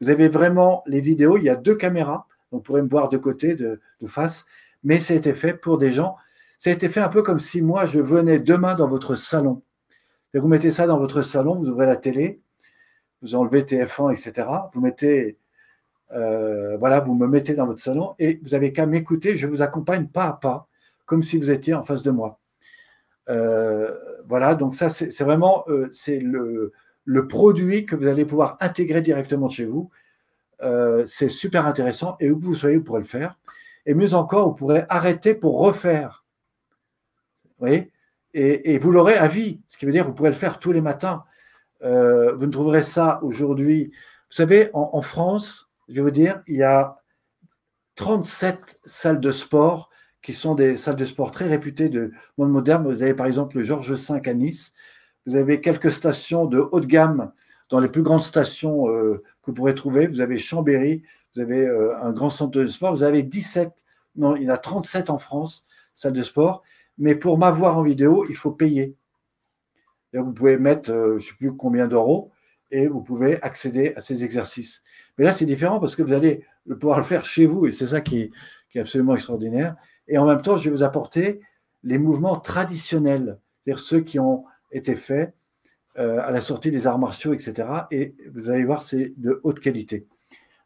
[0.00, 1.36] Vous avez vraiment les vidéos.
[1.36, 2.28] Il y a deux caméras.
[2.52, 4.46] On pourrait me voir de côté, de, de face.
[4.84, 6.16] Mais ça a été fait pour des gens
[6.62, 9.62] ça a été fait un peu comme si moi, je venais demain dans votre salon.
[10.32, 12.40] vous mettez ça dans votre salon, vous ouvrez la télé,
[13.20, 14.46] vous enlevez TF1, etc.
[14.72, 15.38] Vous mettez,
[16.12, 19.36] euh, voilà, vous me mettez dans votre salon et vous avez qu'à m'écouter.
[19.36, 20.68] Je vous accompagne pas à pas,
[21.04, 22.38] comme si vous étiez en face de moi.
[23.26, 26.72] voilà, donc ça, c'est vraiment c'est le,
[27.04, 29.90] le, produit que vous allez pouvoir intégrer directement chez vous.
[31.06, 33.36] c'est super intéressant et où vous soyez, vous pourrez le faire.
[33.84, 36.21] Et mieux encore, vous pourrez arrêter pour refaire.
[37.62, 37.92] Voyez
[38.34, 40.72] et, vous l'aurez à vie, ce qui veut dire que vous pourrez le faire tous
[40.72, 41.24] les matins.
[41.82, 43.92] Euh, vous ne trouverez ça aujourd'hui.
[44.30, 46.96] Vous savez, en, France, je vais vous dire, il y a
[47.96, 49.90] 37 salles de sport
[50.22, 52.90] qui sont des salles de sport très réputées de monde moderne.
[52.90, 54.72] Vous avez par exemple le Georges V à Nice.
[55.26, 57.32] Vous avez quelques stations de haut de gamme
[57.68, 60.06] dans les plus grandes stations euh, que vous pourrez trouver.
[60.06, 61.02] Vous avez Chambéry,
[61.34, 62.94] vous avez euh, un grand centre de sport.
[62.94, 63.70] Vous avez 17,
[64.16, 66.62] non, il y en a 37 en France, salles de sport
[67.02, 68.94] mais pour m'avoir en vidéo, il faut payer.
[70.14, 72.30] vous pouvez mettre, euh, je ne sais plus combien d'euros,
[72.70, 74.84] et vous pouvez accéder à ces exercices.
[75.18, 76.46] Mais là, c'est différent parce que vous allez
[76.78, 78.30] pouvoir le faire chez vous, et c'est ça qui
[78.76, 79.74] est, absolument extraordinaire.
[80.06, 81.40] Et en même temps, je vais vous apporter
[81.82, 85.34] les mouvements traditionnels, c'est-à-dire ceux qui ont été faits
[85.98, 87.68] euh, à la sortie des arts martiaux, etc.
[87.90, 90.06] Et vous allez voir, c'est de haute qualité.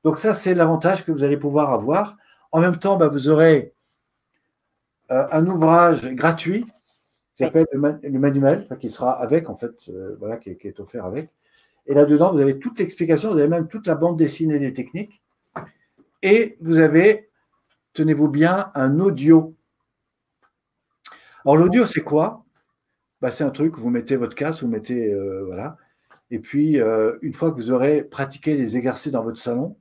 [0.04, 2.18] Donc ça, c'est l'avantage que vous allez pouvoir avoir.
[2.52, 3.72] En même temps, bah, vous aurez
[5.09, 6.65] un ouvrage gratuit
[7.37, 11.31] qui s'appelle le, manuel, qui sera avec, en fait, euh, voilà, qui, est offert avec.
[11.87, 15.23] Et là-dedans, vous avez toute l'explication, vous avez même toute la bande dessinée des techniques.
[16.23, 17.28] Et vous avez,
[17.93, 19.55] tenez-vous bien, un audio.
[21.45, 22.45] Alors, l'audio, c'est quoi?
[23.20, 25.77] Bah, C'est un truc, vous mettez votre casque, vous mettez, euh, voilà.
[26.31, 26.81] Et puis,
[27.23, 29.78] une fois que vous aurez pratiqué les exercices dans votre salon,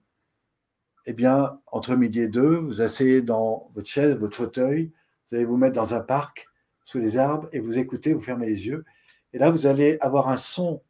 [1.08, 4.92] eh bien, entre midi et deux, vous asseyez dans votre chaise, votre fauteuil,
[5.30, 6.48] vous allez vous mettre dans un parc,
[6.84, 8.86] sous les arbres, et vous écoutez, vous fermez les yeux.
[9.34, 10.82] Et là, vous allez avoir un son,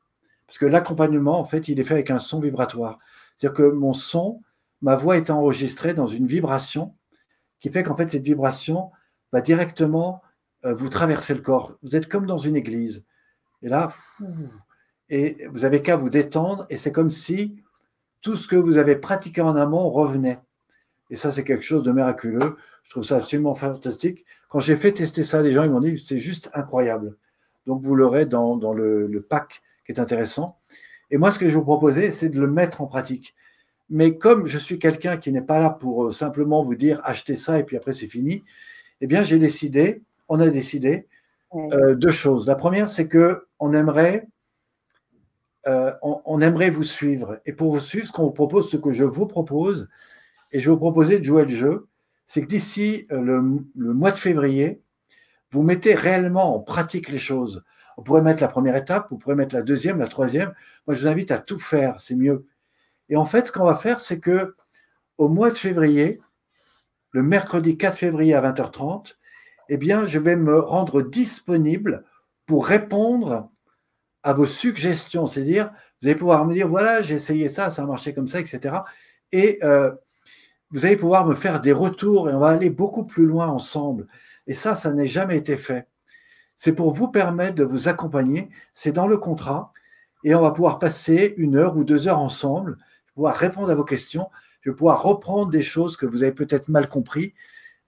[0.46, 3.00] parce que l'accompagnement, en fait, il est fait avec un son vibratoire.
[3.36, 4.42] C'est-à-dire que mon son,
[4.82, 6.96] ma voix est enregistrée dans une vibration
[7.60, 8.92] qui fait qu'en fait, cette vibration
[9.32, 10.22] va directement
[10.66, 11.78] euh, vous traverser le corps.
[11.82, 13.06] Vous êtes comme dans une église.
[13.62, 13.92] Et là,
[15.10, 17.64] et vous avez qu'à vous détendre, et c'est comme si
[18.22, 20.40] tout ce que vous avez pratiqué en amont revenait.
[21.10, 22.58] Et ça, c'est quelque chose de miraculeux.
[22.84, 24.26] Je trouve ça absolument fantastique.
[24.50, 27.16] Quand j'ai fait tester ça, les gens ils m'ont dit c'est juste incroyable.
[27.66, 30.58] Donc vous l'aurez dans, le, pack qui est intéressant.
[31.12, 33.36] Et moi, ce que je vais vous proposer, c'est de le mettre en pratique.
[33.90, 37.36] Mais comme je suis quelqu'un qui n'est pas là pour euh, simplement vous dire achetez
[37.36, 38.44] ça et puis après c'est fini,
[39.00, 41.08] eh bien j'ai décidé, on a décidé
[41.54, 42.48] euh, deux choses.
[42.48, 44.28] La première, c'est que on aimerait,
[45.68, 47.40] euh, on, aimerait vous suivre.
[47.46, 49.88] Et pour vous suivre, ce qu'on vous propose, ce que je vous propose,
[50.56, 51.90] et je vais vous proposer de jouer le jeu,
[52.28, 53.20] c'est que d'ici euh,
[53.76, 54.82] le, mois de février,
[55.52, 57.66] vous mettez réellement en pratique les choses.
[57.98, 60.54] On pourrait mettre la première étape, vous pourrez mettre la deuxième, la troisième.
[60.88, 62.46] Moi, je vous invite à tout faire, c'est mieux.
[63.10, 64.56] Et en fait, ce qu'on va faire, c'est que
[65.18, 66.22] au mois de février,
[67.12, 69.18] le mercredi 4 février à 20h30,
[69.68, 72.06] eh bien, je vais me rendre disponible
[72.46, 73.52] pour répondre
[74.24, 75.28] à vos suggestions.
[75.28, 75.70] C'est-à-dire,
[76.02, 78.78] vous allez pouvoir me dire, voilà, j'ai essayé ça, ça a marché comme ça, etc.
[79.34, 79.60] Et
[80.72, 84.08] vous allez pouvoir me faire des retours et on va aller beaucoup plus loin ensemble.
[84.48, 85.88] Et ça, ça n'a jamais été fait.
[86.56, 88.50] C'est pour vous permettre de vous accompagner.
[88.74, 89.72] C'est dans le contrat.
[90.24, 92.78] Et on va pouvoir passer une heure ou deux heures ensemble,
[93.14, 94.30] pouvoir répondre à vos questions.
[94.62, 97.36] Je vais pouvoir reprendre des choses que vous avez peut-être mal compris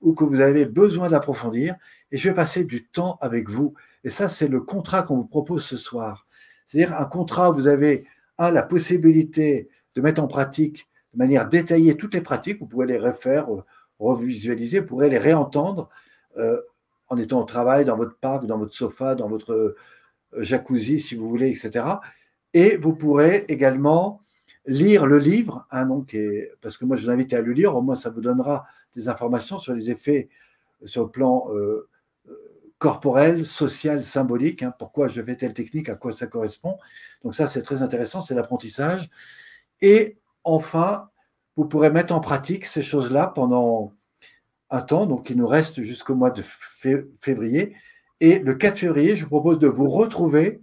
[0.01, 1.75] ou que vous avez besoin d'approfondir.
[2.11, 3.73] Et je vais passer du temps avec vous.
[4.03, 6.27] Et ça, c'est le contrat qu'on vous propose ce soir.
[6.65, 8.05] C'est-à-dire un contrat où vous avez
[8.37, 10.87] la possibilité de mettre en pratique
[11.18, 12.60] de manière détaillée toutes les pratiques.
[12.60, 13.64] Vous pourrez les refaire, euh,
[13.98, 15.89] revisualiser, vous pourrez les réentendre
[16.38, 16.61] euh,
[17.10, 19.76] en étant au travail, dans votre parc, dans votre sofa, dans votre euh,
[20.38, 21.85] jacuzzi, si vous voulez, etc.
[22.53, 24.22] Et vous pourrez également
[24.68, 26.15] lire le livre, hein, donc,
[26.61, 29.07] parce que moi je vous invite à le lire, au moins ça vous donnera des
[29.07, 30.27] informations sur les effets
[30.84, 31.48] sur le plan
[32.77, 36.77] corporel, social, symbolique, hein, pourquoi je fais telle technique, à quoi ça correspond.
[37.23, 39.10] Donc ça c'est très intéressant, c'est l'apprentissage.
[39.80, 40.18] Et
[40.48, 41.10] enfin,
[41.56, 43.94] vous pourrez mettre en pratique ces choses-là pendant
[44.69, 46.44] un temps, donc il nous reste jusqu'au mois de
[47.19, 47.76] février.
[48.19, 50.61] Et le 4 février, je vous propose de vous retrouver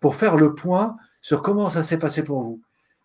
[0.00, 2.60] pour faire le point sur comment ça s'est passé pour vous.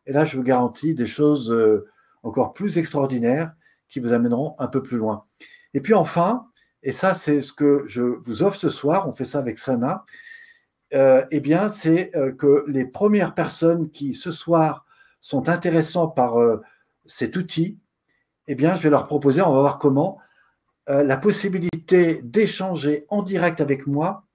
[0.06, 1.88] Et là, je vous garantis des choses euh,
[2.24, 3.54] encore plus extraordinaires
[3.90, 5.26] qui vous amèneront un peu plus loin.
[5.74, 6.48] Et puis enfin,
[6.82, 10.06] et ça c'est ce que je vous offre ce soir, on fait ça avec Sana,
[10.94, 14.82] euh, eh bien c'est euh, que les premières personnes qui ce soir
[15.24, 16.62] sont intéressants par euh,
[17.06, 17.80] cet outil,
[18.48, 20.20] eh bien, je vais leur proposer, on va voir comment,
[20.90, 24.26] euh, la possibilité d'échanger en direct avec moi,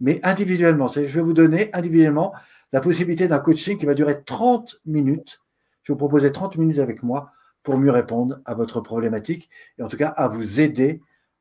[0.00, 0.88] mais individuellement.
[0.88, 2.34] Je vais vous donner individuellement
[2.72, 5.40] la possibilité d'un coaching qui va durer 30 minutes.
[5.84, 7.30] Je vais vous proposer 30 minutes avec moi
[7.62, 9.48] pour mieux répondre à votre problématique
[9.78, 11.00] et en tout cas à vous aider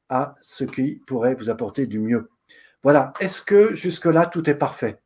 [0.09, 2.29] à ce qui pourrait vous apporter du mieux.
[2.83, 3.13] Voilà.
[3.19, 5.00] Est-ce que jusque-là, tout est parfait?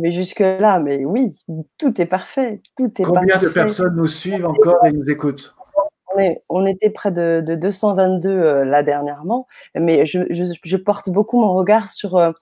[0.00, 1.38] Mais jusque-là, mais oui,
[1.78, 2.60] tout est parfait.
[2.76, 5.54] Tout est Combien de personnes nous suivent encore et nous écoutent
[6.48, 12.16] on, était près de, 222 euh, là dernièrement, mais je, porte beaucoup mon regard sur
[12.16, 12.32] euh,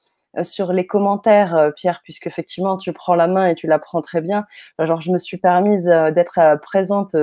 [0.42, 4.00] sur les commentaires, euh, Pierre, puisque effectivement tu prends la main et tu la prends
[4.00, 4.44] très bien.
[4.78, 7.16] Alors je me suis permise euh, d'être présente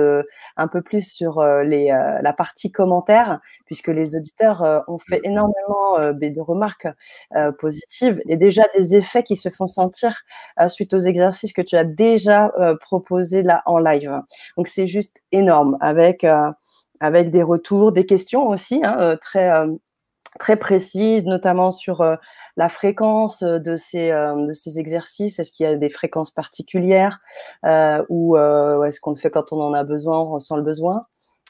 [0.56, 6.40] un peu plus sur les, la partie commentaires, puisque les auditeurs ont fait énormément de
[6.40, 6.88] remarques
[7.58, 10.22] positives et déjà des effets qui se font sentir
[10.68, 14.20] suite aux exercices que tu as déjà proposés là en live.
[14.56, 16.26] Donc c'est juste énorme avec
[17.00, 19.50] avec des retours, des questions aussi hein, très
[20.38, 22.02] très précises, notamment sur
[22.58, 27.20] la fréquence de ces, de ces exercices Est-ce qu'il y a des fréquences particulières
[27.64, 31.06] euh, ou est-ce qu'on le fait quand on en a besoin, on ressent le besoin?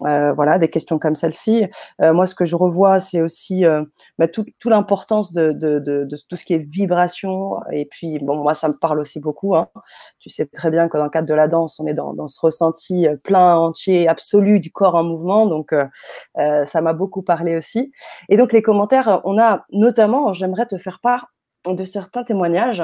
[0.06, 1.66] Euh, voilà, des questions comme celle-ci.
[2.02, 3.82] Euh, moi, ce que je revois, c'est aussi euh,
[4.18, 7.56] bah, toute tout l'importance de, de, de, de, tout ce qui est vibration.
[7.72, 9.56] Et puis, bon, moi, ça me parle aussi beaucoup.
[9.56, 9.68] Hein.
[10.20, 12.28] Tu sais très bien que dans le cadre de la danse, on est dans, dans
[12.28, 15.46] ce ressenti plein, entier, absolu du corps en mouvement.
[15.46, 15.74] Donc,
[16.34, 17.92] ça m'a beaucoup parlé aussi.
[18.28, 21.28] Et donc, les commentaires, on a notamment, j'aimerais te faire part
[21.66, 22.82] de certains témoignages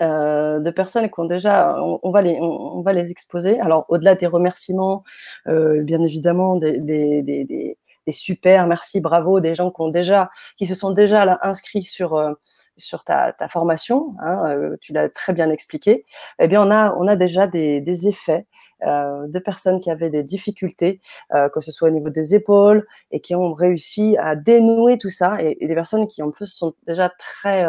[0.00, 3.60] euh, de personnes qui ont déjà, on, va les, on, va les exposer.
[3.60, 5.04] Alors, au-delà des remerciements,
[5.48, 7.76] euh, bien évidemment, des, des, des, des,
[8.10, 12.32] super, merci, bravo, des gens qui ont déjà, qui se sont déjà inscrits sur euh,
[12.78, 16.06] sur ta, ta formation, hein, tu l'as très bien expliqué.
[16.38, 18.46] Eh bien, on a on a déjà des, des effets
[18.80, 20.98] de personnes qui avaient des difficultés,
[21.30, 25.36] que ce soit au niveau des épaules, et qui ont réussi à dénouer tout ça,
[25.42, 27.66] et, et des personnes qui en plus sont déjà très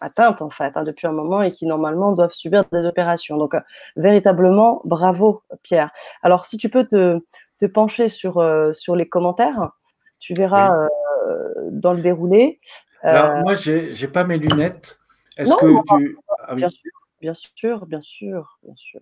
[0.00, 3.36] atteintes en fait hein, depuis un moment et qui normalement doivent subir des opérations.
[3.36, 3.60] Donc euh,
[3.96, 5.90] véritablement bravo Pierre.
[6.22, 7.18] Alors si tu peux te,
[7.58, 9.70] te pencher sur, euh, sur les commentaires,
[10.18, 10.88] tu verras
[11.28, 12.60] euh, dans le déroulé.
[13.02, 14.98] Alors moi j'ai pas mes lunettes.
[15.36, 19.00] Est-ce que tu ah bien sûr, bien sûr, bien sûr, bien sûr.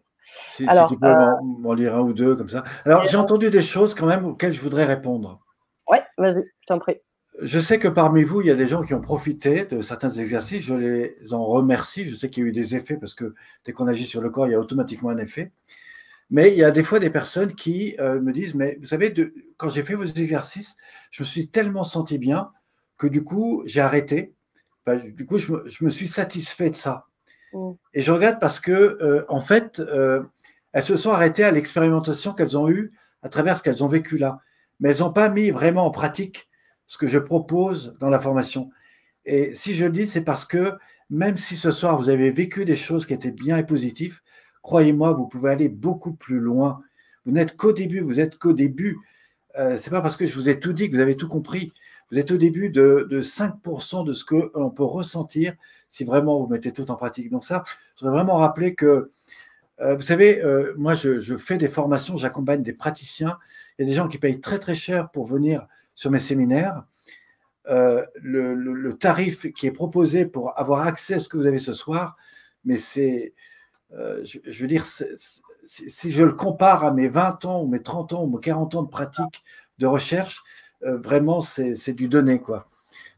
[0.48, 1.14] Si, Alors, tu peux
[1.60, 2.64] m'en lire un ou deux comme ça.
[2.84, 5.40] Alors j'ai entendu des choses quand même auxquelles je voudrais répondre.
[5.86, 6.96] Oui, vas-y, je t'en prie.
[7.43, 10.11] Je sais que parmi vous, il y a des gens qui ont profité de certains
[10.11, 10.62] exercices.
[10.62, 12.05] Je les en remercie.
[12.05, 13.35] Je sais qu'il y a eu des effets parce que
[13.65, 15.51] dès qu'on agit sur le corps, il y a automatiquement un effet.
[16.31, 19.11] Mais il y a des fois des personnes qui euh, me disent, mais vous savez,
[19.11, 20.77] de, quand j'ai fait vos exercices,
[21.11, 22.51] je me suis tellement senti bien
[22.97, 24.35] que du coup, j'ai arrêté.
[24.86, 27.06] du coup, je me, suis satisfait de ça.
[27.52, 27.73] Mm.
[27.94, 30.23] Et je regarde parce que, euh, en fait, euh,
[30.73, 32.93] elles se sont arrêtées à l'expérimentation qu'elles ont eue
[33.23, 34.40] à travers ce qu'elles ont vécu là.
[34.81, 36.48] Mais elles n'ont pas mis vraiment en pratique
[36.86, 38.70] ce que je propose dans la formation.
[39.27, 40.74] Et si je le dis, c'est parce que
[41.11, 44.20] même si ce soir vous avez vécu des choses qui étaient bien et positives,
[44.62, 46.81] croyez-moi, vous pouvez aller beaucoup plus loin.
[47.24, 48.98] Vous n'êtes qu'au début, vous êtes qu'au début.
[49.56, 51.73] Euh, c'est pas parce que je vous ai tout dit que vous avez tout compris.
[52.11, 55.55] Vous êtes au début de, 5% de ce que l'on peut ressentir
[55.89, 57.31] si vraiment vous mettez tout en pratique.
[57.31, 59.11] Donc ça, je voudrais vraiment rappeler que,
[59.81, 63.39] euh, vous savez, euh, moi je, je, fais des formations, j'accompagne des praticiens.
[63.78, 66.85] Il y a des gens qui payent très très cher pour venir sur mes séminaires,
[67.69, 71.73] euh, le, tarif qui est proposé pour avoir accès à ce que vous avez ce
[71.73, 72.16] soir,
[72.65, 73.35] mais c'est,
[73.93, 78.12] euh, je, veux dire, si je le compare à mes 20 ans ou mes 30
[78.12, 79.43] ans ou mes 40 ans de pratique
[79.79, 80.43] de recherche,
[80.83, 82.69] euh, vraiment, c'est du donné, quoi.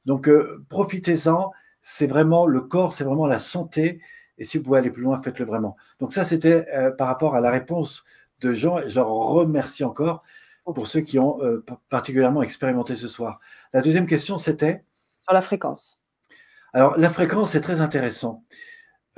[0.06, 0.30] Donc,
[0.68, 1.50] profitez-en,
[1.82, 4.00] c'est vraiment le corps, c'est vraiment la santé,
[4.38, 5.76] et si vous pouvez aller plus loin, faites-le vraiment.
[5.98, 6.66] Donc ça, c'était
[6.96, 8.04] par rapport à la réponse
[8.40, 10.22] de Jean, et je remercie encore
[10.72, 13.40] pour ceux qui ont euh, particulièrement expérimenté ce soir.
[13.72, 14.84] La deuxième question, c'était?
[15.20, 16.04] Sur la fréquence.
[16.72, 18.44] Alors, la fréquence, c'est très intéressant.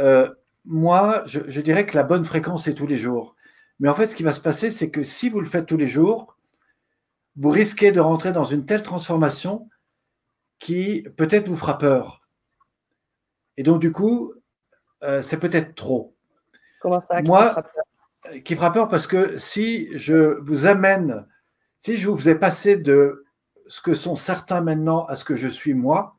[0.00, 0.32] Euh,
[0.64, 3.34] moi, je, dirais que la bonne fréquence, c'est tous les jours.
[3.80, 5.76] Mais en fait, ce qui va se passer, c'est que si vous le faites tous
[5.76, 6.36] les jours,
[7.36, 9.68] vous risquez de rentrer dans une telle transformation
[10.58, 12.28] qui peut-être vous fera peur.
[13.56, 14.34] Et donc, du coup,
[15.02, 16.14] euh, c'est peut-être trop.
[16.80, 17.56] Comment ça Moi,
[18.44, 21.26] qui fera peur parce que si je vous amène
[21.80, 23.24] si je vous faisais passer de
[23.68, 26.16] ce que sont certains maintenant à ce que je suis moi,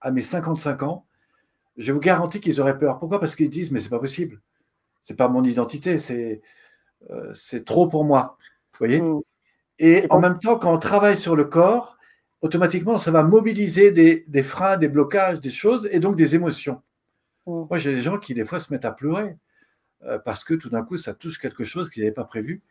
[0.00, 1.06] à mes 55 ans,
[1.76, 2.98] je vous garantis qu'ils auraient peur.
[2.98, 3.20] Pourquoi?
[3.20, 4.40] Parce qu'ils disent mais c'est pas possible.
[5.00, 6.42] C'est pas mon identité, c'est
[7.10, 8.36] euh, c'est trop pour moi.
[8.72, 9.00] Vous voyez?
[9.00, 9.20] Mmh.
[9.78, 11.96] Et en même temps, quand on travaille sur le corps,
[12.40, 16.82] automatiquement, ça va mobiliser des, freins, des blocages, des choses et donc des émotions.
[17.46, 17.64] Mmh.
[17.70, 19.36] Moi, j'ai des gens qui, des fois, se mettent à pleurer
[20.04, 22.62] euh, parce que tout d'un coup, ça touche quelque chose qu'ils n'avaient pas prévu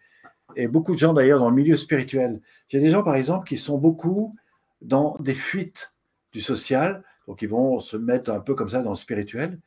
[0.56, 2.42] et beaucoup de gens d'ailleurs dans le milieu spirituel.
[2.70, 4.36] J'ai des gens, par exemple, qui sont beaucoup
[4.82, 5.94] dans des fuites
[6.32, 9.60] du social, donc ils vont se mettre un peu comme ça dans le spirituel,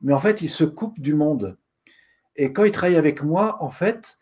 [0.00, 1.56] mais en fait, ils se coupent du monde.
[2.36, 4.18] Et quand ils travaillent avec moi, en fait,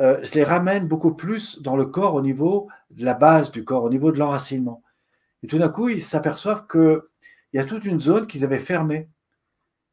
[0.00, 3.64] euh, je les ramène beaucoup plus dans le corps au niveau de la base du
[3.64, 4.82] corps, au niveau de l'enracinement.
[5.42, 7.00] Et tout d'un coup, ils s'aperçoivent qu'il
[7.54, 9.08] y a toute une zone qu'ils avaient fermée.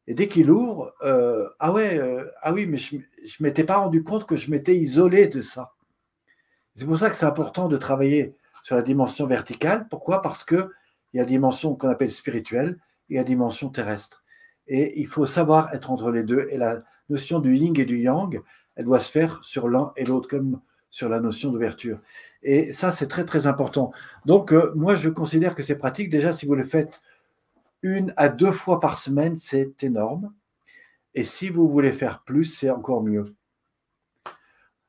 [0.06, 3.02] Et dès qu'ils l'ouvrent, euh, ah ouais, euh, ah oui, mais je ne
[3.40, 5.72] m'étais pas rendu compte que je m'étais isolé de ça.
[6.76, 9.86] C'est pour ça que c'est important de travailler sur la dimension verticale.
[9.88, 10.20] Pourquoi?
[10.20, 10.68] Parce qu'il
[11.14, 12.78] y a dimension qu'on appelle spirituelle
[13.08, 14.24] et la dimension terrestre.
[14.66, 16.48] Et il faut savoir être entre les deux.
[16.50, 18.42] Et la notion du yin et du yang,
[18.76, 20.60] elle doit se faire sur l'un et l'autre, comme
[20.90, 22.00] sur la notion d'ouverture.
[22.42, 23.92] Et ça, c'est très, très important.
[24.26, 26.10] Donc, euh, moi, je considère que c'est pratique.
[26.10, 27.00] Déjà, si vous le faites
[27.84, 30.32] une à deux fois par semaine, c'est énorme.
[31.14, 33.36] Et si vous voulez faire plus, c'est encore mieux.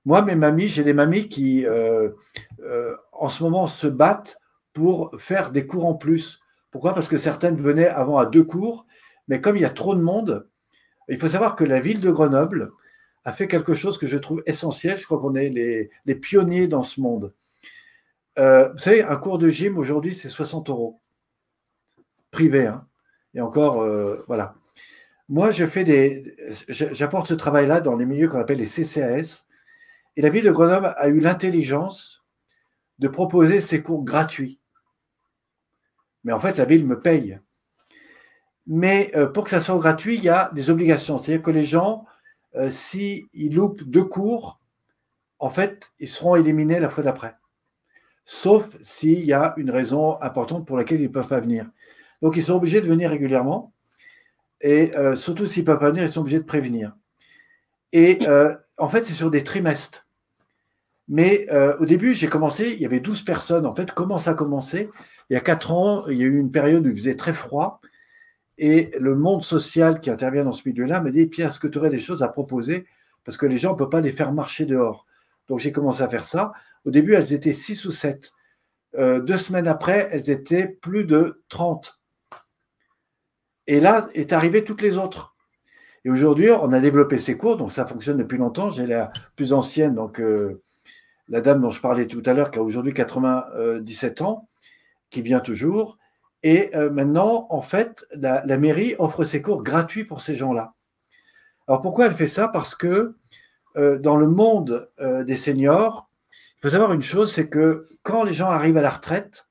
[0.05, 2.09] Moi, mes mamies, j'ai des mamies qui, euh,
[2.61, 4.39] euh, en ce moment, se battent
[4.71, 6.39] pour faire des cours en plus.
[6.71, 6.93] Pourquoi?
[6.93, 8.85] Parce que certaines venaient avant à deux cours,
[9.27, 10.47] mais comme il y a trop de monde,
[11.09, 12.71] il faut savoir que la ville de Grenoble
[13.25, 14.97] a fait quelque chose que je trouve essentiel.
[14.97, 17.33] Je crois qu'on est les, pionniers dans ce monde.
[18.39, 21.01] Euh, vous savez, un cours de gym aujourd'hui, c'est 60 euros.
[22.35, 22.85] Privé, hein.
[23.33, 23.85] Et encore,
[24.27, 24.55] voilà.
[25.29, 26.35] Moi, je fais des,
[26.67, 29.45] j'apporte ce travail-là dans les milieux qu'on appelle les CCAS,
[30.17, 32.25] et la ville de Grenoble a eu l'intelligence
[32.99, 34.59] de proposer ces cours gratuits.
[36.25, 37.39] Mais en fait, la ville me paye.
[38.67, 41.17] Mais euh, pour que ça soit gratuit, il y a des obligations.
[41.17, 42.05] C'est-à-dire que les gens,
[42.55, 44.59] euh, s'ils loupent deux cours,
[45.39, 47.35] en fait, ils seront éliminés la fois d'après.
[48.25, 51.69] Sauf s'il y a une raison importante pour laquelle ils ne peuvent pas venir.
[52.21, 53.73] Donc, ils sont obligés de venir régulièrement.
[54.61, 56.95] Et euh, surtout s'ils ne peuvent pas venir, ils sont obligés de prévenir.
[57.91, 58.19] Et
[58.77, 60.05] en fait, c'est sur des trimestres.
[61.07, 63.65] Mais euh, au début, j'ai commencé, il y avait 12 personnes.
[63.65, 64.89] En fait, comment ça a commencé?
[65.29, 67.33] Il y a 4 ans, il y a eu une période où il faisait très
[67.33, 67.79] froid.
[68.57, 71.77] Et le monde social qui intervient dans ce milieu-là me dit Pierre, est-ce que tu
[71.77, 72.85] aurais des choses à proposer?
[73.23, 75.05] Parce que les gens ne peuvent pas les faire marcher dehors.
[75.47, 76.53] Donc j'ai commencé à faire ça.
[76.85, 78.31] Au début, elles étaient 6 ou 7.
[78.97, 81.99] Euh, deux semaines après, elles étaient plus de 30.
[83.67, 85.35] Et là est arrivé toutes les autres.
[86.03, 88.69] Et aujourd'hui, on a développé ces cours, donc ça fonctionne depuis longtemps.
[88.69, 90.61] J'ai la plus ancienne, donc euh,
[91.29, 94.47] la dame dont je parlais tout à l'heure, qui a aujourd'hui 97 ans,
[95.09, 95.97] qui vient toujours.
[96.43, 100.73] Et euh, maintenant, en fait, la, mairie offre ses cours gratuits pour ces gens-là.
[101.67, 102.47] Alors pourquoi elle fait ça?
[102.47, 103.15] Parce que
[103.77, 106.07] euh, dans le monde euh, des seniors,
[106.57, 109.44] il faut savoir une chose, c'est que quand les gens arrivent à la retraite,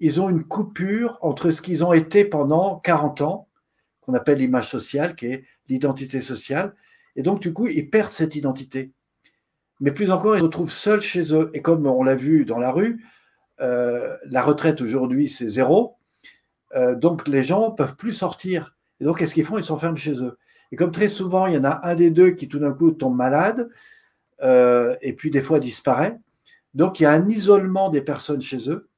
[0.00, 3.48] ils ont une coupure entre ce qu'ils ont été pendant 40 ans,
[4.00, 6.74] qu'on appelle l'image sociale, qui est l'identité sociale,
[7.16, 8.92] et donc du coup, ils perdent cette identité
[9.80, 11.50] mais plus encore, ils se retrouvent seuls chez eux.
[11.52, 13.04] Et comme on l'a vu dans la rue,
[13.60, 15.96] euh, la retraite aujourd'hui, c'est zéro.
[16.74, 18.76] Euh, donc les gens ne peuvent plus sortir.
[19.00, 19.58] Et donc, qu'est-ce qu'ils font?
[19.58, 20.38] Ils s'enferment chez eux.
[20.72, 22.92] Et comme très souvent, il y en a un des deux qui tout d'un coup
[22.92, 23.68] tombe malade,
[24.42, 26.18] euh, et puis des fois disparaît.
[26.74, 28.88] Donc, il y a un isolement des personnes chez eux,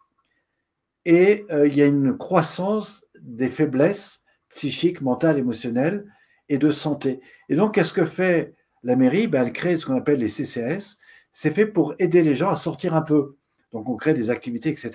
[1.06, 6.04] et il y a une croissance des faiblesses psychiques, mentales, émotionnelles
[6.48, 7.20] et de santé.
[7.48, 10.98] Et donc, qu'est-ce que fait la mairie, ben, elle crée ce qu'on appelle les CCS.
[11.32, 13.36] C'est fait pour aider les gens à sortir un peu.
[13.72, 14.90] Donc, on crée des activités, etc.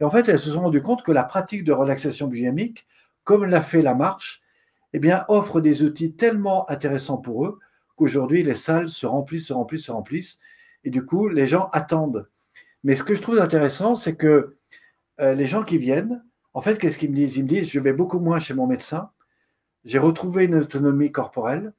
[0.00, 2.86] Et en fait, elles se sont rendues compte que la pratique de relaxation biodynamique,
[3.24, 4.42] comme l'a fait la marche,
[4.92, 7.58] eh bien, offre des outils tellement intéressants pour eux
[7.96, 10.38] qu'aujourd'hui, les salles se remplissent, se remplissent, se remplissent.
[10.84, 12.28] Et du coup, les gens attendent.
[12.84, 14.55] Mais ce que je trouve intéressant, c'est que
[15.20, 16.24] euh, les gens qui viennent,
[16.54, 17.36] en fait, qu'est-ce qu'ils me disent?
[17.36, 19.10] Ils me disent, je vais beaucoup moins chez mon médecin,
[19.84, 21.72] j'ai retrouvé une autonomie corporelle,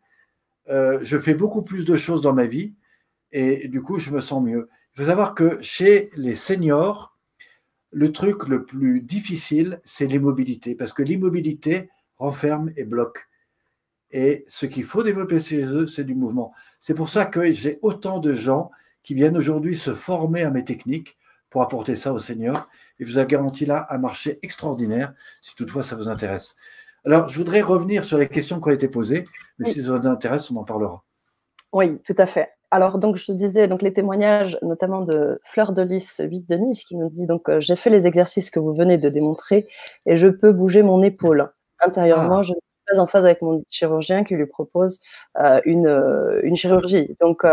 [0.69, 2.73] euh, je fais beaucoup plus de choses dans ma vie
[3.31, 4.69] et du coup, je me sens mieux.
[4.95, 7.17] Il faut savoir que chez les seniors,
[7.91, 13.27] le truc le plus difficile, c'est l'immobilité, parce que l'immobilité renferme et bloque.
[14.11, 16.53] Et ce qu'il faut développer chez eux, c'est du mouvement.
[16.79, 18.71] C'est pour ça que j'ai autant de gens
[19.03, 21.17] qui viennent aujourd'hui se former à mes techniques
[21.49, 22.67] pour apporter ça seniors.
[22.99, 26.55] Et je vous ai garanti là un marché extraordinaire, si toutefois ça vous intéresse.
[27.05, 29.23] Alors, je voudrais revenir sur les questions qui ont été posées,
[29.59, 31.03] mais si ça vous intéresse, on en parlera.
[31.71, 32.49] Oui, tout à fait.
[32.69, 36.55] Alors, donc, je te disais, donc, les témoignages, notamment de Fleur de Lys, 8 de
[36.55, 39.67] Nice, qui nous dit donc, euh, j'ai fait les exercices que vous venez de démontrer
[40.05, 41.49] et je peux bouger mon épaule.
[41.79, 42.43] Intérieurement, ah.
[42.43, 44.99] je ne suis pas en phase avec mon chirurgien qui lui propose
[45.39, 47.15] euh, une, euh, une, chirurgie.
[47.21, 47.45] Donc,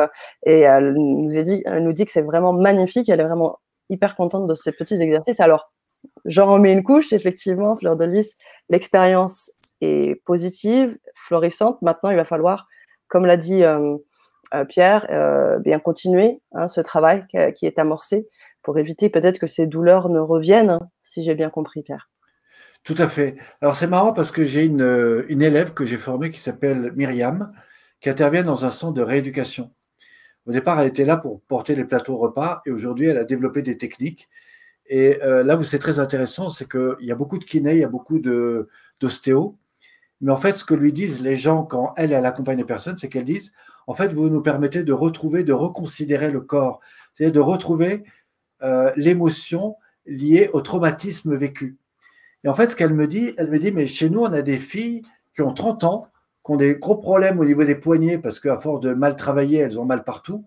[0.44, 3.58] et elle nous, a dit, elle nous dit que c'est vraiment magnifique, elle est vraiment
[3.90, 5.40] hyper contente de ces petits exercices.
[5.40, 5.70] Alors,
[6.24, 8.36] j'en remets une couche, effectivement, Fleur de Lys,
[8.70, 9.50] l'expérience
[9.80, 11.80] est positive, florissante.
[11.82, 12.66] Maintenant, il va falloir,
[13.08, 13.96] comme l'a dit euh,
[14.54, 18.28] euh, Pierre, euh, bien continuer hein, ce travail qui est amorcé
[18.62, 22.08] pour éviter peut-être que ces douleurs ne reviennent, hein, si j'ai bien compris, Pierre.
[22.82, 23.36] Tout à fait.
[23.62, 27.52] Alors c'est marrant parce que j'ai une, une, élève que j'ai formée qui s'appelle Myriam,
[28.00, 29.70] qui intervient dans un centre de rééducation.
[30.46, 33.62] Au départ, elle était là pour porter les plateaux repas et aujourd'hui, elle a développé
[33.62, 34.28] des techniques
[34.86, 37.84] Et là où c'est très intéressant, c'est qu'il y a beaucoup de kinés, il y
[37.84, 38.18] a beaucoup
[39.00, 39.56] d'ostéo.
[40.20, 42.98] Mais en fait, ce que lui disent les gens quand elle, elle accompagne les personnes,
[42.98, 43.52] c'est qu'elles disent,
[43.86, 46.80] en fait, vous nous permettez de retrouver, de reconsidérer le corps,
[47.14, 48.04] c'est-à-dire de retrouver
[48.62, 49.76] euh, l'émotion
[50.06, 51.76] liée au traumatisme vécu.
[52.44, 54.42] Et en fait, ce qu'elle me dit, elle me dit, mais chez nous, on a
[54.42, 55.02] des filles
[55.34, 56.08] qui ont 30 ans,
[56.44, 59.58] qui ont des gros problèmes au niveau des poignets parce qu'à force de mal travailler,
[59.58, 60.44] elles ont mal partout.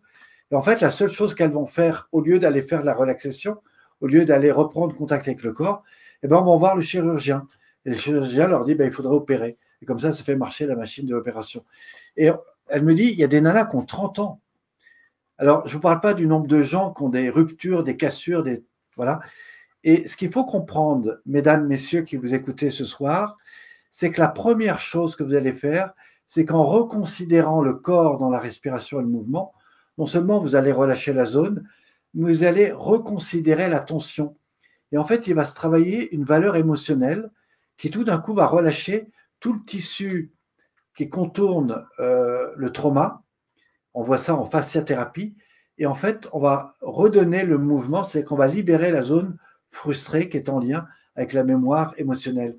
[0.52, 2.94] Et en fait, la seule chose qu'elles vont faire, au lieu d'aller faire de la
[2.94, 3.58] relaxation,
[4.00, 5.84] au lieu d'aller reprendre contact avec le corps,
[6.24, 7.48] eh ben, on va voir le chirurgien.
[7.86, 9.58] Et le chirurgien leur dit, ben, il faudrait opérer.
[9.82, 11.66] Et comme ça, ça fait marcher la machine de l'opération.
[12.16, 12.30] Et
[12.68, 14.40] elle me dit, il y a des nanas qui ont 30 ans.
[15.40, 17.98] Alors, je ne vous parle pas du nombre de gens qui ont des ruptures, des
[17.98, 18.64] cassures, des
[18.96, 19.20] voilà.
[19.84, 23.38] Et ce qu'il faut comprendre, mesdames, messieurs qui vous écoutez ce soir,
[23.92, 25.94] c'est que la première chose que vous allez faire,
[26.28, 29.54] c'est qu'en reconsidérant le corps dans la respiration et le mouvement,
[29.98, 31.68] non seulement vous allez relâcher la zone,
[32.14, 34.36] mais vous allez reconsidérer la tension.
[34.92, 37.30] Et en fait, il va se travailler une valeur émotionnelle
[37.78, 39.10] qui tout d'un coup va relâcher
[39.40, 40.32] tout le tissu
[40.96, 43.22] qui contourne euh, le trauma.
[43.94, 45.36] On voit ça en fasciathérapie.
[45.78, 49.38] Et en fait, on va redonner le mouvement, c'est qu'on va libérer la zone
[49.70, 52.58] frustrée qui est en lien avec la mémoire émotionnelle.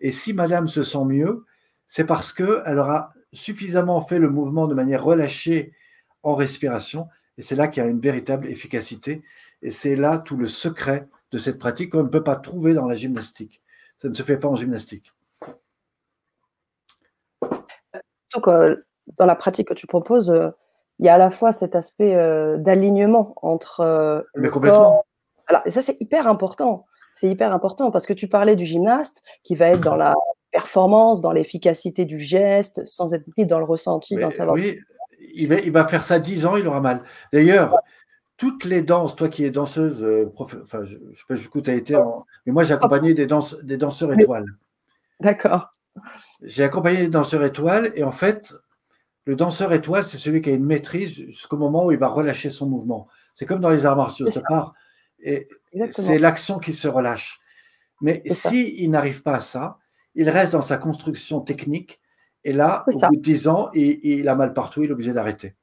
[0.00, 1.44] Et si madame se sent mieux,
[1.86, 5.72] c'est parce qu'elle aura suffisamment fait le mouvement de manière relâchée
[6.22, 7.08] en respiration.
[7.38, 9.22] Et c'est là qu'il y a une véritable efficacité.
[9.62, 12.86] Et c'est là tout le secret de cette pratique qu'on ne peut pas trouver dans
[12.86, 13.62] la gymnastique.
[13.98, 15.12] Ça ne se fait pas en gymnastique.
[18.36, 20.50] dans la pratique que tu proposes, euh,
[20.98, 25.04] il y a à la fois cet aspect euh, d'alignement entre euh, Mais complètement.
[25.48, 25.62] Corps.
[25.64, 26.86] et ça, c'est hyper important.
[27.20, 30.14] C'est hyper important parce que tu parlais du gymnaste qui va être dans la
[30.52, 34.54] performance, dans l'efficacité du geste, sans être ni dans le ressenti, dans savoir.
[34.54, 34.78] Oui,
[35.34, 37.02] il va, il va, faire ça 10 ans, il aura mal.
[37.30, 37.76] D'ailleurs,
[38.38, 40.02] toutes les danses, toi qui es danseuse,
[40.34, 41.94] enfin, je, je sais pas jusqu'où tu as été,
[42.46, 44.46] mais moi j'ai accompagné des, danseurs étoiles.
[45.20, 45.70] D'accord.
[46.42, 48.54] J'ai accompagné des danseurs étoiles et en fait,
[49.26, 52.48] le danseur étoile, c'est celui qui a une maîtrise jusqu'au moment où il va relâcher
[52.48, 53.08] son mouvement.
[53.34, 54.72] C'est comme dans les arts martiaux, ça part
[55.22, 55.48] et
[55.92, 57.40] c'est l'action qui se relâche.
[58.00, 59.78] Mais s'il il n'arrive pas à ça,
[60.14, 62.00] il reste dans sa construction technique
[62.44, 65.54] et là, au bout de 10 ans, il, a mal partout, il est obligé d'arrêter.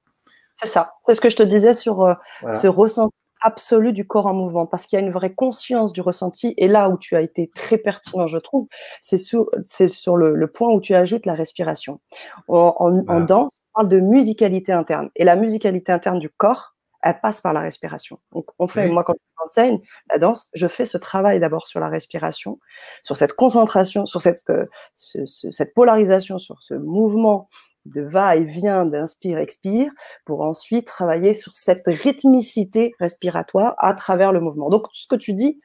[0.61, 0.93] C'est ça.
[1.05, 2.13] C'est ce que je te disais sur euh,
[2.53, 6.01] ce ressenti absolu du corps en mouvement, parce qu'il y a une vraie conscience du
[6.01, 6.55] ressenti.
[6.57, 8.67] Et là où tu as été très pertinent, je trouve,
[9.01, 11.99] c'est sur, sur le, point où tu ajoutes la respiration.
[12.47, 15.09] En, danse, on parle de musicalité interne.
[15.15, 16.75] Et la musicalité interne du corps,
[17.07, 18.19] elle passe par la respiration.
[18.31, 19.79] Donc, on fait, moi, quand j'enseigne
[20.09, 22.59] la danse, je fais ce travail d'abord sur la respiration,
[23.03, 24.65] sur cette concentration, sur cette, euh,
[24.95, 27.49] cette polarisation, sur ce mouvement
[27.85, 29.91] de va-et-vient d'inspire-expire
[30.25, 34.69] pour ensuite travailler sur cette rythmicité respiratoire à travers le mouvement.
[34.69, 35.59] Donc, tout ce que tu dis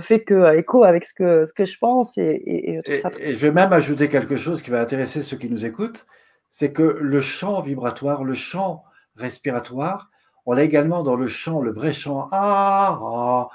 [0.00, 3.10] fait que euh, écho avec ce que, ce que je pense et, et, ça.
[3.18, 6.06] et je vais même ajouter quelque chose qui va intéresser ceux qui nous écoutent,
[6.50, 8.84] c'est que le chant vibratoire, le chant
[9.16, 10.10] respiratoire,
[10.46, 12.28] on l'a également dans le chant, le vrai chant.
[12.32, 13.48] Ah, ah.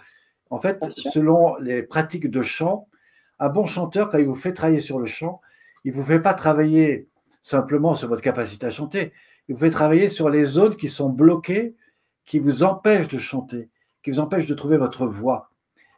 [0.50, 2.88] En fait, selon les pratiques de chant,
[3.40, 5.42] un bon chanteur, quand il vous fait travailler sur le chant,
[5.84, 7.08] il ne vous fait pas travailler
[7.42, 9.14] simplement sur votre capacité à chanter.
[9.50, 11.76] Vous pouvez travailler sur les zones qui sont bloquées,
[12.26, 13.70] qui vous empêchent de chanter,
[14.04, 15.52] qui vous empêchent de trouver votre voix.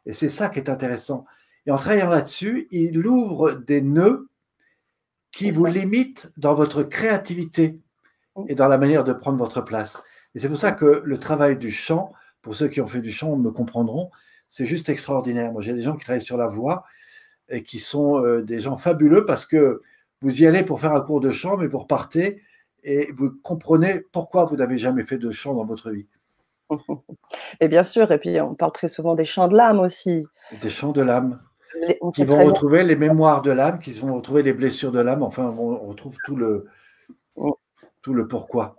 [0.05, 1.25] Et c'est ça qui est intéressant.
[1.65, 4.29] Et en travaillant là-dessus, il ouvre des nœuds
[5.31, 7.79] qui vous limitent dans votre créativité
[8.47, 10.01] et dans la manière de prendre votre place.
[10.37, 13.11] Et c'est pour ça que le travail du chant, pour ceux qui ont fait du
[13.11, 14.11] chant me comprendront,
[14.47, 15.51] c'est juste extraordinaire.
[15.51, 16.83] Moi, j'ai des gens qui travaillent sur la voix
[17.49, 19.81] et qui sont euh, des gens fabuleux parce que
[20.21, 22.43] vous y allez pour faire un cours de chant, mais vous repartez
[22.83, 26.05] et vous comprenez pourquoi vous n'avez jamais fait de chant dans votre vie.
[27.59, 30.27] Et bien sûr, et puis on parle très souvent des chants de l'âme aussi.
[30.61, 31.41] Des chants de l'âme.
[32.13, 35.23] Qui vont retrouver les mémoires de l'âme, qui vont retrouver les blessures de l'âme.
[35.23, 36.67] Enfin, on retrouve tout le,
[38.03, 38.75] tout le pourquoi.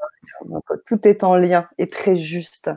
[0.86, 2.70] Tout est en lien et très juste.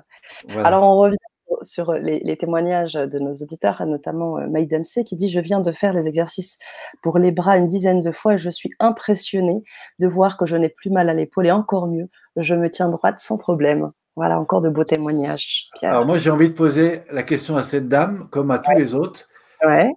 [0.49, 1.18] Alors, on revient
[1.63, 5.72] sur les, témoignages de nos auditeurs, notamment euh, Maïden C, qui dit Je viens de
[5.72, 6.59] faire les exercices
[7.01, 9.63] pour les bras une dizaine de fois et je suis impressionnée
[9.99, 12.89] de voir que je n'ai plus mal à l'épaule et encore mieux, je me tiens
[12.89, 13.91] droite sans problème.
[14.15, 15.69] Voilà, encore de beaux témoignages.
[15.81, 18.93] Alors, moi, j'ai envie de poser la question à cette dame, comme à tous les
[18.93, 19.27] autres.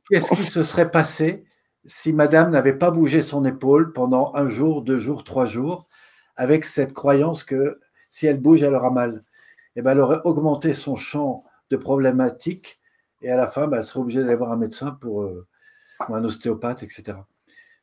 [0.09, 1.45] Qu'est-ce qui se serait passé
[1.87, 5.87] si madame n'avait pas bougé son épaule pendant un jour, deux jours, trois jours,
[6.37, 7.81] avec cette croyance que
[8.11, 9.25] si elle bouge, elle aura mal
[9.77, 12.81] eh ben, elle aurait augmenté son champ de problématiques
[13.23, 15.47] et à la fin, ben, elle serait obligée d'aller voir un médecin pour, euh,
[16.09, 17.19] ou un ostéopathe, etc.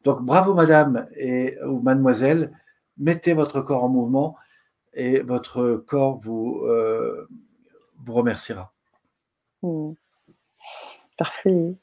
[0.03, 2.57] Donc bravo madame et, ou mademoiselle,
[2.97, 4.35] mettez votre corps en mouvement
[4.93, 7.27] et votre corps vous, euh,
[8.05, 8.73] vous remerciera.
[9.61, 9.93] Hmm.
[11.17, 11.75] Parfait.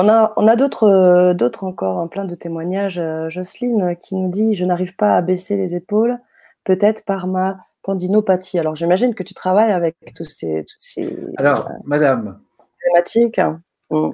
[0.00, 3.00] On a, on a d'autres, d'autres encore, hein, plein de témoignages.
[3.00, 6.20] Euh, Jocelyne qui nous dit Je n'arrive pas à baisser les épaules,
[6.62, 8.60] peut-être par ma tendinopathie.
[8.60, 12.38] Alors j'imagine que tu travailles avec tous ces, ces Alors, madame,
[12.84, 13.40] thématiques.
[13.90, 14.10] Mm.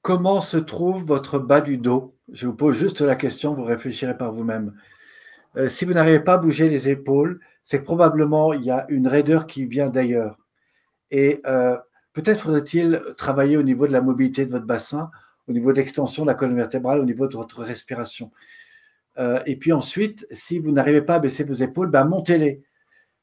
[0.00, 2.14] comment se trouve votre bas du dos?
[2.32, 4.72] Je vous pose juste la question, vous réfléchirez par vous-même.
[5.56, 8.86] Euh, si vous n'arrivez pas à bouger les épaules, c'est que probablement il y a
[8.88, 10.38] une raideur qui vient d'ailleurs.
[11.10, 11.76] Et euh,
[12.22, 15.10] peut-être faudrait-il travailler au niveau de la mobilité de votre bassin,
[15.46, 18.32] au niveau de l'extension de la colonne vertébrale, au niveau de votre respiration.
[19.18, 22.62] Euh, et puis ensuite, si vous n'arrivez pas à baisser vos épaules, ben montez-les.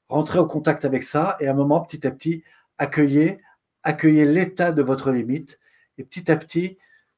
[0.08, 2.44] Rentrez au contact avec ça et à un moment, petit à petit,
[2.78, 3.42] accueillez,
[3.84, 5.60] accueillez l'état de votre limite.
[5.98, 6.78] Et petit à petit,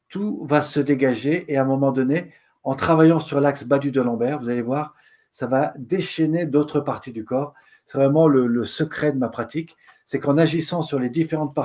[0.09, 1.45] tout va se dégager.
[1.51, 2.31] Et à un moment donné,
[2.63, 4.95] en travaillant sur l'axe bas du lombaire, vous allez voir,
[5.31, 7.53] ça va déchaîner d'autres parties du corps.
[7.85, 9.77] C'est vraiment le, secret de ma pratique.
[10.07, 11.55] C'est qu'en agissant sur les différentes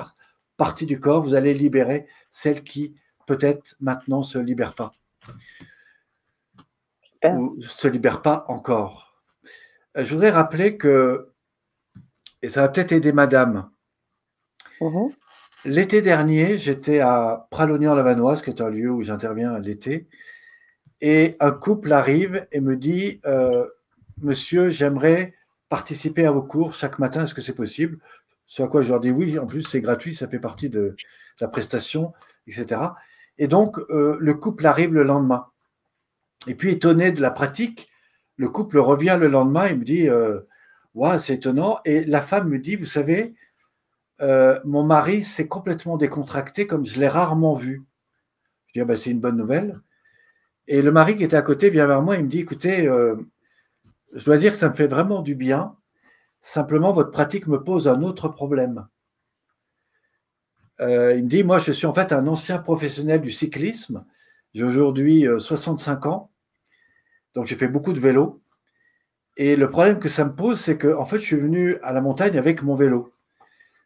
[0.58, 2.94] parties du corps, vous allez libérer celles qui,
[3.26, 4.92] peut-être, maintenant, se libèrent pas
[7.24, 9.22] ou ne se libère pas encore.
[9.96, 11.30] Euh, je voudrais rappeler que,
[12.42, 13.70] et ça va peut-être aider madame,
[14.80, 15.10] mhm.
[15.64, 20.08] l'été dernier, j'étais à Pralognan-la-Vanoise, qui est un lieu où j'interviens l'été,
[21.00, 23.66] et un couple arrive et me dit euh,
[24.20, 25.34] Monsieur, j'aimerais
[25.68, 27.98] participer à vos cours chaque matin, est-ce que c'est possible?
[28.46, 30.96] Ce à quoi je leur dis oui, en plus c'est gratuit, ça fait partie de
[31.40, 32.12] la prestation,
[32.46, 32.80] etc.
[33.38, 35.46] Et donc, euh, le couple arrive le lendemain.
[36.46, 37.88] Et puis, étonné de la pratique,
[38.36, 40.08] le couple revient le lendemain et me dit
[40.94, 41.80] Waouh, c'est étonnant.
[41.84, 43.34] Et la femme me dit Vous savez,
[44.20, 47.82] euh, mon mari s'est complètement décontracté comme je l'ai rarement vu.
[48.66, 49.80] Je dis ah ben, C'est une bonne nouvelle.
[50.68, 53.16] Et le mari qui était à côté vient vers moi et me dit Écoutez, euh,
[54.12, 55.76] je dois dire que ça me fait vraiment du bien.
[56.42, 58.86] Simplement, votre pratique me pose un autre problème.
[60.80, 64.04] il me dit Moi, je suis en fait un ancien professionnel du cyclisme.
[64.52, 66.32] J'ai aujourd'hui 65 ans
[67.34, 68.42] donc j'ai fait beaucoup de vélo.
[69.36, 71.92] Et le problème que ça me pose, c'est que en fait, je suis venu à
[71.92, 73.14] la montagne avec mon vélo.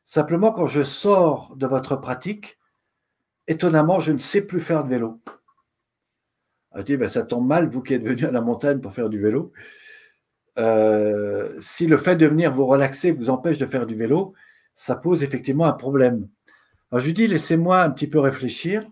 [0.04, 2.58] Simplement, quand je sors de votre pratique,
[3.46, 5.20] étonnamment, je ne sais plus faire de vélo.
[6.74, 9.08] Je dis, ben, ça tombe mal, vous qui êtes venu à la montagne pour faire
[9.08, 9.52] du vélo.
[10.58, 14.34] Euh, si le fait de venir vous relaxer vous empêche de faire du vélo,
[14.74, 16.28] ça pose effectivement un problème.
[16.90, 18.82] Alors je lui dis, laissez-moi un petit peu réfléchir.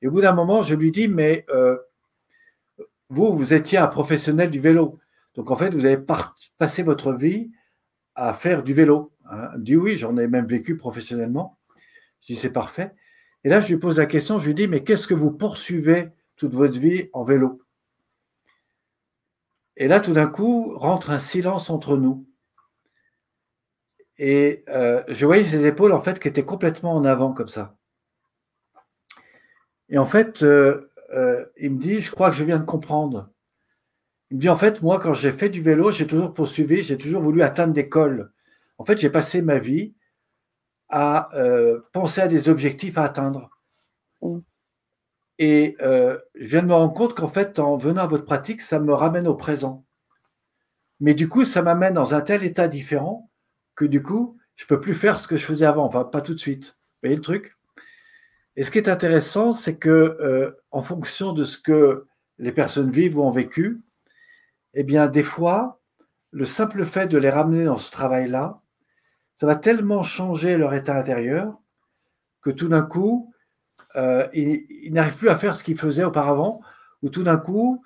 [0.00, 1.76] Et au bout d'un moment, je lui dis, mais euh,
[3.08, 4.98] vous, vous étiez un professionnel du vélo.
[5.34, 5.98] Donc en fait, vous avez
[6.58, 7.50] passé votre vie
[8.14, 9.12] à faire du vélo.
[9.30, 9.50] Hein.
[9.58, 11.58] dit oui, j'en ai même vécu professionnellement.
[12.20, 12.92] Je dis c'est parfait.
[13.44, 16.08] Et là, je lui pose la question, je lui dis, mais qu'est-ce que vous poursuivez
[16.36, 17.62] toute votre vie en vélo?
[19.80, 22.28] Et là, tout d'un coup, rentre un silence entre nous.
[24.18, 27.76] Et euh, je voyais ses épaules, en fait, qui étaient complètement en avant, comme ça.
[29.88, 33.30] Et en fait, euh, euh, il me dit, je crois que je viens de comprendre.
[34.32, 36.98] Il me dit, en fait, moi, quand j'ai fait du vélo, j'ai toujours poursuivi, j'ai
[36.98, 38.32] toujours voulu atteindre des cols.
[38.78, 39.94] En fait, j'ai passé ma vie
[40.88, 41.30] à
[41.92, 43.50] penser à des objectifs à atteindre.
[45.38, 48.60] Et euh, je viens de me rendre compte qu'en fait, en venant à votre pratique,
[48.60, 49.84] ça me ramène au présent.
[51.00, 53.30] Mais du coup, ça m'amène dans un tel état différent
[53.76, 55.84] que du coup, je peux plus faire ce que je faisais avant.
[55.84, 56.76] Enfin, pas tout de suite.
[56.76, 57.56] Vous voyez le truc?
[58.56, 62.06] Et ce qui est intéressant, c'est que euh, en fonction de ce que
[62.38, 63.80] les personnes vivent ou ont vécu,
[64.74, 65.80] eh bien, des fois,
[66.32, 68.60] le simple fait de les ramener dans ce travail-là,
[69.36, 71.56] ça va tellement changer leur état intérieur
[72.42, 73.32] que tout d'un coup,
[73.96, 76.60] euh, ils, n'arrivent plus à faire ce qu'ils faisaient auparavant,
[77.02, 77.82] ou tout d'un coup,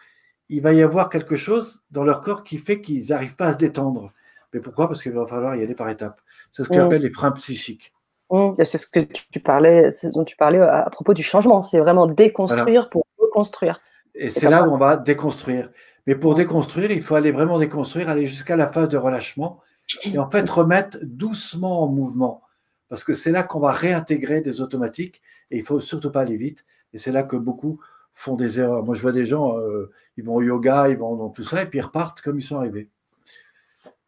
[0.48, 3.52] il va y avoir quelque chose dans leur corps qui fait qu'ils n'arrivent pas à
[3.52, 4.12] se détendre.
[4.52, 4.88] Mais pourquoi?
[4.88, 6.20] Parce qu'il va falloir y aller par étapes.
[6.50, 7.92] C'est ce qu'on appelle les freins psychiques.
[8.30, 11.62] Mmh, c'est ce que tu parlais, dont tu parlais à, propos du changement.
[11.62, 13.80] C'est vraiment déconstruire pour reconstruire.
[14.14, 15.70] Et c'est là où on va déconstruire.
[16.06, 19.60] Mais pour déconstruire, il faut aller vraiment déconstruire, aller jusqu'à la phase de relâchement
[20.04, 22.42] et en fait remettre doucement en mouvement.
[22.88, 25.22] Parce que c'est là qu'on va réintégrer des automatiques
[25.52, 26.64] et il faut surtout pas aller vite.
[26.92, 27.78] Et c'est là que beaucoup
[28.14, 28.84] font des erreurs.
[28.84, 31.62] Moi, je vois des gens, euh, ils vont au yoga, ils vont dans tout ça
[31.62, 32.88] et puis ils repartent comme ils sont arrivés.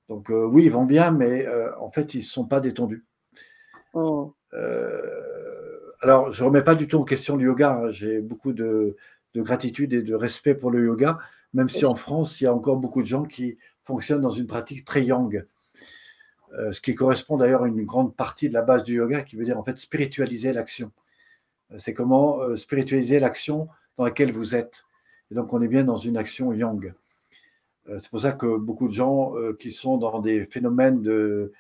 [0.09, 3.05] Donc euh, oui, ils vont bien, mais euh, en fait, ils ne sont pas détendus.
[3.93, 4.35] Oh.
[6.01, 7.73] Alors, je ne remets pas du tout en question le yoga.
[7.73, 7.91] Hein.
[7.91, 8.97] J'ai beaucoup de,
[9.37, 11.19] gratitude et de respect pour le yoga,
[11.53, 14.47] même si en France, il y a encore beaucoup de gens qui fonctionnent dans une
[14.47, 15.45] pratique très yang.
[16.71, 19.45] Ce qui correspond d'ailleurs à une grande partie de la base du yoga, qui veut
[19.45, 20.93] dire en fait spiritualiser l'action.
[21.73, 24.85] Euh, c'est comment spiritualiser l'action dans laquelle vous êtes.
[25.31, 26.95] Et donc, on est bien dans une action yang.
[27.99, 31.53] c'est pour ça que beaucoup de gens qui sont dans des phénomènes de,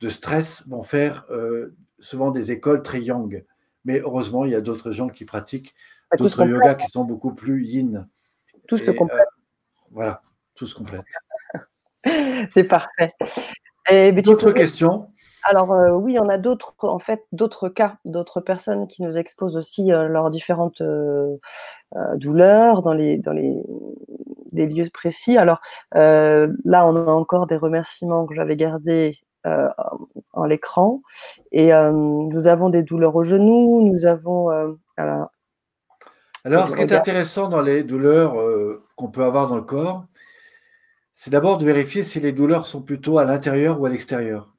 [0.00, 3.44] de stress vont faire euh, souvent des écoles très yang.
[3.84, 5.74] Mais heureusement, il y a d'autres gens qui pratiquent
[6.10, 8.08] bah, d'autres yogas qui sont beaucoup plus yin.
[8.68, 9.28] Tout se complète.
[9.90, 10.22] voilà,
[10.54, 11.04] tout se complète.
[12.50, 13.14] C'est parfait.
[14.22, 15.08] D'autres questions?
[15.48, 19.56] Alors euh, oui, on a d'autres, en fait, d'autres cas, d'autres personnes qui nous exposent
[19.56, 21.36] aussi euh, leurs différentes euh,
[22.16, 23.62] douleurs dans les, dans les
[24.52, 25.36] des lieux précis.
[25.38, 25.60] Alors
[25.92, 29.18] là, on a encore des remerciements que j'avais gardés
[30.32, 31.02] en l'écran.
[31.52, 34.48] Et nous avons des douleurs au genou, nous avons
[34.96, 35.30] alors,
[36.44, 38.34] alors, ce qui est intéressant dans les douleurs
[38.96, 40.06] qu'on peut avoir dans le corps,
[41.12, 44.55] c'est d'abord de vérifier si les douleurs sont plutôt à l'intérieur ou à l'extérieur.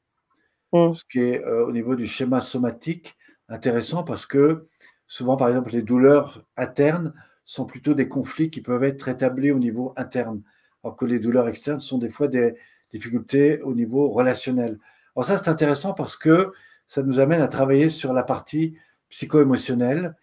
[0.74, 0.94] Mm.
[0.94, 3.18] Ce qui est euh, au niveau du schéma somatique
[3.50, 4.68] intéressant parce que
[5.08, 7.14] souvent, par exemple, les douleurs internes
[7.46, 10.42] sont plutôt des conflits qui peuvent être établis au niveau interne,
[10.84, 12.56] alors que les douleurs externes sont des fois des
[12.92, 14.80] difficultés au niveau relationnel.
[15.16, 16.52] Alors ça, c'est intéressant parce que
[16.88, 18.78] ça nous amène à travailler sur la partie
[19.10, 20.16] psycho-émotionnelle.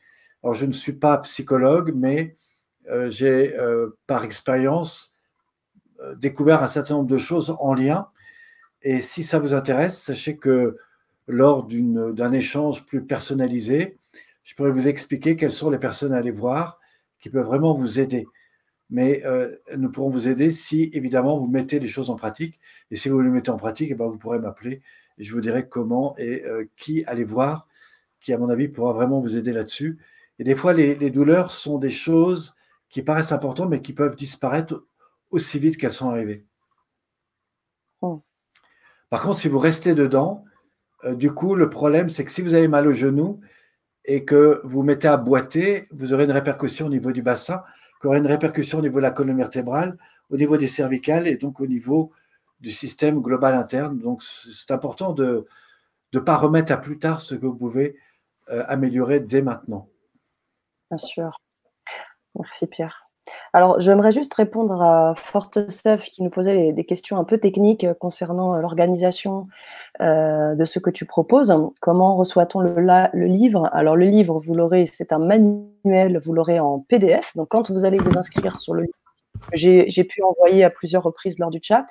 [0.42, 2.36] Alors, je ne suis pas psychologue, mais
[2.90, 5.12] euh, j'ai, euh, par expérience,
[6.16, 8.08] découvert un certain nombre de choses en lien
[8.84, 10.76] et si ça vous intéresse, sachez que
[11.26, 13.96] lors d'un échange plus personnalisé,
[14.44, 16.78] je pourrais vous expliquer quelles sont les personnes à aller voir
[17.18, 18.26] qui peuvent vraiment vous aider.
[18.90, 22.60] Mais euh, nous pourrons vous aider si, évidemment, vous mettez les choses en pratique.
[22.90, 24.82] Et si vous les mettez en pratique, eh ben, vous pourrez m'appeler
[25.16, 27.66] et je vous dirai comment et euh, qui aller voir,
[28.20, 29.98] qui, à mon avis, pourra vraiment vous aider là-dessus.
[30.38, 32.54] Et des fois, les, les, douleurs sont des choses
[32.90, 34.84] qui paraissent importantes, mais qui peuvent disparaître
[35.30, 36.44] aussi vite qu'elles sont arrivées.
[39.14, 40.44] Par contre, si vous restez dedans,
[41.04, 43.40] euh, du coup, le problème, c'est que si vous avez mal au genou
[44.04, 47.62] et que vous mettez à boiter, vous aurez une répercussion au niveau du bassin,
[48.00, 49.98] qui aura une répercussion au niveau de la colonne vertébrale,
[50.30, 52.10] au niveau des cervicales et donc au niveau
[52.58, 54.00] du système global interne.
[54.00, 55.46] Donc, c'est important de
[56.12, 57.94] ne pas remettre à plus tard ce que vous pouvez
[58.48, 59.88] euh, améliorer dès maintenant.
[60.90, 61.36] Bien sûr.
[62.34, 63.03] Merci Pierre.
[63.52, 68.54] Alors, j'aimerais juste répondre à Fortesef qui nous posait des questions un peu techniques concernant
[68.56, 69.48] l'organisation
[70.00, 71.54] euh, de ce que tu proposes.
[71.80, 73.68] Comment reçoit-on le, le, livre?
[73.72, 77.32] Alors, le livre, vous l'aurez, c'est un manuel, vous l'aurez en PDF.
[77.36, 79.03] Donc, quand vous allez vous inscrire sur le livre,
[79.52, 81.86] j'ai pu envoyer à plusieurs reprises lors du chat.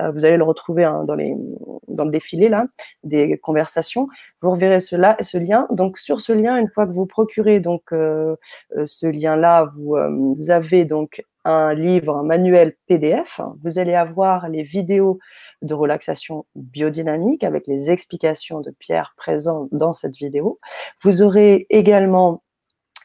[0.00, 2.66] Euh, vous allez le retrouver hein, dans, le défilé là,
[3.02, 4.08] des conversations.
[4.42, 5.66] Vous reverrez cela, ce lien.
[5.70, 8.36] Donc sur ce lien, une fois que vous procurez donc euh,
[8.76, 9.96] euh, ce lien-là, vous,
[10.34, 13.40] vous, avez donc un livre, un manuel PDF.
[13.62, 15.18] Vous allez avoir les vidéos
[15.62, 20.58] de relaxation biodynamique avec les explications de Pierre présentes dans cette vidéo.
[21.02, 22.42] Vous aurez également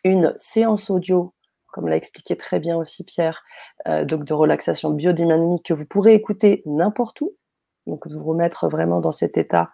[0.03, 1.32] une séance audio
[1.73, 3.43] comme l'a expliqué très bien aussi Pierre,
[3.87, 7.33] euh, donc de relaxation biodynamique que vous pourrez écouter n'importe où,
[7.87, 9.71] donc vous remettre vraiment dans cet état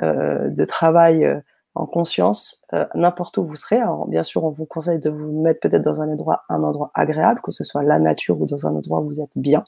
[0.00, 1.40] euh, de travail euh,
[1.74, 2.64] en conscience,
[2.96, 3.78] n'importe où vous serez.
[3.78, 6.90] Alors, bien sûr, on vous conseille de vous mettre peut-être dans un endroit, un endroit
[6.94, 9.64] agréable, que ce soit la nature ou dans un endroit où vous êtes bien.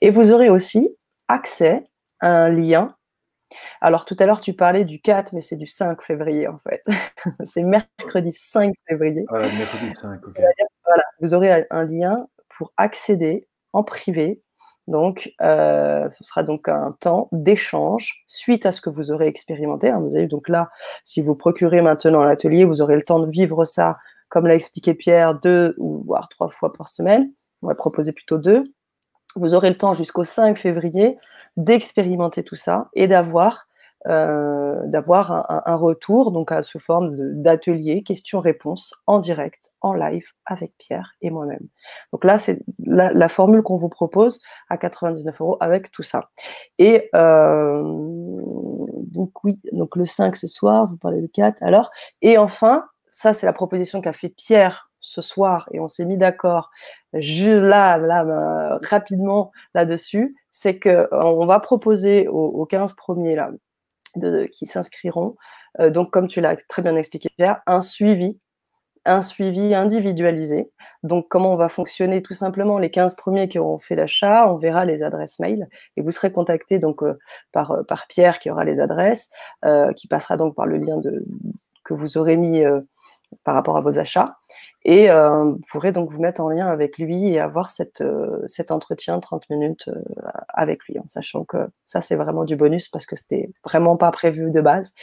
[0.00, 0.96] Et vous aurez aussi
[1.28, 1.84] accès
[2.18, 2.96] à un lien
[3.80, 6.82] alors tout à l'heure, tu parlais du 4, mais c'est du 5 février en fait.
[7.44, 9.24] c'est mercredi 5 février.
[9.28, 10.40] Voilà, mercredi 5, ok.
[11.20, 14.42] Vous aurez un lien pour accéder en privé.
[14.86, 19.90] Donc, euh, ce sera donc un temps d'échange suite à ce que vous aurez expérimenté.
[19.90, 20.00] Hein.
[20.00, 20.70] Vous avez donc là,
[21.04, 23.98] si vous procurez maintenant l'atelier, vous aurez le temps de vivre ça,
[24.30, 27.30] comme l'a expliqué Pierre, deux ou voire trois fois par semaine.
[27.60, 28.72] On va proposer plutôt deux.
[29.36, 31.18] Vous aurez le temps jusqu'au 5 février
[31.58, 33.67] d'expérimenter tout ça et d'avoir
[34.06, 37.10] euh, d'avoir un, retour donc sous forme
[37.42, 41.66] d'atelier questions-réponses en direct, en live avec Pierre et moi-même.
[42.12, 46.30] Donc là, c'est la, formule qu'on vous propose à 99 euros avec tout ça.
[46.78, 51.90] Et euh, donc oui, donc le 5 ce soir, vous parlez du 4 alors.
[52.22, 56.16] Et enfin, ça c'est la proposition qu'a fait Pierre ce soir et on s'est mis
[56.16, 56.70] d'accord
[57.12, 63.50] là, là, euh, rapidement là-dessus, c'est que on va proposer aux, aux 15 premiers là,
[64.52, 65.36] qui s'inscriront.
[65.80, 68.38] Euh, donc, comme tu l'as très bien expliqué, Pierre, un suivi,
[69.04, 70.70] un suivi individualisé.
[71.02, 72.22] Donc, comment on va fonctionner?
[72.22, 76.02] Tout simplement, les 15 premiers qui auront fait l'achat, on verra les adresses mail et
[76.02, 77.18] vous serez contacté donc euh,
[77.52, 79.30] par, euh, par Pierre qui aura les adresses,
[79.96, 81.00] qui passera donc par le lien
[81.84, 82.62] que vous aurez mis
[83.44, 84.38] par rapport à vos achats.
[84.84, 88.42] Et euh, vous pourrez donc vous mettre en lien avec lui et avoir cette, euh,
[88.46, 90.00] cet entretien 30 minutes euh,
[90.48, 94.10] avec lui, en sachant que ça, c'est vraiment du bonus parce que c'était vraiment pas
[94.12, 94.94] prévu de base.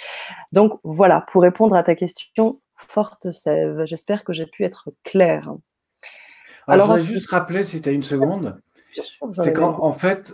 [0.53, 5.53] Donc voilà, pour répondre à ta question, forte Sève, j'espère que j'ai pu être claire.
[6.67, 8.59] Alors, je voudrais juste rappeler, si tu as une seconde,
[9.33, 10.33] c'est qu'en en fait,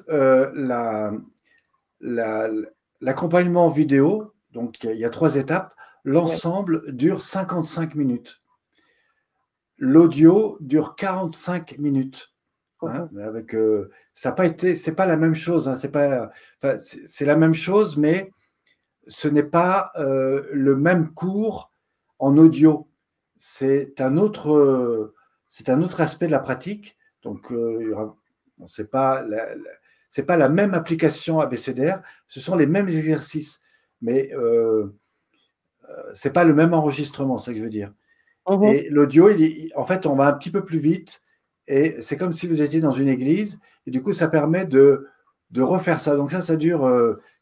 [1.99, 5.73] l'accompagnement la, vidéo, donc il y a trois étapes.
[6.03, 8.41] L'ensemble dure 55 minutes.
[9.78, 12.34] L'audio dure 45 minutes.
[12.84, 15.68] Hein, avec, euh, ça n'a pas été, c'est pas la même chose.
[15.68, 16.32] Hein, c'est pas,
[16.80, 18.32] c'est la même chose, mais
[19.07, 21.72] ce n'est pas euh, le même cours
[22.18, 22.90] en audio.
[23.38, 25.14] C'est un autre,
[25.48, 26.98] c'est un autre aspect de la pratique.
[27.23, 27.94] Donc, euh,
[28.68, 29.26] c'est pas
[30.10, 32.03] c'est pas la même application abécédaire.
[32.28, 33.61] Ce sont les mêmes exercices,
[34.02, 34.94] mais euh,
[36.13, 37.93] c'est pas le même enregistrement, c'est ce que je veux dire.
[38.49, 38.63] Mhm.
[38.63, 39.30] Et l'audio,
[39.76, 41.22] en fait, on va un petit peu plus vite
[41.68, 45.07] et c'est comme si vous étiez dans une église, et du coup, ça permet de,
[45.51, 46.18] de refaire ça.
[46.18, 46.81] Donc ça, ça dure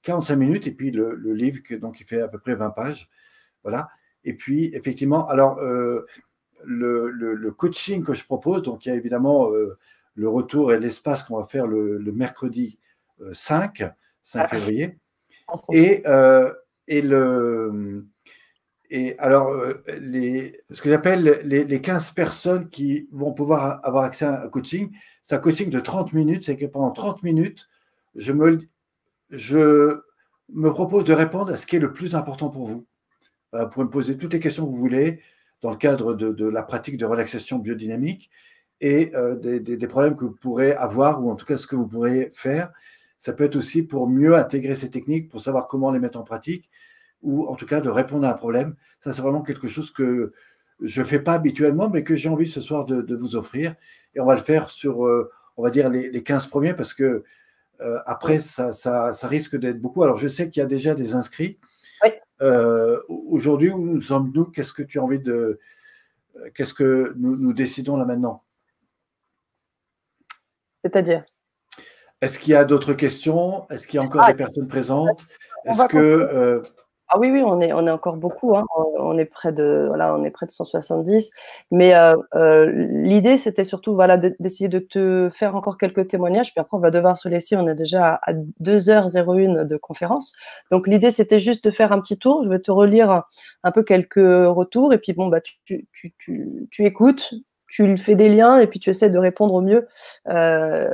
[0.04, 3.10] 45 euh, minutes, et puis le, livre, donc il fait à peu près 20 pages.
[3.64, 3.90] Voilà.
[4.24, 6.06] Et puis, effectivement, alors, euh,
[6.64, 9.80] le, le, coaching que je propose, donc il y a évidemment euh,
[10.14, 12.78] le retour et l'espace qu'on va faire le, mercredi
[13.32, 13.84] 5,
[14.22, 14.48] 5 ah.
[14.48, 15.00] février.
[15.72, 16.04] Et,
[16.88, 18.06] et le
[18.90, 19.84] et alors, euh,
[20.72, 24.92] ce que j'appelle les, les, 15 personnes qui vont pouvoir avoir accès à un coaching,
[25.22, 26.44] c'est un coaching de 30 minutes.
[26.44, 27.70] C'est que pendant 30 minutes,
[28.16, 28.72] je me,
[30.72, 32.88] propose de répondre à ce qui est le plus important pour vous.
[33.54, 35.22] Vous pouvez me poser toutes les questions que vous voulez
[35.62, 38.30] dans le cadre de, la pratique de relaxation biodynamique
[38.82, 41.88] et euh, des, problèmes que vous pourrez avoir ou en tout cas ce que vous
[41.88, 42.72] pourrez faire.
[43.18, 46.24] Ça peut être aussi pour mieux intégrer ces techniques, pour savoir comment les mettre en
[46.24, 46.70] pratique
[47.22, 48.76] ou en tout cas de répondre à un problème.
[49.00, 50.34] Ça, c'est vraiment quelque chose que
[50.82, 53.76] je ne fais pas habituellement, mais que j'ai envie ce soir de, vous offrir.
[54.16, 57.24] Et on va le faire sur, euh, on va dire, les, 15 premiers, parce que
[57.82, 60.04] euh, après, ça, ça, risque d'être beaucoup.
[60.04, 61.60] Alors, je sais qu'il y a déjà des inscrits.
[62.42, 65.60] Euh, aujourd'hui, où nous sommes-nous Qu'est-ce que tu as envie de.
[66.56, 68.44] Qu'est-ce que nous, décidons là maintenant?
[70.82, 71.26] C'est-à-dire?
[72.22, 73.68] Est-ce qu'il y a d'autres questions?
[73.70, 75.28] Est-ce qu'il y a encore ah, des personnes présentes?
[75.66, 76.64] Est-ce que.
[77.12, 78.56] Ah oui, oui, on est, on est encore beaucoup.
[78.56, 78.66] Hein.
[78.76, 81.32] On est près de, voilà, on est près de 170.
[81.72, 86.52] Mais euh, euh, l'idée, c'était surtout, voilà, d'essayer de te faire encore quelques témoignages.
[86.52, 87.56] Puis après, on va devoir se laisser.
[87.56, 90.34] On est déjà à 2h01 de conférence.
[90.70, 92.44] Donc l'idée, c'était juste de faire un petit tour.
[92.44, 93.24] Je vais te relire
[93.64, 94.94] un, peu quelques retours.
[94.94, 95.88] Et puis bon, bah, tu, tu,
[96.20, 97.34] tu, tu écoutes,
[97.70, 99.88] tu fais des liens et puis tu essaies de répondre au mieux.
[100.28, 100.90] Euh,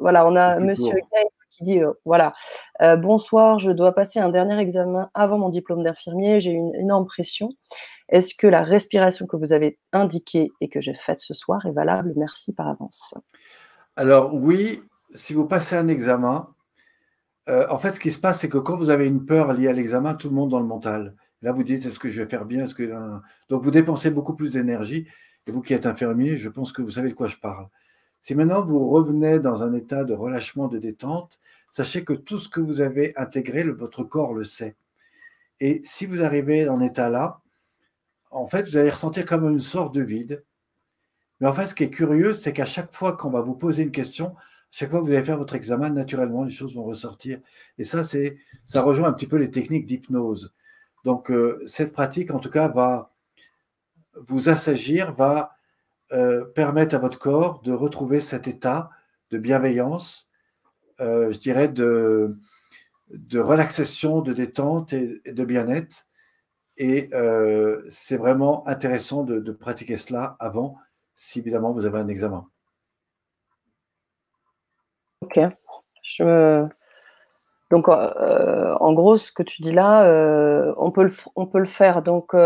[0.00, 0.94] voilà, on a Monsieur
[1.56, 2.34] qui dit euh, voilà,
[2.82, 7.06] euh, bonsoir, je dois passer un dernier examen avant mon diplôme d'infirmier, j'ai une énorme
[7.06, 7.50] pression.
[8.08, 11.72] Est-ce que la respiration que vous avez indiquée et que j'ai faite ce soir est
[11.72, 12.12] valable?
[12.16, 13.14] Merci par avance.
[13.96, 14.82] Alors oui,
[15.14, 16.48] si vous passez un examen,
[17.48, 19.68] euh, en fait, ce qui se passe, c'est que quand vous avez une peur liée
[19.68, 21.14] à l'examen, tout le monde dans le mental.
[21.42, 22.64] Là, vous dites, est-ce que je vais faire bien?
[22.64, 22.90] Est-ce que...
[23.50, 25.06] Donc, vous dépensez beaucoup plus d'énergie.
[25.46, 27.68] Et vous qui êtes infirmier, je pense que vous savez de quoi je parle.
[28.24, 31.38] Si maintenant vous revenez dans un état de relâchement, de détente,
[31.70, 34.76] sachez que tout ce que vous avez intégré, votre corps le sait.
[35.60, 37.42] Et si vous arrivez dans cet état-là,
[38.30, 40.42] en fait, vous allez ressentir comme une sorte de vide.
[41.38, 43.82] Mais en fait, ce qui est curieux, c'est qu'à chaque fois qu'on va vous poser
[43.82, 44.34] une question,
[44.70, 47.40] chaque fois que vous allez faire votre examen, naturellement, les choses vont ressortir.
[47.76, 50.54] Et ça, c'est, ça rejoint un petit peu les techniques d'hypnose.
[51.04, 53.12] Donc, euh, cette pratique, en tout cas, va
[54.14, 55.53] vous assagir, va
[56.14, 58.88] euh, permettre à votre corps de retrouver cet état
[59.32, 60.30] de bienveillance,
[61.00, 62.38] euh, je dirais de,
[63.08, 66.06] de relaxation, de détente et, de bien-être.
[66.76, 70.76] Et euh, c'est vraiment intéressant de, pratiquer cela avant,
[71.16, 72.46] si évidemment vous avez un examen.
[75.22, 75.40] Ok.
[76.04, 76.64] Je
[77.72, 82.02] Donc, en gros, ce que tu dis là, on, peut le, on peut le faire.
[82.02, 82.36] Donc,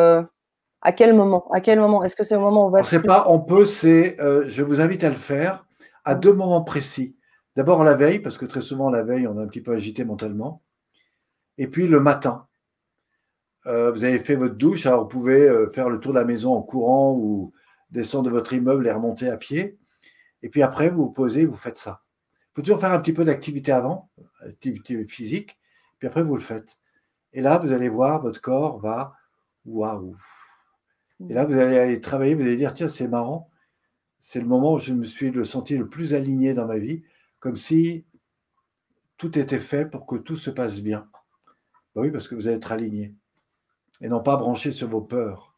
[0.81, 1.51] à quel moment?
[1.53, 2.05] À quel moment?
[2.05, 2.79] Est-ce que c'est au moment où on va.
[2.79, 4.21] On ne sait pas, on peut, c'est.
[4.21, 5.65] Euh, je vous invite à le faire
[6.05, 7.17] à deux moments précis.
[7.57, 10.05] D'abord la veille, parce que très souvent la veille, on est un petit peu agité
[10.05, 10.63] mentalement.
[11.59, 12.47] Et puis le matin.
[13.67, 16.25] Euh, vous avez fait votre douche, alors vous pouvez euh, faire le tour de la
[16.25, 17.53] maison en courant ou
[17.91, 19.79] descendre de votre immeuble et remonter à pied.
[20.43, 22.03] Et puis après, vous vous posez, vous faites ça.
[22.31, 24.11] Il faut toujours faire un petit peu d'activité avant,
[24.41, 25.59] activité physique,
[25.99, 26.79] puis après vous le faites.
[27.33, 29.13] Et là, vous allez voir, votre corps va,
[29.67, 30.17] waouh,
[31.29, 33.51] et là, vous allez aller travailler, vous allez dire, tiens, c'est marrant,
[34.19, 37.03] c'est le moment où je me suis le senti le plus aligné dans ma vie,
[37.41, 38.05] comme si
[39.17, 41.09] tout était fait pour que tout se passe bien.
[41.95, 43.15] Ben oui, parce que vous allez être aligné
[44.01, 45.55] et non pas branché sur vos peurs.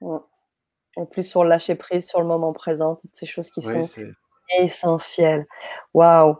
[0.00, 3.88] En plus, sur le lâcher prise, sur le moment présent, toutes ces choses qui sont
[4.58, 5.46] essentielles.
[5.94, 6.36] Waouh!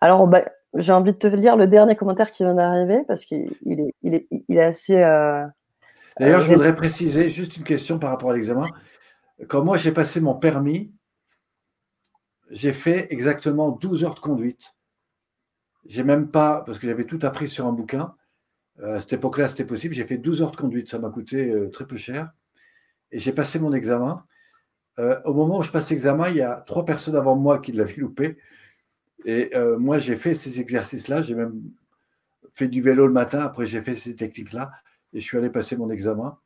[0.00, 0.44] Alors, bah,
[0.74, 4.14] j'ai envie de te lire le dernier commentaire qui vient d'arriver parce qu'il est, il
[4.14, 4.96] est, il est assez.
[4.96, 5.46] Euh,
[6.18, 8.68] D'ailleurs, je voudrais préciser juste une question par rapport à l'examen.
[9.48, 10.92] Quand moi j'ai passé mon permis,
[12.50, 14.74] j'ai fait exactement 12 heures de conduite.
[15.86, 18.14] J'ai même pas, parce que j'avais tout appris sur un bouquin,
[18.82, 19.94] À cette époque-là, c'était possible.
[19.94, 20.88] J'ai fait 12 heures de conduite.
[20.88, 22.32] Ça m'a coûté très peu cher.
[23.12, 24.24] Et j'ai passé mon examen.
[25.24, 27.96] au moment où je passe l'examen, il y a trois personnes avant moi qui l'avaient
[27.96, 28.38] loupé.
[29.24, 31.22] Et moi, j'ai fait ces exercices-là.
[31.22, 31.62] J'ai même
[32.54, 33.40] fait du vélo le matin.
[33.40, 34.70] Après, j'ai fait ces techniques-là.
[35.12, 36.38] Et je suis allé passer mon examen.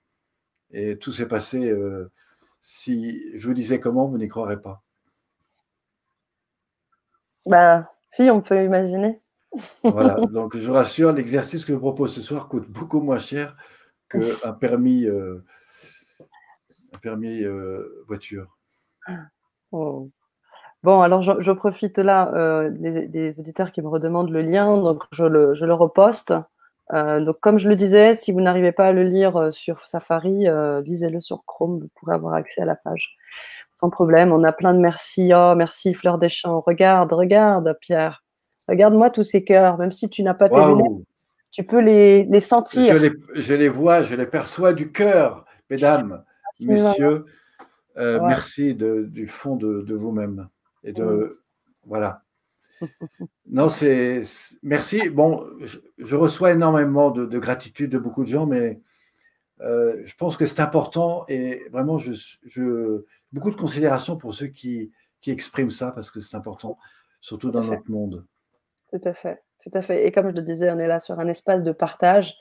[0.70, 1.72] Et tout s'est passé.
[2.60, 4.82] si je vous disais comment, vous n'y croirez pas.
[7.46, 9.20] Bah, si, on peut imaginer.
[9.84, 13.56] voilà, donc je vous rassure, l'exercice que je propose ce soir coûte beaucoup moins cher
[14.08, 15.44] qu'un permis, euh,
[16.92, 18.56] un permis euh, voiture.
[19.70, 20.10] Oh.
[20.82, 25.24] Bon, alors je, profite là euh, des, auditeurs qui me redemandent le lien, donc je
[25.24, 26.34] le, je le reposte.
[26.92, 30.46] Donc comme je le disais, si vous n'arrivez pas à le lire sur Safari,
[30.84, 33.16] lisez-le sur Chrome, vous pourrez avoir accès à la page
[33.84, 34.32] sans problème.
[34.32, 35.32] On a plein de merci.
[35.34, 36.62] Oh, merci Fleur des Champs.
[36.66, 38.24] Regarde, regarde, Pierre.
[38.68, 39.78] Regarde-moi tous ces cœurs.
[39.78, 41.06] Même si tu n'as pas tes lunettes,
[41.50, 42.96] tu peux les, les sentir.
[42.96, 46.24] Je les, vois, je les perçois du cœur, mesdames,
[46.60, 47.26] messieurs.
[47.96, 50.48] Euh, merci du fond de, vous-même.
[50.82, 51.42] Et de.
[51.86, 52.22] Voilà.
[53.46, 54.22] Non, c'est.
[54.62, 55.08] Merci.
[55.08, 55.46] Bon,
[55.98, 58.80] je, reçois énormément de, gratitude de beaucoup de gens, mais
[59.60, 62.12] euh, je pense que c'est important et vraiment, je,
[62.44, 66.78] je, beaucoup de considération pour ceux qui, qui expriment ça parce que c'est important,
[67.20, 68.26] surtout dans notre monde.
[68.90, 70.06] Tout à fait, tout à fait.
[70.06, 72.34] Et comme je le disais, on est là sur un espace de partage.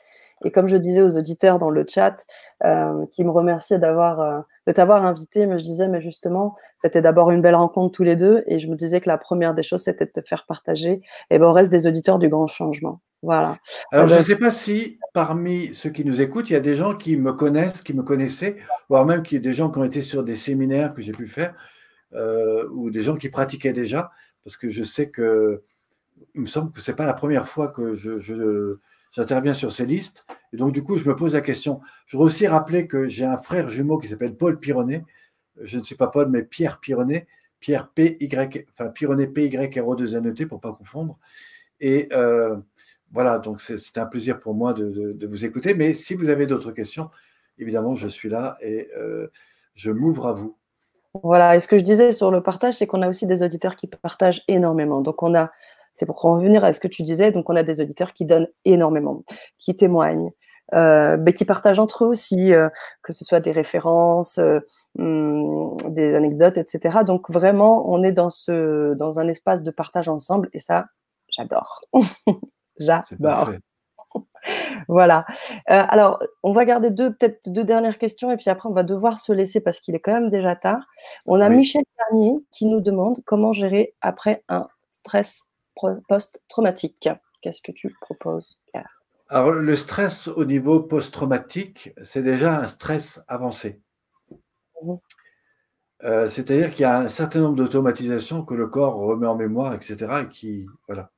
[0.43, 2.25] Et comme je disais aux auditeurs dans le chat,
[2.63, 7.01] euh, qui me remerciaient d'avoir, euh, de t'avoir invité, mais je disais, mais justement, c'était
[7.01, 8.43] d'abord une belle rencontre tous les deux.
[8.47, 11.39] Et je me disais que la première des choses, c'était de te faire partager et
[11.39, 13.01] ben, au reste des auditeurs du grand changement.
[13.23, 13.57] Voilà.
[13.93, 16.75] Alors, je ne sais pas si parmi ceux qui nous écoutent, il y a des
[16.75, 18.57] gens qui me connaissent, qui me connaissaient,
[18.89, 21.55] voire même a des gens qui ont été sur des séminaires que j'ai pu faire,
[22.15, 24.11] euh, ou des gens qui pratiquaient déjà,
[24.43, 25.63] parce que je sais que
[26.35, 28.77] il me semble que ce n'est pas la première fois que je,
[29.13, 30.25] j'interviens sur ces listes.
[30.51, 31.79] Et donc, du coup, je me pose la question.
[32.05, 35.05] Je voudrais aussi rappeler que j'ai un frère jumeau qui s'appelle Paul Pironnet.
[35.61, 37.27] Je ne suis pas Paul, mais Pierre Pironnet.
[37.59, 40.73] Pierre P, Y, enfin Pironnet P, Y, R, O, 2 N, E, T, pour pas
[40.73, 41.17] confondre.
[41.79, 42.57] Et euh,
[43.11, 45.73] voilà, donc c'est un plaisir pour moi de, vous écouter.
[45.73, 47.09] Mais si vous avez d'autres questions,
[47.57, 49.27] évidemment, je suis là et euh,
[49.75, 50.57] je m'ouvre à vous.
[51.21, 53.77] Voilà, et ce que je disais sur le partage, c'est qu'on a aussi des auditeurs
[53.77, 54.99] qui partagent énormément.
[54.99, 55.51] Donc, on a,
[55.93, 58.47] c'est pour revenir à ce que tu disais, donc on a des auditeurs qui donnent
[58.65, 59.23] énormément,
[59.59, 60.31] qui témoignent,
[60.73, 62.69] euh, mais qui partagent entre eux aussi, euh,
[63.01, 64.39] que ce soit des références,
[64.97, 66.99] hum, des anecdotes, etc.
[67.05, 70.85] Donc, vraiment, on est dans, ce, dans un espace de partage ensemble et ça,
[71.29, 71.81] j'adore.
[72.79, 73.51] J'adore.
[74.87, 75.25] voilà.
[75.69, 78.83] Euh, alors, on va garder deux, peut-être deux dernières questions et puis après, on va
[78.83, 80.81] devoir se laisser parce qu'il est quand même déjà tard.
[81.25, 87.09] On a Michel Garnier qui nous demande comment gérer après un stress post-traumatique.
[87.41, 89.03] Qu'est-ce que tu proposes, Pierre?
[89.29, 93.81] Alors, le stress au niveau post-traumatique, c'est déjà un stress avancé.
[94.81, 94.93] Mmh.
[96.03, 99.73] Euh, c'est-à-dire qu'il y a un certain nombre d'automatisations que le corps remet en mémoire,
[99.73, 100.23] etc.
[100.23, 101.11] Et qui, voilà.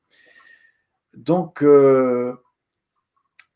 [1.15, 2.36] Donc, euh,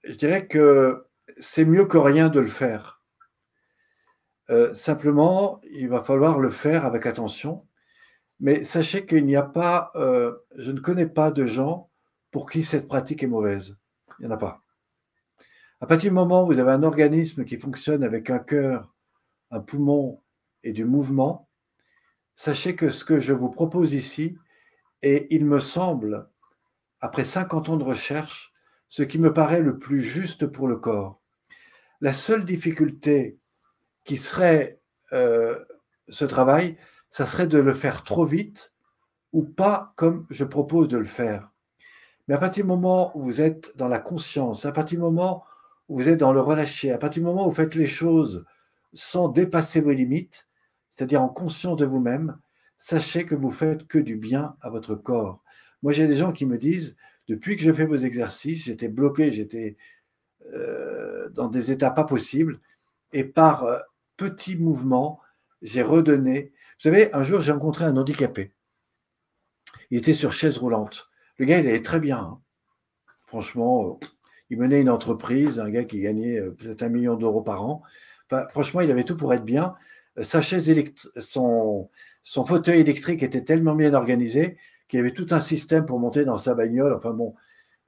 [0.04, 1.06] je dirais que
[1.40, 3.02] c'est mieux que rien de le faire.
[4.50, 7.68] Euh, simplement, il va falloir le faire avec attention.
[8.40, 11.90] Mais sachez qu'il n'y a pas, euh, je ne connais pas de gens
[12.32, 13.76] pour qui cette pratique est mauvaise.
[14.20, 14.62] Il n'y en a pas.
[15.82, 18.94] À partir du moment où vous avez un organisme qui fonctionne avec un cœur,
[19.52, 20.22] un poumon
[20.64, 21.50] et du mouvement,
[22.36, 24.38] sachez que ce que je vous propose ici
[25.02, 26.30] est, il me semble,
[27.00, 28.54] après 50 ans de recherche,
[28.90, 31.22] ce qui me paraît le plus juste pour le corps.
[32.02, 33.40] La seule difficulté
[34.04, 34.82] qui serait
[35.14, 35.64] euh,
[36.10, 36.78] ce travail,
[37.10, 38.74] ça serait de le faire trop vite
[39.34, 41.52] ou pas comme je propose de le faire.
[42.28, 45.44] Mais à partir du moment où vous êtes dans la conscience, à partir du moment
[45.88, 48.46] où vous êtes dans le relâcher, à partir du moment où vous faites les choses
[48.94, 50.48] sans dépasser vos limites,
[50.90, 52.38] c'est-à-dire en conscience de vous-même,
[52.78, 55.44] sachez que vous faites que du bien à votre corps.
[55.82, 56.96] Moi, j'ai des gens qui me disent,
[57.28, 59.78] depuis que je fais vos exercices, j'étais bloqué, j'étais
[60.54, 62.60] euh, dans des états pas possibles,
[63.14, 63.80] et par euh,
[64.18, 65.20] petits mouvements,
[65.62, 66.52] j'ai redonné.
[66.80, 68.54] Vous savez, un jour, j'ai rencontré un handicapé.
[69.92, 71.10] Il était sur chaise roulante.
[71.38, 72.20] Le gars, il allait très bien.
[72.20, 72.42] Hein.
[73.28, 74.08] Franchement, euh,
[74.50, 77.84] il menait une entreprise, un gars qui gagnait peut-être un million d'euros par an.
[78.50, 79.76] franchement, il avait tout pour être bien.
[80.22, 80.74] Sa chaise
[81.22, 81.90] son,
[82.24, 84.58] son fauteuil électrique était tellement bien organisé
[84.88, 86.94] qu'il avait tout un système pour monter dans sa bagnole.
[86.94, 87.36] Enfin bon,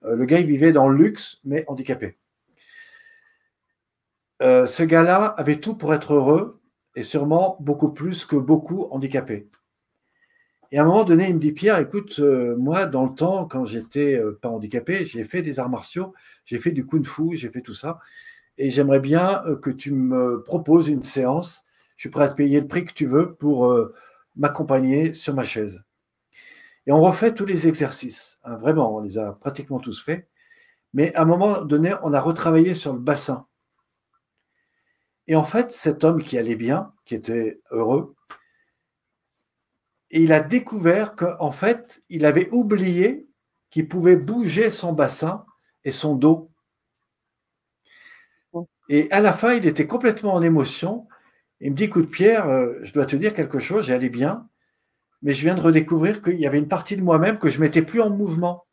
[0.03, 2.17] euh, le gars, il vivait dans le luxe, mais handicapé.
[4.41, 6.60] Euh, ce gars-là avait tout pour être heureux
[6.95, 9.49] et sûrement beaucoup plus que beaucoup handicapés.
[10.71, 13.45] Et à un moment donné, il me dit Pierre, écoute, euh, moi, dans le temps,
[13.45, 16.13] quand j'étais pas handicapé, j'ai fait des arts martiaux
[16.45, 17.99] j'ai fait du kung fu, j'ai fait tout ça.
[18.57, 21.63] Et j'aimerais bien que tu me proposes une séance.
[21.97, 23.73] Je suis prêt à te payer le prix que tu veux pour
[24.35, 25.83] m'accompagner sur ma chaise.
[26.87, 28.39] Et on refait tous les exercices.
[28.43, 30.27] Hein, vraiment, on les a pratiquement tous faits.
[30.93, 33.45] Mais à un moment donné, on a retravaillé sur le bassin.
[35.31, 38.17] Et en fait, cet homme qui allait bien, qui était heureux,
[40.09, 43.29] il a découvert qu'en fait, il avait oublié
[43.69, 45.45] qu'il pouvait bouger son bassin
[45.85, 46.51] et son dos.
[48.89, 51.07] Et à la fin, il était complètement en émotion.
[51.61, 54.49] Il me dit, écoute Pierre, euh, je dois te dire quelque chose, j'allais bien,
[55.21, 57.61] mais je viens de redécouvrir qu'il y avait une partie de moi-même que je ne
[57.61, 58.65] mettais plus en mouvement.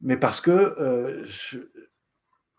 [0.00, 1.26] Mais parce que euh,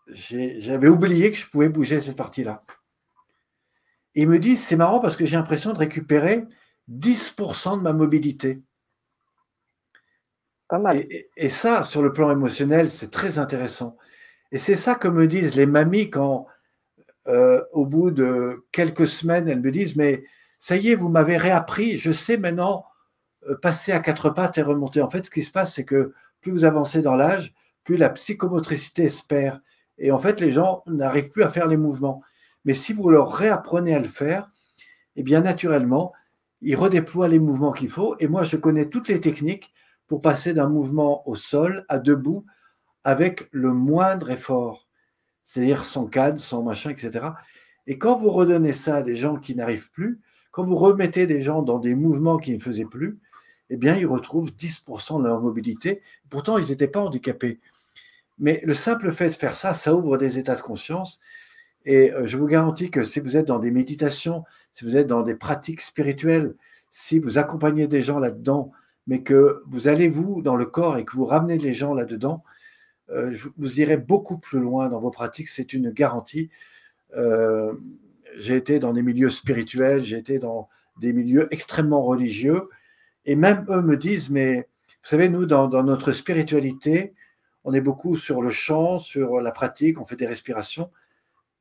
[0.08, 2.64] j'avais oublié que je pouvais bouger cette partie-là.
[4.14, 6.44] Il me dit, c'est marrant parce que j'ai l'impression de récupérer
[6.90, 8.62] 10% de ma mobilité.
[10.68, 11.06] Pas mal.
[11.36, 13.96] Et, ça, sur le plan émotionnel, c'est très intéressant.
[14.52, 16.46] Et c'est ça que me disent les mamies quand,
[17.26, 20.24] euh, au bout de quelques semaines, elles me disent, mais
[20.58, 22.86] ça y est, vous m'avez réappris, je sais maintenant
[23.48, 25.02] euh, passer à quatre pattes et remonter.
[25.02, 27.52] En fait, ce qui se passe, c'est que plus vous avancez dans l'âge,
[27.84, 29.60] plus la psychomotricité se perd.
[29.98, 32.22] Et en fait, les gens n'arrivent plus à faire les mouvements.
[32.64, 34.50] Mais si vous leur réapprenez à le faire,
[35.16, 36.12] eh bien, naturellement,
[36.62, 38.16] ils redéploient les mouvements qu'il faut.
[38.18, 39.72] Et moi, je connais toutes les techniques
[40.06, 42.44] pour passer d'un mouvement au sol à debout
[43.04, 44.88] avec le moindre effort,
[45.42, 47.26] c'est-à-dire sans cadre, sans machin, etc.
[47.86, 51.42] Et quand vous redonnez ça à des gens qui n'arrivent plus, quand vous remettez des
[51.42, 53.18] gens dans des mouvements qui ne faisaient plus,
[53.70, 56.00] eh bien, ils retrouvent 10% de leur mobilité.
[56.30, 57.60] Pourtant, ils n'étaient pas handicapés.
[58.38, 61.20] Mais le simple fait de faire ça, ça ouvre des états de conscience.
[61.84, 65.06] Et euh, je vous garantis que si vous êtes dans des méditations, si vous êtes
[65.06, 66.54] dans des pratiques spirituelles,
[66.90, 68.72] si vous accompagnez des gens là-dedans,
[69.06, 72.42] mais que vous allez vous dans le corps et que vous ramenez les gens là-dedans,
[73.10, 75.48] euh, vous irez beaucoup plus loin dans vos pratiques.
[75.48, 76.50] C'est une garantie.
[77.16, 77.74] Euh,
[78.38, 80.68] j'ai été dans des milieux spirituels, j'ai été dans
[81.00, 82.68] des milieux extrêmement religieux,
[83.26, 84.68] et même eux me disent, mais
[85.02, 87.14] vous savez, nous, dans, notre spiritualité,
[87.64, 90.90] on est beaucoup sur le chant, sur la pratique, on fait des respirations,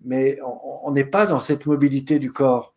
[0.03, 0.39] mais
[0.84, 2.75] on n'est pas dans cette mobilité du corps.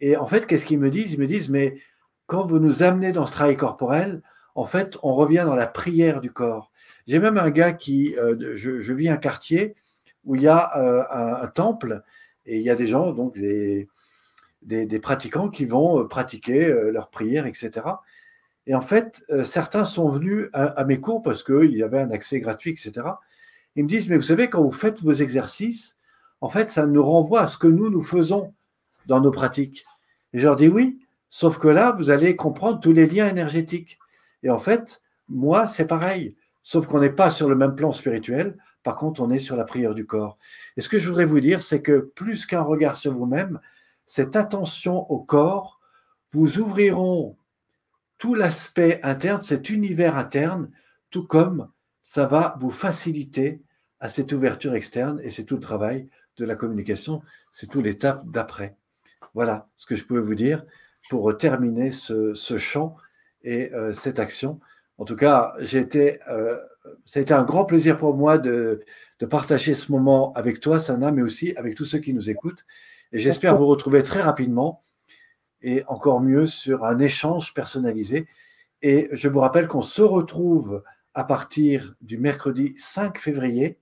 [0.00, 1.12] Et en fait, qu'est-ce qu'ils me disent?
[1.12, 1.78] Ils me disent, mais
[2.26, 4.22] quand vous nous amenez dans ce travail corporel,
[4.54, 6.72] en fait, on revient dans la prière du corps.
[7.06, 9.76] J'ai même un gars qui, euh, je, vis un quartier
[10.24, 11.04] où il y a euh,
[11.42, 12.02] un, temple
[12.44, 13.88] et il y a des gens, donc des,
[14.62, 17.70] des, pratiquants qui vont euh, pratiquer leur prière, etc.
[18.68, 22.10] Et en fait, euh, certains sont venus à, mes cours parce qu'il y avait un
[22.10, 23.06] accès gratuit, etc.
[23.76, 25.96] Ils me disent, mais vous savez, quand vous faites vos exercices,
[26.42, 28.52] en fait, ça nous renvoie à ce que nous, nous faisons
[29.06, 29.86] dans nos pratiques.
[30.34, 31.00] Et je leur dis oui,
[31.30, 33.98] sauf que là, vous allez comprendre tous les liens énergétiques.
[34.42, 35.00] Et en fait,
[35.30, 38.58] moi, c'est pareil, sauf qu'on n'est pas sur le même plan spirituel.
[38.82, 40.36] Par contre, on est sur la prière du corps.
[40.76, 43.60] Et ce que je voudrais vous dire, c'est que plus qu'un regard sur vous-même,
[44.04, 45.80] cette attention au corps
[46.32, 47.38] vous ouvriront
[48.18, 50.70] tout l'aspect interne, cet univers interne,
[51.10, 51.68] tout comme
[52.02, 53.62] ça va vous faciliter
[54.00, 57.22] à cette ouverture externe et c'est tout le travail de la communication,
[57.52, 58.76] c'est toute l'étape d'après.
[59.34, 60.64] Voilà ce que je pouvais vous dire
[61.08, 62.96] pour terminer ce, ce champ
[63.42, 64.60] et euh, cette action.
[64.98, 66.58] En tout cas, j'ai été, euh,
[67.04, 68.82] ça a été un grand plaisir pour moi de,
[69.20, 72.64] de, partager ce moment avec toi, Sana, mais aussi avec tous ceux qui nous écoutent.
[73.12, 74.82] Et j'espère vous retrouver très rapidement
[75.62, 78.26] et encore mieux sur un échange personnalisé.
[78.82, 80.82] Et je vous rappelle qu'on se retrouve
[81.14, 83.78] à partir du mercredi 5 février,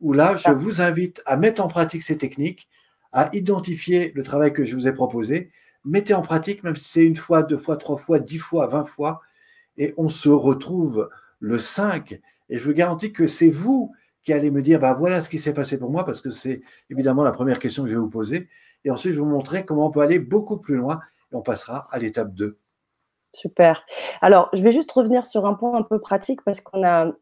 [0.00, 2.68] où là, je vous invite à mettre en pratique ces techniques,
[3.12, 5.50] à identifier le travail que je vous ai proposé.
[5.84, 8.84] Mettez en pratique, même si c'est une fois, deux fois, trois fois, dix fois, vingt
[8.84, 9.20] fois,
[9.76, 11.08] et on se retrouve
[11.40, 12.20] le 5.
[12.50, 13.92] Et je vous garantis que c'est vous
[14.24, 16.60] qui allez me dire, bah, voilà ce qui s'est passé pour moi, parce que c'est
[16.90, 18.48] évidemment la première question que je vais vous poser.
[18.84, 21.00] Et ensuite, je vous montrer comment on peut aller beaucoup plus loin
[21.32, 22.58] et on passera à l'étape 2.
[23.34, 23.84] Super.
[24.20, 27.12] Alors, je vais juste revenir sur un point un peu pratique parce qu'on a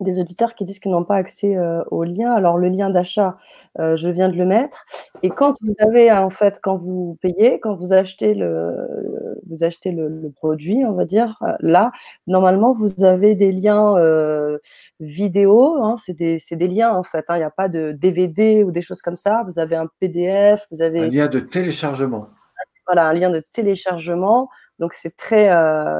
[0.00, 2.32] des auditeurs qui disent qu'ils n'ont pas accès euh, au lien.
[2.32, 3.36] Alors le lien d'achat,
[3.78, 4.84] euh, je viens de le mettre.
[5.22, 9.92] Et quand vous avez en fait, quand vous payez, quand vous achetez le, vous achetez
[9.92, 11.92] le, produit, on va dire, euh, là,
[12.26, 13.94] normalement vous avez des liens
[15.00, 15.76] vidéo.
[15.82, 17.24] Hein, c'est des, des, liens en fait.
[17.28, 17.36] Hein.
[17.36, 19.44] Il n'y a pas de DVD ou des choses comme ça.
[19.46, 22.28] Vous avez un PDF, vous avez un lien de téléchargement.
[22.86, 24.48] Voilà, un lien de téléchargement.
[24.80, 25.46] Donc c'est très,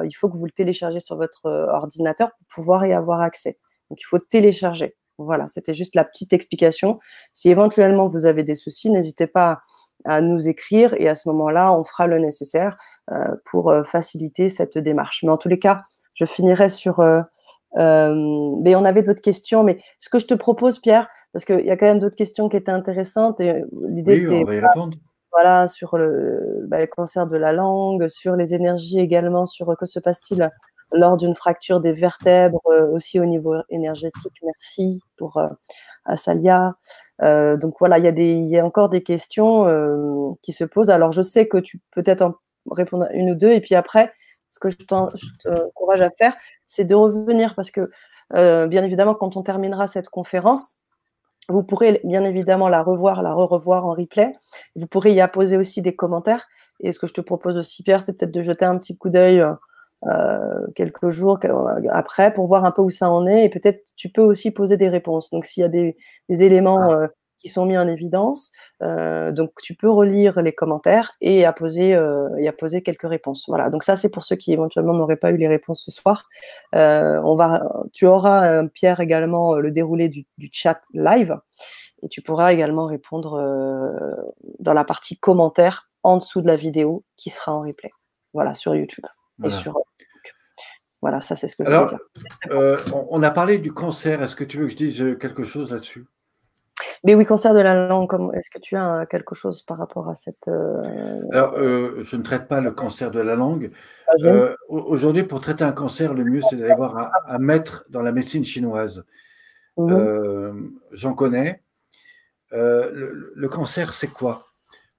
[0.04, 3.56] il faut que vous le téléchargez sur votre ordinateur pour pouvoir y avoir accès.
[3.90, 4.96] Donc, il faut télécharger.
[5.18, 6.98] Voilà, c'était juste la petite explication.
[7.32, 9.60] Si éventuellement vous avez des soucis, n'hésitez pas
[10.04, 12.76] à nous écrire et à ce moment-là, on fera le nécessaire
[13.10, 15.22] euh, pour euh, faciliter cette démarche.
[15.22, 15.82] Mais en tous les cas,
[16.14, 17.22] je finirai sur euh,
[17.76, 19.64] mais on avait d'autres questions.
[19.64, 22.48] Mais ce que je te propose, Pierre, parce qu'il y a quand même d'autres questions
[22.48, 24.44] qui étaient intéressantes, et l'idée c'est
[25.32, 25.94] voilà, sur
[26.68, 30.48] bah, le, cancer de la langue, sur les énergies également, sur que se passe-t-il
[30.94, 32.62] lors d'une fracture des vertèbres,
[32.92, 34.40] aussi au niveau énergétique.
[34.42, 35.42] Merci pour
[36.04, 36.74] Asalia.
[37.20, 40.90] donc voilà, il y, a encore des questions qui se posent.
[40.90, 42.34] Alors je sais que tu peux peut-être en
[42.70, 44.12] répondre une ou deux, et puis après,
[44.54, 46.34] ce que je t'encourage à faire,
[46.66, 47.90] c'est de revenir parce que,
[48.34, 50.80] euh, bien évidemment, quand on terminera cette conférence,
[51.48, 54.32] vous pourrez bien évidemment la revoir, la re-revoir en replay.
[54.76, 56.46] Vous pourrez y apposer aussi des commentaires.
[56.80, 59.10] Et ce que je te propose aussi, Pierre, c'est peut-être de jeter un petit coup
[59.10, 59.44] d'œil
[60.06, 61.38] euh, quelques jours
[61.90, 63.44] après pour voir un peu où ça en est.
[63.44, 65.30] Et peut-être tu peux aussi poser des réponses.
[65.30, 65.96] Donc, s'il y a des,
[66.28, 66.94] éléments ah.
[66.94, 67.08] euh,
[67.44, 68.52] qui sont mis en évidence.
[68.82, 73.44] Euh, donc, tu peux relire les commentaires et apposer, euh, et poser quelques réponses.
[73.48, 73.68] Voilà.
[73.68, 76.26] Donc, ça, c'est pour ceux qui éventuellement n'auraient pas eu les réponses ce soir.
[76.74, 81.38] Euh, on va, tu auras, Pierre, également le déroulé du, chat live
[82.02, 83.32] et tu pourras également répondre
[84.58, 87.90] dans la partie commentaires en dessous de la vidéo qui sera en replay.
[88.32, 89.04] Voilà, sur YouTube
[89.38, 89.54] voilà.
[89.54, 89.78] et sur.
[91.02, 93.04] Voilà, ça, c'est ce que je veux dire.
[93.10, 94.22] on a parlé du cancer.
[94.22, 96.06] Est-ce que tu veux que je dise quelque chose là-dessus?
[97.04, 100.14] Mais oui, cancer de la langue, est-ce que tu as quelque chose par rapport à
[100.14, 100.48] cette...
[100.48, 103.70] Euh, Alors, euh, je ne traite pas le cancer de la langue.
[104.08, 108.02] Ah, euh, aujourd'hui, pour traiter un cancer, le mieux, c'est d'aller voir un, maître dans
[108.02, 109.04] la médecine chinoise.
[109.76, 110.78] Mhm.
[110.92, 111.62] J'en connais.
[112.50, 114.44] le, cancer, c'est quoi?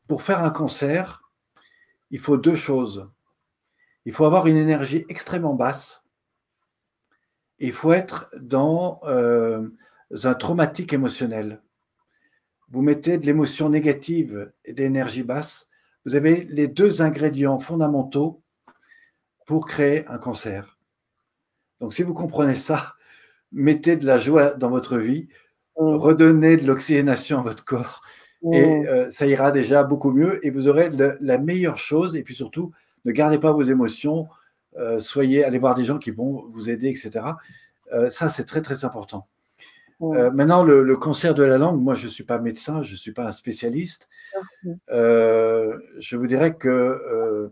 [0.08, 1.24] Pour faire un cancer,
[2.12, 3.10] il faut deux choses.
[4.06, 6.04] Il faut avoir une énergie extrêmement basse.
[7.60, 11.62] Il faut être dans un traumatique émotionnel
[12.70, 15.70] vous mettez de l'émotion négative et de l'énergie basse,
[16.06, 18.42] vous avez les deux ingrédients fondamentaux
[19.46, 20.78] pour créer un cancer.
[21.80, 22.94] Donc si vous comprenez ça,
[23.52, 25.28] mettez de la joie dans votre vie,
[25.80, 25.96] mm.
[25.96, 28.02] redonnez de l'oxygénation à votre corps
[28.52, 28.88] et mm.
[28.88, 32.72] euh, ça ira déjà beaucoup mieux et vous aurez la meilleure chose et puis surtout,
[33.06, 34.28] ne gardez pas vos émotions,
[34.78, 37.26] euh, soyez, allez voir des gens qui vont vous aider, etc.
[37.94, 39.28] Euh, ça, c'est très très important.
[40.02, 42.98] Euh, maintenant, le, cancer de la langue, moi, je ne suis pas médecin, je ne
[42.98, 44.10] suis pas un spécialiste.
[44.92, 47.52] Euh, je vous dirais que,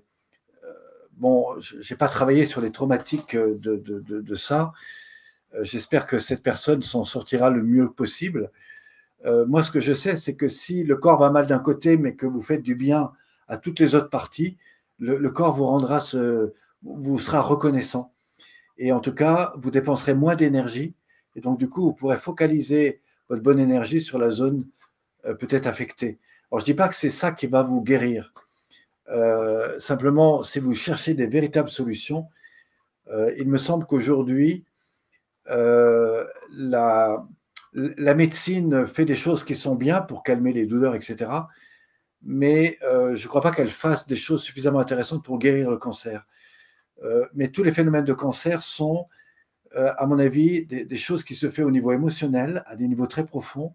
[1.14, 4.73] bon, je n'ai pas travaillé sur les traumatiques de, de, ça.
[5.61, 8.51] J'espère que cette personne s'en sortira le mieux possible.
[9.25, 12.15] moi, ce que je sais, c'est que si le corps va mal d'un côté, mais
[12.15, 13.14] que vous faites du bien
[13.48, 14.57] à toutes les autres parties,
[14.99, 18.13] le, corps vous rendra ce, vous sera reconnaissant.
[18.77, 20.95] Et en tout cas, vous dépenserez moins d'énergie
[21.35, 24.65] et donc, du coup, vous pourrez focaliser votre bonne énergie sur la zone
[25.25, 26.19] euh, peut-être affectée.
[26.51, 28.33] Alors, je ne dis pas que c'est ça qui va vous guérir.
[29.09, 32.27] Euh, simplement, si vous cherchez des véritables solutions,
[33.11, 34.63] euh, il me semble qu'aujourd'hui,
[35.45, 37.25] la,
[37.73, 41.31] médecine fait des choses qui sont bien pour calmer les douleurs, etc.
[42.24, 46.26] Mais je ne crois pas qu'elle fasse des choses suffisamment intéressantes pour guérir le cancer.
[47.34, 49.08] mais tous les phénomènes de cancer sont
[49.76, 53.08] euh, à mon avis, des, choses qui se font au niveau émotionnel, à des niveaux
[53.08, 53.74] très profonds.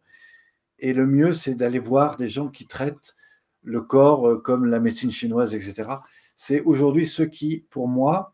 [0.79, 3.17] Et le mieux, c'est d'aller voir des gens qui traitent
[3.63, 5.89] le corps euh, comme la médecine chinoise, etc.
[6.37, 8.33] C'est aujourd'hui ceux qui, pour moi,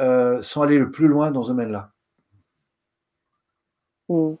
[0.00, 1.92] euh, sont allés le plus loin dans ce domaine-là.
[4.08, 4.34] Hmm.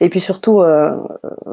[0.00, 0.62] Et puis surtout,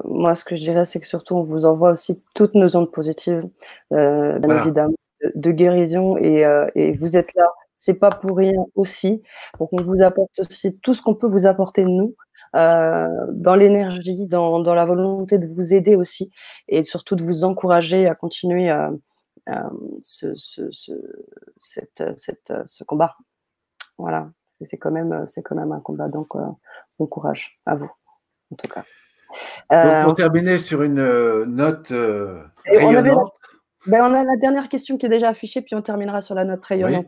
[0.06, 2.92] moi, ce que je dirais, c'est que surtout, on vous envoie aussi toutes nos ondes
[2.92, 3.44] positives,
[3.92, 4.96] bien évidemment,
[5.36, 6.18] de, guérison.
[6.18, 6.46] Et,
[6.76, 7.48] et, vous êtes là
[7.82, 9.24] c'est pas pour rien aussi.
[9.60, 12.16] Donc on vous apporte aussi tout ce qu'on peut vous apporter nous.
[12.54, 16.30] Euh, dans l'énergie, dans, la volonté de vous aider aussi
[16.68, 18.92] et surtout de vous encourager à continuer euh,
[19.48, 19.70] euh,
[20.02, 20.34] ce,
[22.84, 23.16] combat.
[23.98, 24.30] Voilà,
[24.62, 26.36] c'est quand, même, quand même un combat, donc
[27.00, 27.90] bon courage à vous,
[28.52, 30.04] en tout cas.
[30.04, 31.92] pour terminer sur une note
[32.66, 33.34] rayonnante.
[33.88, 36.46] Ben, on, a la dernière question qui est déjà affichée, puis on terminera sur la
[36.46, 37.08] note rayonnante.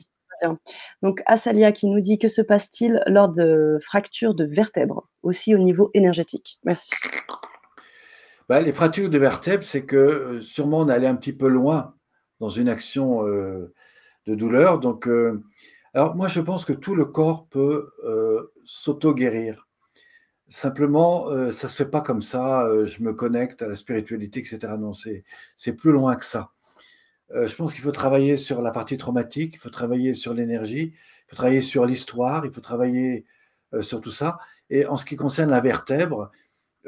[1.02, 5.58] Donc, Asalia qui nous dit que se passe-t-il lors de fractures de vertèbres, aussi au
[5.58, 6.60] niveau énergétique?
[6.64, 6.92] Merci.
[8.50, 11.96] Bah, les fractures de vertèbres, c'est que euh, sûrement on allait un petit peu loin
[12.40, 13.74] dans une action euh,
[14.28, 14.80] de douleur.
[14.80, 15.42] Donc, euh,
[15.94, 17.90] alors moi, je pense que tout le corps peut
[18.66, 19.62] s'auto-guérir.
[20.56, 24.73] Simplement, ça ne se fait pas comme ça, je me connecte à la spiritualité, etc.
[24.77, 26.51] Non, c'est plus loin que ça.
[27.32, 30.93] Euh, je pense qu'il faut travailler sur la partie traumatique, il faut travailler sur l'énergie,
[30.93, 33.25] il faut travailler sur l'histoire, il faut travailler
[33.73, 34.38] euh, sur tout ça.
[34.69, 36.32] Et en ce qui concerne la vertèbre,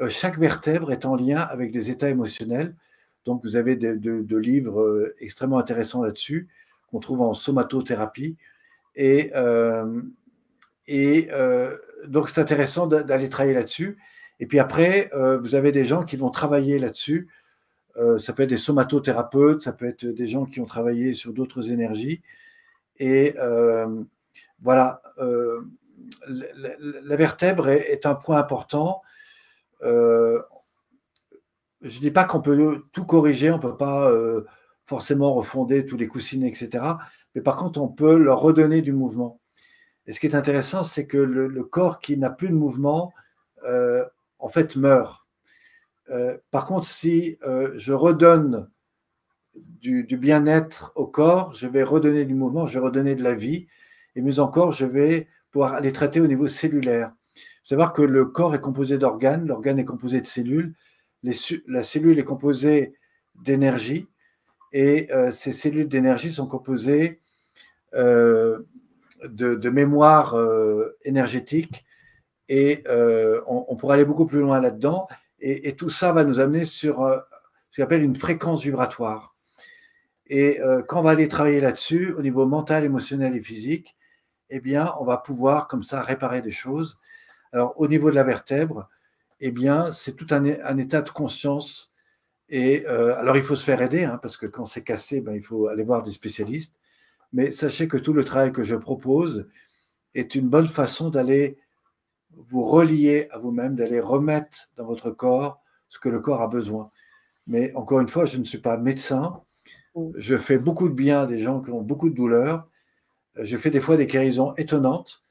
[0.00, 2.76] euh, chaque vertèbre est en lien avec des états émotionnels.
[3.24, 6.48] Donc, vous avez de, livres extrêmement intéressants là-dessus,
[6.88, 8.36] qu'on trouve en somatothérapie.
[8.94, 9.32] Et
[10.88, 11.28] Et
[12.06, 13.98] donc, c'est intéressant d'aller travailler là-dessus.
[14.38, 17.28] Et puis après, vous avez des gens qui vont travailler là-dessus.
[18.18, 21.70] ça peut être des somatothérapeutes, ça peut être des gens qui ont travaillé sur d'autres
[21.70, 22.22] énergies.
[22.98, 23.34] Et
[24.62, 25.02] voilà,
[26.28, 29.02] la, vertèbre est, un point important.
[29.80, 30.38] je
[31.82, 34.12] ne dis pas qu'on peut tout corriger, on ne peut pas
[34.86, 36.84] forcément refonder tous les coussinets, etc.
[37.34, 39.40] Mais par contre, on peut leur redonner du mouvement.
[40.06, 43.12] Et ce qui est intéressant, c'est que le, corps qui n'a plus de mouvement,
[43.64, 44.04] euh,
[44.38, 45.26] en fait, meurt.
[46.10, 48.70] Euh, par contre, si euh, je redonne
[49.54, 53.66] du, bien-être au corps, je vais redonner du mouvement, je vais redonner de la vie.
[54.14, 57.12] Et mieux encore, je vais pouvoir les traiter au niveau cellulaire.
[57.34, 60.74] Il faut savoir que le corps est composé d'organes, l'organe est composé de cellules,
[61.66, 62.94] la cellule est composée
[63.34, 64.06] d'énergie,
[64.72, 67.20] et ces cellules d'énergie sont composées
[69.24, 71.84] de, mémoire euh, énergétique
[72.48, 75.08] et euh, on, pourrait aller beaucoup plus loin là-dedans.
[75.40, 77.18] Et, tout ça va nous amener sur euh,
[77.70, 79.34] ce qu'on appelle une fréquence vibratoire.
[80.28, 83.96] Et quand on va aller travailler là-dessus, au niveau mental, émotionnel et physique,
[84.50, 86.98] eh bien, on va pouvoir comme ça réparer des choses.
[87.52, 88.88] Alors, au niveau de la vertèbre,
[89.38, 91.92] eh bien, c'est tout un, état de conscience.
[92.48, 95.42] Et alors, il faut se faire aider, hein, parce que quand c'est cassé, ben, il
[95.42, 96.76] faut aller voir des spécialistes
[97.32, 99.48] mais sachez que tout le travail que je propose
[100.14, 101.58] est une bonne façon d'aller
[102.36, 106.90] vous relier à vous-même, d'aller remettre dans votre corps ce que le corps a besoin.
[107.46, 109.42] Mais encore une fois, je ne suis pas médecin.
[110.16, 112.68] Je fais beaucoup de bien à des gens qui ont beaucoup de douleurs.
[113.36, 115.22] Je fais des fois des guérisons étonnantes,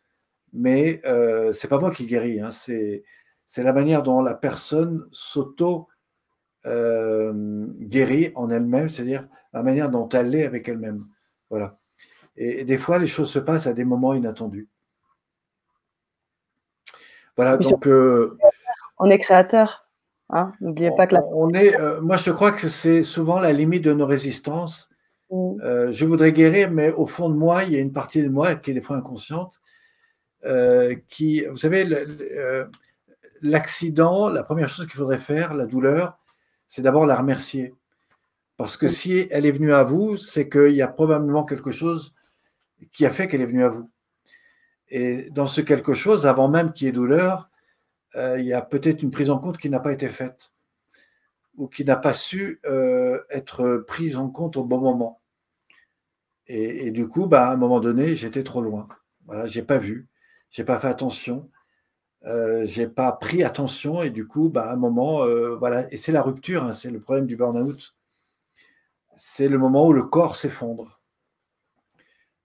[0.53, 2.40] mais euh, ce n'est pas moi qui guéris.
[2.40, 2.51] Hein.
[2.51, 3.03] C'est,
[3.57, 5.88] la manière dont la personne s'auto
[6.65, 11.06] euh, guérit en elle-même, c'est-à-dire la manière dont elle est avec elle-même.
[11.49, 11.77] Voilà.
[12.38, 14.67] Et, des fois, les choses se passent à des moments inattendus.
[17.35, 17.88] Voilà, donc.
[17.88, 18.38] Euh,
[18.97, 19.88] on est créateur.
[20.30, 21.23] Hein N'oubliez pas que la...
[21.33, 24.89] on est, euh, moi, je crois que c'est souvent la limite de nos résistances.
[25.30, 25.61] Mm.
[25.61, 28.30] Euh, je voudrais guérir, mais au fond de moi, il y a une partie de
[28.30, 29.61] moi qui est des fois inconsciente,
[31.09, 31.88] qui, vous savez,
[33.41, 36.19] l'accident, la première chose qu'il faudrait faire, la douleur,
[36.67, 37.73] c'est d'abord la remercier.
[38.57, 42.14] Parce que si elle est venue à vous, c'est qu'il y a probablement quelque chose
[42.92, 43.90] qui a fait qu'elle est venue à vous.
[44.90, 47.50] Et dans ce quelque chose, avant même qu'il y ait douleur,
[48.16, 50.52] euh, il y a peut-être une prise en compte qui n'a pas été faite
[51.58, 55.22] ou qui n'a pas su euh, être prise en compte au bon moment.
[56.48, 58.88] Et, du coup, bah, à un moment donné, j'étais trop loin.
[59.26, 60.08] Voilà, j'ai pas vu,
[60.52, 61.50] j'ai pas fait attention,
[62.26, 65.98] euh, j'ai pas pris attention et du coup, bah, à un moment, euh, voilà, et
[65.98, 67.95] c'est la rupture, hein, c'est le problème du burn-out.
[69.16, 70.94] C'est le moment où le corps s'effondre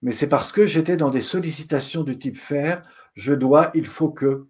[0.01, 4.09] mais c'est parce que j'étais dans des sollicitations du type faire, je dois, il faut
[4.09, 4.47] que.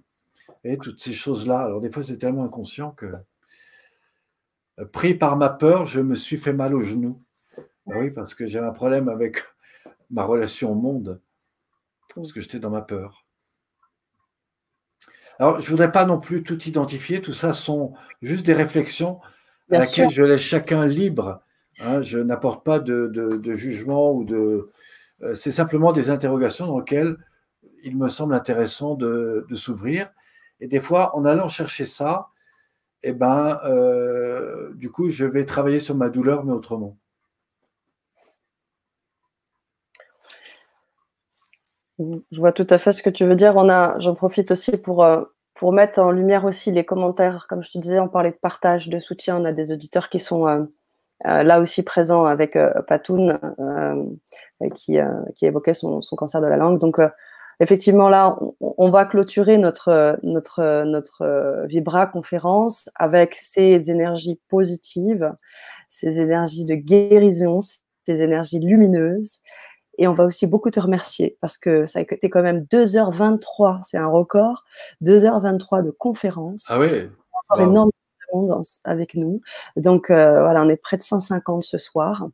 [0.64, 1.60] Et toutes ces choses-là.
[1.60, 3.08] Alors, des fois, c'est tellement inconscient que,
[4.80, 7.22] euh, pris par ma peur, je me suis fait mal au genou.
[7.88, 9.44] Ben oui, parce que j'ai un problème avec
[10.12, 11.20] ma relation au monde,
[12.16, 13.26] parce que j'étais dans ma peur.
[15.40, 19.20] Alors, je ne voudrais pas non plus tout identifier, tout ça sont juste des réflexions
[19.72, 21.42] à laquelle je laisse chacun libre.
[21.80, 22.04] Hein.
[22.04, 24.70] je n'apporte pas de, jugement ou de,
[25.36, 27.18] c'est simplement des interrogations dans lesquelles
[27.84, 30.10] il me semble intéressant de, s'ouvrir.
[30.60, 32.30] Et des fois, en allant chercher ça,
[33.04, 36.98] eh ben, euh, du coup, je vais travailler sur ma douleur, mais autrement.
[42.00, 43.54] Je vois tout à fait ce que tu veux dire.
[44.00, 47.46] J'en profite aussi pour, euh, pour mettre en lumière aussi les commentaires.
[47.48, 49.38] Comme je te disais, on parlait de partage, de soutien.
[49.38, 50.64] On a des auditeurs qui sont euh,
[51.24, 54.04] là aussi présent avec euh, Patoun, euh,
[54.76, 55.00] qui,
[55.36, 56.80] qui, évoquait son, son, cancer de la langue.
[56.80, 57.00] Donc,
[57.60, 65.34] effectivement, là, on, va clôturer notre, notre, notre Vibra conférence avec ces énergies positives,
[65.88, 67.60] ces énergies de guérison,
[68.06, 69.40] ces énergies lumineuses.
[69.98, 73.82] Et on va aussi beaucoup te remercier parce que ça a été quand même 2h23,
[73.84, 74.64] c'est un record,
[75.04, 76.68] 2h23 de conférence.
[76.70, 77.10] Ah oui.
[77.50, 77.91] Wow
[78.84, 79.42] avec nous.
[79.76, 82.28] Donc euh, voilà, on est près de 150 ce soir.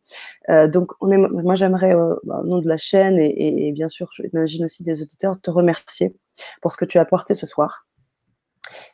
[0.50, 4.84] Euh, donc moi j'aimerais euh, au nom de la chaîne et, bien sûr, j'imagine aussi
[4.84, 6.16] des auditeurs, te remercier
[6.62, 7.88] pour ce que tu as apporté ce soir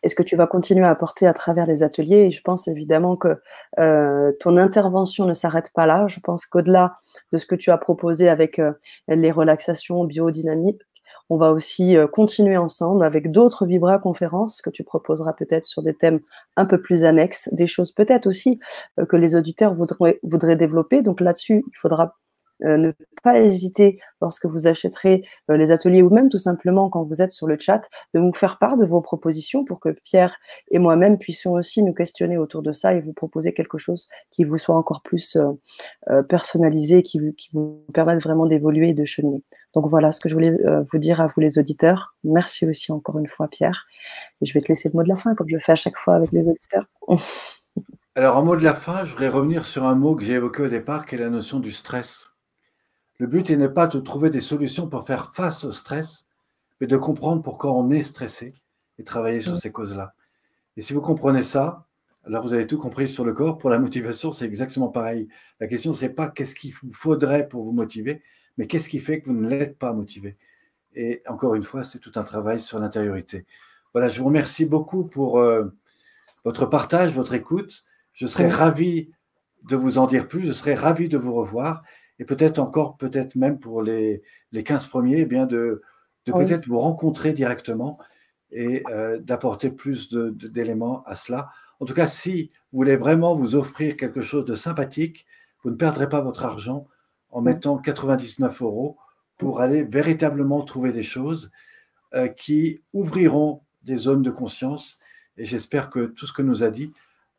[0.04, 2.26] et ce que tu vas continuer à apporter à travers les ateliers.
[2.26, 3.42] Et je pense évidemment que
[4.40, 6.06] ton intervention ne s'arrête pas là.
[6.08, 6.98] Je pense qu'au-delà
[7.32, 8.62] de ce que tu as proposé avec
[9.08, 10.82] les relaxations biodynamiques,
[11.30, 15.82] on va aussi euh, continuer ensemble avec d'autres Vibra conférences que tu proposeras peut-être sur
[15.82, 16.20] des thèmes
[16.58, 18.60] un peu plus annexes, des choses peut-être aussi
[19.00, 20.20] euh, que les auditeurs voudraient,
[20.56, 21.02] développer.
[21.02, 22.16] Donc là-dessus, il faudra
[22.64, 22.92] euh, ne
[23.24, 27.48] pas hésiter lorsque vous achèterez les ateliers ou même tout simplement quand vous êtes sur
[27.48, 27.82] le chat
[28.14, 30.38] de nous faire part de vos propositions pour que Pierre
[30.72, 34.44] et moi-même puissions aussi nous questionner autour de ça et vous proposer quelque chose qui
[34.44, 35.38] vous soit encore plus
[36.30, 37.20] personnalisé, qui,
[37.54, 39.42] vous permette vraiment d'évoluer et de cheminer.
[39.74, 40.56] Donc voilà ce que je voulais
[40.92, 42.16] vous dire à vous les auditeurs.
[42.24, 43.86] Merci aussi encore une fois Pierre.
[44.42, 45.76] Et je vais te laisser le mot de la fin comme je le fais à
[45.76, 46.86] chaque fois avec les auditeurs.
[48.16, 50.62] Alors en mot de la fin, je voudrais revenir sur un mot que j'ai évoqué
[50.62, 52.30] au départ, qui est la notion du stress.
[53.18, 56.28] Le but n'est pas de trouver des solutions pour faire face au stress,
[56.80, 58.54] mais de comprendre pourquoi on est stressé
[59.00, 60.14] et travailler sur ces causes-là.
[60.78, 61.88] Et si vous comprenez ça,
[62.24, 63.58] alors vous avez tout compris sur le corps.
[63.58, 65.28] Pour la motivation, c'est exactement pareil.
[65.60, 68.22] La question, c'est pas qu'est-ce qu'il faudrait pour vous motiver,
[68.58, 70.38] mais qu'est-ce qui fait que vous ne l'êtes pas motivé?
[70.96, 73.46] Et encore une fois, c'est tout un travail sur l'intériorité.
[73.94, 75.66] Voilà, je vous remercie beaucoup pour euh,
[76.46, 77.84] votre partage, votre écoute.
[78.14, 79.12] Je serais ravi
[79.64, 80.42] de vous en dire plus.
[80.42, 81.84] Je serais ravi de vous revoir
[82.20, 85.82] et peut-être encore, peut-être même pour les, les 15 premiers, eh bien de,
[86.26, 87.98] de peut-être vous rencontrer directement
[88.52, 91.52] et euh, d'apporter plus d'éléments à cela.
[91.80, 95.26] En tout cas, si vous voulez vraiment vous offrir quelque chose de sympathique,
[95.64, 96.88] vous ne perdrez pas votre argent
[97.34, 98.98] en mettant 99 euros
[99.38, 101.52] pour aller véritablement trouver des choses
[102.14, 105.00] euh, qui ouvriront des zones de conscience.
[105.38, 106.94] Et j'espère que tout ce que nous a dit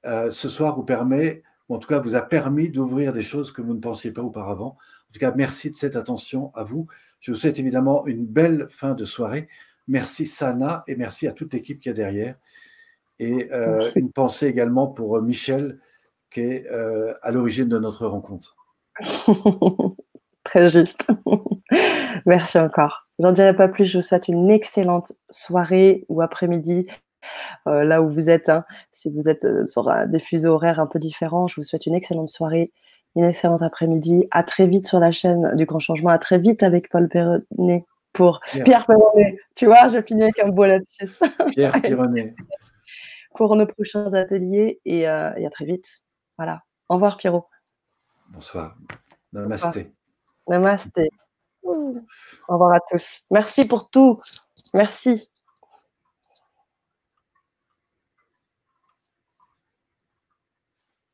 [0.04, 3.62] euh, ce soir vous permet en tout cas vous a permis d'ouvrir des choses que
[3.62, 4.76] vous ne pensiez pas auparavant.
[5.08, 6.86] En tout cas, merci de cette attention à vous.
[7.20, 9.48] Je vous souhaite évidemment une belle fin de soirée.
[9.88, 12.36] Merci Sana et merci à toute l'équipe qui est derrière.
[13.18, 15.80] Et euh, une pensée également pour Michel
[16.30, 16.68] qui est
[17.22, 18.56] à l'origine de notre rencontre.
[20.44, 21.08] Très juste.
[22.26, 23.06] merci encore.
[23.18, 23.86] J'en dirai pas plus.
[23.86, 26.86] Je vous souhaite une excellente soirée ou après-midi
[27.66, 28.50] euh, là où vous êtes.
[28.50, 28.64] Hein.
[28.92, 31.94] Si vous êtes euh, sur des fuseaux horaires un peu différents, je vous souhaite une
[31.94, 32.72] excellente soirée,
[33.16, 34.28] une excellente après-midi.
[34.30, 36.10] À très vite sur la chaîne du Grand Changement.
[36.10, 39.38] À très vite avec Paul Perronnet pour Pierre, Perronnet.
[39.56, 41.24] Tu vois, je finis avec un beau lapsus.
[41.54, 42.34] Pierre Perronnet.
[43.34, 46.00] pour nos prochains ateliers et, euh, et, à très vite.
[46.38, 46.62] Voilà.
[46.88, 47.46] Au revoir, Pierrot.
[48.34, 48.76] Bonsoir.
[49.32, 49.94] Namasté.
[50.48, 51.08] Namasté.
[51.62, 51.72] Au
[52.48, 53.22] revoir à tous.
[53.30, 54.20] Merci pour tout.
[54.74, 55.30] Merci.